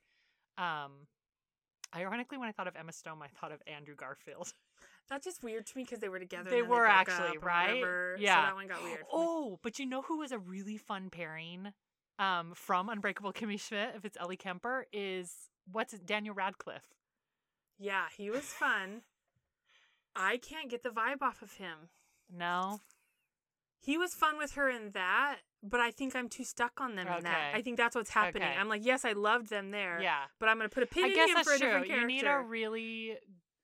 Um, 0.62 1.08
ironically, 1.96 2.38
when 2.38 2.48
I 2.48 2.52
thought 2.52 2.68
of 2.68 2.76
Emma 2.76 2.92
Stone, 2.92 3.20
I 3.22 3.28
thought 3.40 3.52
of 3.52 3.62
Andrew 3.68 3.96
Garfield. 3.96 4.54
That's 5.10 5.26
just 5.26 5.44
weird 5.44 5.66
to 5.66 5.78
me 5.78 5.84
because 5.84 6.00
they 6.00 6.10
were 6.10 6.20
together. 6.20 6.50
they 6.50 6.62
were 6.62 6.86
broke 6.86 6.90
actually 6.90 7.38
right. 7.40 7.80
whatever, 7.80 8.16
Yeah. 8.20 8.36
So 8.36 8.42
that 8.48 8.56
one 8.56 8.68
got 8.68 8.84
weird. 8.84 9.00
for 9.00 9.04
me. 9.04 9.10
Oh, 9.12 9.60
but 9.64 9.80
you 9.80 9.86
know 9.88 10.04
who 10.04 10.20
was 10.20 10.32
a 10.32 10.38
really 10.38 10.78
fun 10.78 11.10
pairing 11.10 11.74
um, 12.20 12.52
from 12.54 12.90
Unbreakable 12.90 13.34
Kimmy 13.34 13.60
Schmidt, 13.60 13.94
if 13.96 14.06
it's 14.06 14.18
Ellie 14.20 14.38
Kemper, 14.38 14.86
is 14.94 15.32
what's 15.72 15.94
it, 15.94 16.06
Daniel 16.06 16.36
Radcliffe. 16.36 16.94
yeah, 17.80 18.06
he 18.16 18.30
was 18.30 18.44
fun. 18.44 19.02
I 20.16 20.38
can't 20.38 20.70
get 20.70 20.84
the 20.84 20.90
vibe 20.90 21.22
off 21.22 21.42
of 21.42 21.54
him. 21.54 21.90
No? 22.32 22.82
He 23.80 23.98
was 23.98 24.14
fun 24.14 24.38
with 24.38 24.52
her 24.54 24.70
in 24.70 24.92
that, 24.92 25.38
but 25.64 25.80
I 25.80 25.92
think 25.92 26.16
I'm 26.16 26.30
too 26.30 26.44
stuck 26.44 26.80
on 26.80 26.96
them 26.96 27.08
in 27.08 27.24
that. 27.24 27.52
I 27.54 27.62
think 27.62 27.78
that's 27.78 27.96
what's 27.96 28.10
happening. 28.10 28.48
Okay. 28.48 28.58
I'm 28.58 28.70
like, 28.70 28.86
yes, 28.86 29.06
I 29.06 29.12
loved 29.14 29.50
them 29.50 29.72
there, 29.72 30.00
Yeah. 30.02 30.24
but 30.40 30.50
I'm 30.50 30.58
gonna 30.58 30.70
put 30.70 30.84
a 30.84 30.88
pin 30.88 31.06
I 31.06 31.08
in 31.08 31.14
guess 31.16 31.30
him 31.30 31.36
that's 31.36 31.50
for 31.50 31.56
a 31.56 31.60
true. 31.60 31.68
different 31.80 31.88
You 32.02 32.08
need 32.08 32.24
a 32.24 32.40
really 32.40 33.18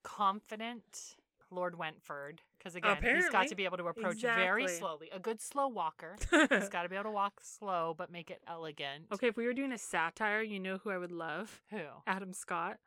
confident 0.03 1.15
Lord 1.51 1.77
Wentford. 1.77 2.41
Because 2.57 2.75
again, 2.75 2.97
he's 3.01 3.29
got 3.29 3.47
to 3.47 3.55
be 3.55 3.65
able 3.65 3.77
to 3.77 3.85
approach 3.87 4.21
very 4.21 4.67
slowly. 4.67 5.09
A 5.13 5.19
good 5.19 5.39
slow 5.39 5.67
walker. 5.67 6.15
he's 6.49 6.67
got 6.69 6.81
to 6.83 6.89
be 6.89 6.95
able 6.95 7.03
to 7.05 7.11
walk 7.11 7.39
slow, 7.43 7.93
but 7.95 8.11
make 8.11 8.31
it 8.31 8.41
elegant. 8.47 9.05
okay, 9.13 9.27
if 9.27 9.37
we 9.37 9.45
were 9.45 9.53
doing 9.53 9.71
a 9.71 9.77
satire, 9.77 10.41
you 10.41 10.59
know 10.59 10.77
who 10.83 10.89
I 10.89 10.97
would 10.97 11.11
love? 11.11 11.61
Who? 11.69 11.81
Adam 12.07 12.33
Scott. 12.33 12.77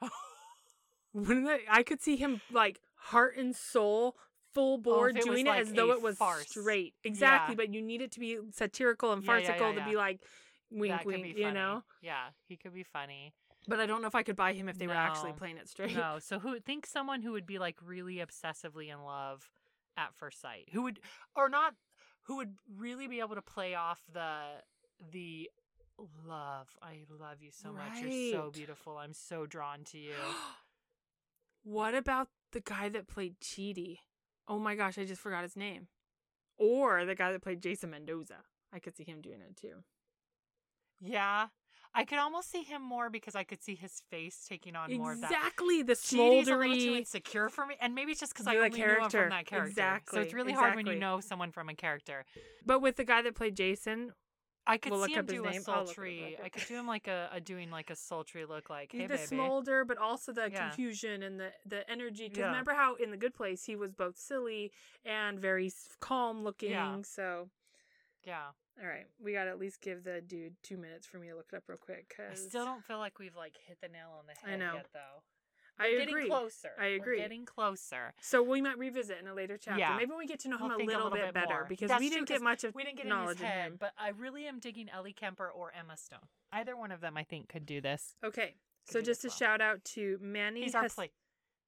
Wouldn't 1.12 1.46
that, 1.46 1.60
I 1.70 1.82
could 1.82 2.00
see 2.00 2.16
him 2.16 2.40
like 2.50 2.80
heart 2.96 3.36
and 3.36 3.54
soul, 3.54 4.16
full 4.54 4.78
board, 4.78 5.16
Oh, 5.16 5.20
it 5.20 5.24
doing 5.24 5.46
like 5.46 5.58
it 5.58 5.68
as 5.68 5.72
though 5.72 5.90
it 5.92 6.00
was 6.02 6.16
farce. 6.16 6.48
straight. 6.48 6.94
Exactly, 7.04 7.52
Yeah. 7.52 7.56
but 7.56 7.74
you 7.74 7.82
need 7.82 8.00
it 8.00 8.12
to 8.12 8.20
be 8.20 8.38
satirical 8.52 9.12
and 9.12 9.22
Yeah, 9.24 9.32
yeah, 9.32 9.38
yeah, 9.40 9.46
farcical 9.46 9.74
to 9.74 9.84
be 9.84 9.96
like 9.96 10.20
wink, 10.70 10.92
that 10.96 11.04
wink, 11.06 11.36
you 11.36 11.50
know. 11.52 11.82
Yeah, 12.00 12.28
he 12.48 12.56
could 12.56 12.72
be 12.74 12.82
funny. 12.84 13.34
But 13.66 13.80
I 13.80 13.86
don't 13.86 14.02
know 14.02 14.08
if 14.08 14.14
I 14.14 14.22
could 14.22 14.36
buy 14.36 14.52
him 14.52 14.68
if 14.68 14.78
they 14.78 14.86
were 14.86 14.92
actually 14.94 15.32
playing 15.32 15.56
it 15.56 15.68
straight. 15.68 15.96
No, 15.96 16.18
so 16.18 16.38
who 16.38 16.60
think 16.60 16.86
someone 16.86 17.22
who 17.22 17.32
would 17.32 17.46
be 17.46 17.58
like 17.58 17.76
really 17.82 18.16
obsessively 18.16 18.92
in 18.92 19.02
love 19.04 19.48
at 19.96 20.14
first 20.14 20.40
sight, 20.40 20.68
who 20.72 20.82
would 20.82 21.00
or 21.34 21.48
not, 21.48 21.74
who 22.22 22.36
would 22.36 22.56
really 22.76 23.06
be 23.06 23.20
able 23.20 23.34
to 23.36 23.42
play 23.42 23.74
off 23.74 24.02
the 24.12 24.40
the 25.12 25.50
love. 26.26 26.68
I 26.82 27.04
love 27.08 27.40
you 27.40 27.50
so 27.52 27.72
much. 27.72 28.02
You're 28.02 28.32
so 28.32 28.50
beautiful. 28.50 28.98
I'm 28.98 29.14
so 29.14 29.46
drawn 29.46 29.84
to 29.84 29.98
you. 29.98 30.14
what 31.62 31.94
about 31.94 32.28
the 32.52 32.60
guy 32.60 32.88
that 32.90 33.06
played 33.08 33.40
Chidi? 33.40 33.98
Oh 34.48 34.58
my 34.58 34.74
gosh, 34.74 34.98
I 34.98 35.04
just 35.04 35.20
forgot 35.20 35.42
his 35.42 35.56
name. 35.56 35.88
Or 36.58 37.04
the 37.04 37.14
guy 37.14 37.32
that 37.32 37.42
played 37.42 37.62
Jason 37.62 37.90
Mendoza. 37.90 38.36
I 38.72 38.78
could 38.78 38.96
see 38.96 39.04
him 39.04 39.20
doing 39.20 39.40
it 39.40 39.56
too. 39.56 39.82
yeah, 41.00 41.46
I 41.94 42.04
could 42.04 42.18
almost 42.18 42.50
see 42.50 42.62
him 42.62 42.82
more 42.82 43.08
because 43.08 43.36
I 43.36 43.44
could 43.44 43.62
see 43.62 43.76
his 43.76 44.02
face 44.10 44.44
taking 44.48 44.74
on 44.74 44.92
more 44.96 45.12
of 45.12 45.20
that. 45.20 45.30
Exactly, 45.30 45.82
the 45.82 45.92
little 46.12 46.42
too 46.42 46.52
smoldery. 46.52 46.98
insecure 46.98 47.48
for 47.48 47.66
me, 47.66 47.76
and 47.80 47.94
maybe 47.94 48.12
it's 48.12 48.20
just 48.20 48.34
because 48.34 48.46
I 48.48 48.56
only 48.56 48.70
knew 48.70 48.76
him 48.76 48.96
character. 48.96 49.20
from 49.22 49.30
that 49.30 49.46
character. 49.46 50.00
So 50.12 50.20
it's 50.20 50.34
really 50.34 50.52
hard 50.52 50.74
when 50.74 50.86
you 50.86 50.96
know 50.96 51.20
someone 51.20 51.52
from 51.52 51.68
a 51.68 51.74
character. 51.74 52.24
But 52.66 52.80
with 52.82 52.96
the 52.96 53.04
guy 53.04 53.22
that 53.22 53.34
played 53.36 53.56
Jason, 53.56 54.12
I 54.66 54.78
could 54.78 54.92
We'll 54.92 55.04
see 55.06 55.12
look 55.14 55.18
him 55.20 55.26
do 55.26 55.44
a 55.44 55.50
name. 55.50 55.62
I'll 55.68 55.84
look 55.84 55.86
it 55.86 55.90
up 55.90 55.96
sultry. 55.96 56.38
I 56.42 56.48
could 56.48 56.66
do 56.66 56.74
him 56.74 56.86
like 56.86 57.06
a, 57.06 57.28
a 57.32 57.40
doing 57.40 57.70
like 57.70 57.90
a 57.90 57.96
sultry 57.96 58.46
look, 58.46 58.70
like 58.70 58.92
hey 58.92 59.06
the 59.06 59.14
baby. 59.14 59.26
smolder, 59.26 59.84
but 59.84 59.98
also 59.98 60.32
the 60.32 60.48
Yeah. 60.50 60.68
confusion 60.68 61.22
and 61.22 61.38
the 61.38 61.52
the 61.66 61.88
energy. 61.90 62.24
Because 62.28 62.38
Yeah. 62.38 62.46
remember 62.46 62.72
how 62.74 62.94
in 62.94 63.10
the 63.10 63.16
Good 63.16 63.34
Place 63.34 63.64
he 63.64 63.76
was 63.76 63.92
both 63.92 64.16
silly 64.16 64.72
and 65.04 65.38
very 65.38 65.70
calm 66.00 66.44
looking. 66.44 66.70
Yeah. 66.70 67.02
So, 67.02 67.50
Yeah, 68.24 68.52
all 68.80 68.86
right, 68.88 69.06
we 69.22 69.32
got 69.34 69.44
to 69.44 69.50
at 69.50 69.58
least 69.58 69.82
give 69.82 70.02
the 70.02 70.22
dude 70.22 70.54
two 70.62 70.78
minutes 70.78 71.06
for 71.06 71.18
me 71.18 71.28
to 71.28 71.34
look 71.36 71.50
it 71.52 71.56
up 71.56 71.64
real 71.68 71.76
quick. 71.76 72.14
Cause 72.16 72.46
I 72.46 72.48
still 72.48 72.64
don't 72.64 72.82
feel 72.84 72.98
like 72.98 73.18
we've 73.18 73.36
like 73.36 73.58
hit 73.66 73.80
the 73.82 73.88
nail 73.88 74.08
on 74.18 74.24
the 74.26 74.32
head 74.48 74.54
I 74.62 74.64
know. 74.64 74.74
yet, 74.76 74.86
though. 74.94 75.22
I 75.78 75.84
We're 75.88 75.98
getting 75.98 76.08
agree. 76.14 76.28
closer. 76.28 76.70
I 76.78 76.82
We're 76.84 76.96
agree. 76.96 77.18
getting 77.18 77.44
closer. 77.44 78.14
So 78.20 78.42
we 78.42 78.62
might 78.62 78.78
revisit 78.78 79.18
in 79.20 79.26
a 79.26 79.34
later 79.34 79.58
chapter. 79.58 79.80
Yeah. 79.80 79.96
Maybe 79.96 80.10
when 80.10 80.18
we 80.18 80.26
get 80.26 80.38
to 80.40 80.48
know 80.48 80.56
him 80.56 80.62
We'll 80.68 80.74
a 80.74 80.76
think 80.78 80.90
little, 80.90 81.10
bit, 81.10 81.34
better 81.34 81.46
more. 81.48 81.66
because 81.68 81.88
That's 81.88 82.00
we 82.00 82.08
true, 82.08 82.16
didn't 82.18 82.28
'cause 82.28 82.34
get 82.38 82.42
much 82.42 82.64
of 82.64 82.74
We 82.74 82.84
didn't 82.84 82.96
get 82.96 83.04
in 83.06 83.08
knowledge 83.10 83.38
his 83.38 83.42
of 83.42 83.48
head, 83.48 83.66
him. 83.72 83.76
but 83.80 83.92
I 83.98 84.10
really 84.10 84.46
am 84.46 84.60
digging 84.60 84.88
Ellie 84.88 85.12
Kemper 85.12 85.48
or 85.50 85.72
Emma 85.72 85.96
Stone. 85.96 86.28
Either 86.52 86.76
one 86.76 86.92
of 86.92 87.00
them, 87.00 87.16
I 87.16 87.24
think, 87.24 87.48
could 87.48 87.66
do 87.66 87.80
this. 87.80 88.14
Okay, 88.22 88.54
Could 88.86 88.92
so 88.92 89.00
just 89.02 89.24
a 89.24 89.28
well. 89.28 89.36
shout 89.36 89.60
out 89.60 89.84
to 89.86 90.18
Manny. 90.20 90.62
He's 90.62 90.74
our 90.76 90.82
Jas- 90.82 90.94
play. 90.94 91.10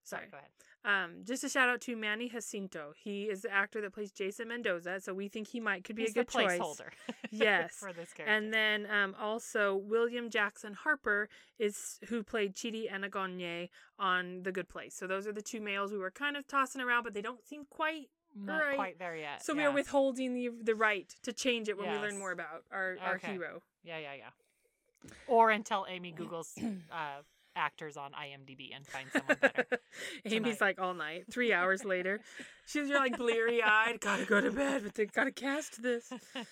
Sorry. 0.05 0.21
Sorry, 0.23 0.31
go 0.31 0.37
ahead. 0.39 0.51
Um, 0.87 1.23
just 1.25 1.43
a 1.43 1.49
shout 1.49 1.69
out 1.69 1.81
to 1.83 1.97
Manny 1.97 2.29
Jacinto. 2.29 2.93
He 2.97 3.25
is 3.25 3.43
the 3.43 3.53
actor 3.53 3.81
that 3.81 3.93
plays 3.93 4.13
Jason 4.13 4.49
Mendoza, 4.49 5.01
so 5.01 5.13
we 5.13 5.27
think 5.27 5.49
he 5.49 5.59
might 5.59 5.83
could 5.83 5.97
be 5.97 6.03
He's 6.03 6.13
a 6.13 6.15
good 6.15 6.29
placeholder. 6.29 6.91
Yes. 7.33 7.73
for 7.75 7.93
this 7.93 8.13
character. 8.13 8.33
And 8.33 8.55
then 8.55 8.87
um, 8.89 9.17
also 9.21 9.75
William 9.75 10.31
Jackson 10.31 10.75
Harper 10.75 11.29
is 11.59 11.99
who 12.09 12.23
played 12.23 12.55
Chidi 12.55 12.89
Anagonye 12.91 13.69
on 13.99 14.45
The 14.45 14.53
Good 14.53 14.69
Place. 14.69 14.95
So 14.95 15.09
those 15.09 15.27
are 15.27 15.33
the 15.33 15.43
two 15.43 15.61
males 15.61 15.91
we 15.91 15.99
were 15.99 16.13
kind 16.13 16.37
of 16.37 16.47
tossing 16.47 16.81
around, 16.81 17.03
but 17.03 17.15
they 17.15 17.23
don't 17.23 17.45
seem 17.45 17.65
quite. 17.69 18.09
not 18.37 18.59
right. 18.63 18.77
quite 18.77 18.99
there 19.01 19.17
yet. 19.17 19.43
So 19.45 19.55
we 19.55 19.65
are 19.65 19.73
withholding 19.73 20.35
the 20.35 20.51
the 20.63 20.77
right 20.77 21.13
to 21.25 21.33
change 21.33 21.69
it 21.69 21.77
when 21.77 21.91
we 21.91 21.99
learn 21.99 22.17
more 22.19 22.31
about 22.31 22.63
our, 22.71 22.97
our 23.05 23.17
Okay. 23.17 23.33
hero. 23.33 23.61
Yeah, 23.83 23.99
yeah, 23.99 24.15
yeah. 24.15 25.11
Or 25.27 25.51
until 25.51 25.85
Amy 25.89 26.13
Google's 26.17 26.55
uh, 26.93 27.23
actors 27.57 27.97
on 27.97 28.13
IMDb 28.13 28.75
and 28.75 28.87
find 28.87 29.09
someone 29.13 29.39
better. 29.41 29.67
Amy's 30.25 30.61
like 30.61 30.81
all 30.81 30.95
night. 30.95 31.25
Three 31.31 31.53
hours 31.53 31.85
later, 31.85 32.21
she's 32.67 32.89
like 32.89 33.17
bleary 33.17 33.63
eyed. 33.63 34.01
Gotta 34.01 34.25
go 34.25 34.41
to 34.41 34.51
bed, 34.51 34.83
but 34.85 34.95
they 34.95 35.07
gotta 35.07 35.33
cast 35.33 35.83
this. 35.83 36.13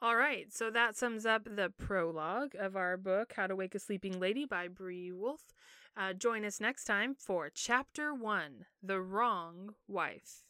All 0.00 0.14
right, 0.14 0.46
so 0.52 0.70
that 0.70 0.96
sums 0.96 1.26
up 1.26 1.42
the 1.44 1.72
prologue 1.76 2.54
of 2.56 2.76
our 2.76 2.96
book, 2.96 3.32
How 3.34 3.48
to 3.48 3.56
Wake 3.56 3.74
a 3.74 3.80
Sleeping 3.80 4.20
Lady 4.20 4.44
by 4.44 4.68
Bree 4.68 5.10
Wolf. 5.10 5.52
Uh, 5.96 6.12
join 6.12 6.44
us 6.44 6.60
next 6.60 6.84
time 6.84 7.16
for 7.18 7.50
Chapter 7.52 8.14
1 8.14 8.66
The 8.80 9.00
Wrong 9.00 9.74
Wife. 9.88 10.44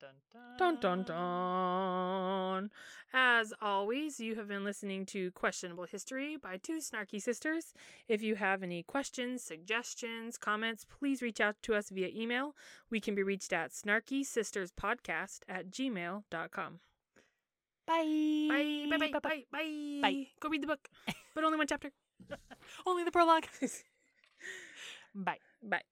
Dun, 0.00 0.10
dun, 0.32 0.56
Dun 0.58 0.80
dun 0.80 1.02
dun. 1.04 2.70
As 3.12 3.52
always, 3.60 4.20
you 4.20 4.34
have 4.34 4.48
been 4.48 4.64
listening 4.64 5.06
to 5.06 5.30
Questionable 5.32 5.84
History 5.84 6.36
by 6.36 6.56
two 6.56 6.78
snarky 6.78 7.20
sisters. 7.20 7.72
If 8.08 8.22
you 8.22 8.36
have 8.36 8.62
any 8.62 8.82
questions, 8.82 9.42
suggestions, 9.42 10.36
comments, 10.36 10.84
please 10.84 11.22
reach 11.22 11.40
out 11.40 11.56
to 11.62 11.74
us 11.74 11.90
via 11.90 12.08
email. 12.08 12.54
We 12.90 13.00
can 13.00 13.14
be 13.14 13.22
reached 13.22 13.52
at 13.52 13.70
snarkysisterspodcast 13.72 15.40
at 15.48 15.70
gmail.com. 15.70 16.80
Bye. 17.86 18.48
Bye, 18.50 18.86
bye, 18.90 18.98
bye, 18.98 19.20
bye, 19.20 19.42
bye. 19.50 20.00
Bye. 20.02 20.26
Go 20.40 20.48
read 20.48 20.62
the 20.62 20.66
book, 20.66 20.88
but 21.34 21.44
only 21.44 21.58
one 21.58 21.66
chapter. 21.66 21.90
Only 22.86 23.04
the 23.04 23.12
prologue. 23.12 23.46
Bye. 25.14 25.38
bye. 25.62 25.82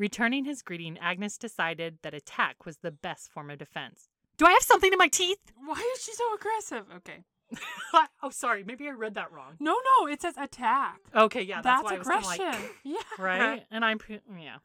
Returning 0.00 0.46
his 0.46 0.62
greeting, 0.62 0.96
Agnes 0.96 1.36
decided 1.36 1.98
that 2.00 2.14
attack 2.14 2.64
was 2.64 2.78
the 2.78 2.90
best 2.90 3.30
form 3.30 3.50
of 3.50 3.58
defense. 3.58 4.08
Do 4.38 4.46
I 4.46 4.52
have 4.52 4.62
something 4.62 4.90
in 4.90 4.96
my 4.96 5.08
teeth? 5.08 5.52
Why 5.62 5.92
is 5.94 6.02
she 6.02 6.14
so 6.14 6.24
aggressive? 6.34 6.86
Okay. 6.96 7.24
oh, 8.22 8.30
sorry. 8.30 8.64
Maybe 8.64 8.88
I 8.88 8.92
read 8.92 9.16
that 9.16 9.30
wrong. 9.30 9.56
No, 9.60 9.74
no, 9.74 10.06
it 10.06 10.22
says 10.22 10.38
attack. 10.38 11.00
Okay, 11.14 11.42
yeah, 11.42 11.60
that's, 11.60 11.82
that's 11.82 11.84
why 11.84 11.96
I 11.96 11.98
was 11.98 12.06
aggression. 12.06 12.46
like, 12.46 12.74
yeah. 12.82 12.96
right? 13.18 13.66
And 13.70 13.84
I'm, 13.84 14.00
yeah. 14.40 14.56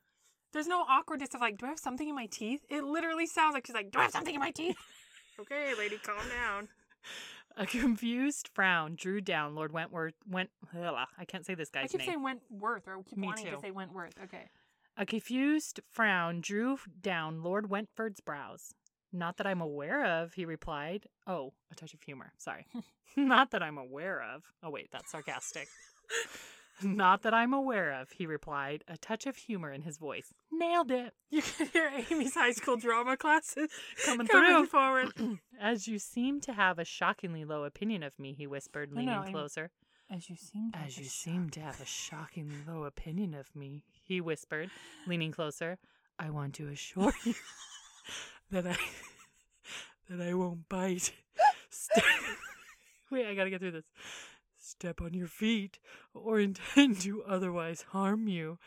There's 0.54 0.68
no 0.68 0.86
awkwardness 0.88 1.34
of 1.34 1.42
like, 1.42 1.58
do 1.58 1.66
I 1.66 1.70
have 1.70 1.80
something 1.80 2.08
in 2.08 2.16
my 2.16 2.28
teeth? 2.28 2.62
It 2.70 2.86
literally 2.86 3.26
sounds 3.26 3.56
like 3.56 3.68
she's 3.68 3.76
like, 3.76 3.92
do 3.92 4.00
I 4.00 4.04
have 4.04 4.12
something 4.12 4.36
in 4.36 4.40
my 4.40 4.52
teeth? 4.52 4.78
okay, 5.42 5.74
lady, 5.78 5.98
calm 5.98 6.16
down. 6.30 6.70
A 7.58 7.66
confused 7.66 8.52
frown 8.54 8.96
drew 8.96 9.20
down 9.20 9.54
Lord 9.54 9.74
Wentworth. 9.74 10.14
Went. 10.30 10.50
ugh, 10.74 11.08
I 11.18 11.26
can't 11.26 11.46
say 11.46 11.56
this 11.56 11.68
guy's 11.68 11.82
name. 11.82 11.84
I 11.84 11.88
keep 11.92 12.00
name. 12.00 12.08
saying 12.08 12.24
Wentworth, 12.24 12.88
or 12.88 12.94
I 12.94 13.02
keep 13.02 13.18
Me 13.18 13.28
wanting 13.28 13.46
too. 13.48 13.52
to 13.52 13.60
say 13.60 13.72
Wentworth. 13.72 14.14
Okay. 14.24 14.50
A 14.98 15.06
confused 15.06 15.82
frown 15.92 16.40
drew 16.42 16.78
down 17.02 17.44
Lord 17.44 17.70
Wentford's 17.70 18.22
brows. 18.22 18.74
Not 19.12 19.38
that 19.38 19.48
I'm 19.48 19.62
aware 19.62 20.06
of, 20.06 20.34
he 20.34 20.46
replied. 20.46 21.08
Oh, 21.28 21.54
a 21.72 21.76
touch 21.76 21.94
of 21.94 22.02
humor. 22.02 22.32
Sorry. 22.38 22.66
Not 23.18 23.52
that 23.52 23.62
I'm 23.64 23.78
aware 23.78 24.22
of. 24.22 24.44
Oh, 24.64 24.70
wait, 24.70 24.90
that's 24.92 25.12
sarcastic. 25.12 25.68
Not 26.84 27.24
that 27.24 27.34
I'm 27.34 27.54
aware 27.54 27.94
of, 27.94 28.12
he 28.12 28.26
replied, 28.26 28.84
a 28.90 28.98
touch 28.98 29.26
of 29.26 29.38
humor 29.38 29.72
in 29.72 29.82
his 29.84 29.98
voice. 29.98 30.34
Nailed 30.52 30.92
it. 30.92 31.14
You 31.30 31.42
can 31.42 31.68
hear 31.68 31.92
Amy's 32.12 32.34
high 32.34 32.52
school 32.52 32.78
drama 32.78 33.18
classes 33.18 33.70
Coming 34.06 34.28
coming 34.28 34.52
through. 34.52 34.66
forward. 34.68 35.40
As 35.60 35.88
you 35.88 36.00
seem 36.00 36.40
to 36.42 36.54
have 36.54 36.80
a 36.80 36.86
shockingly 36.86 37.44
low 37.46 37.64
opinion 37.64 38.04
of 38.04 38.18
me, 38.20 38.34
he 38.34 38.48
whispered, 38.48 38.92
leaning 38.92 39.08
know, 39.08 39.24
closer. 39.30 39.72
As 40.10 40.30
you 40.30 40.36
seem 40.36 40.72
to 40.72 40.78
As 40.80 40.98
you 40.98 41.06
seem 41.06 41.50
to 41.52 41.60
have 41.62 41.82
a 41.82 41.86
shockingly 41.86 42.58
low 42.68 42.84
opinion 42.84 43.34
of 43.34 43.54
me, 43.56 43.84
he 44.06 44.22
whispered, 44.22 44.70
leaning 45.08 45.32
closer. 45.32 45.78
I 46.18 46.30
want 46.30 46.54
to 46.56 46.68
assure 46.68 47.14
you 47.26 47.34
that 48.52 48.66
I 48.68 48.78
that 50.10 50.22
I 50.22 50.34
won't 50.34 50.70
bite. 50.70 51.12
Ste- 51.70 52.02
Wait, 53.12 53.28
I 53.28 53.36
gotta 53.36 53.50
get 53.50 53.60
through 53.60 53.72
this. 53.72 53.86
Step 54.58 55.02
on 55.02 55.14
your 55.14 55.28
feet 55.28 55.80
or 56.14 56.40
intend 56.40 57.02
to 57.02 57.24
otherwise 57.24 57.84
harm 57.90 58.28
you. 58.28 58.58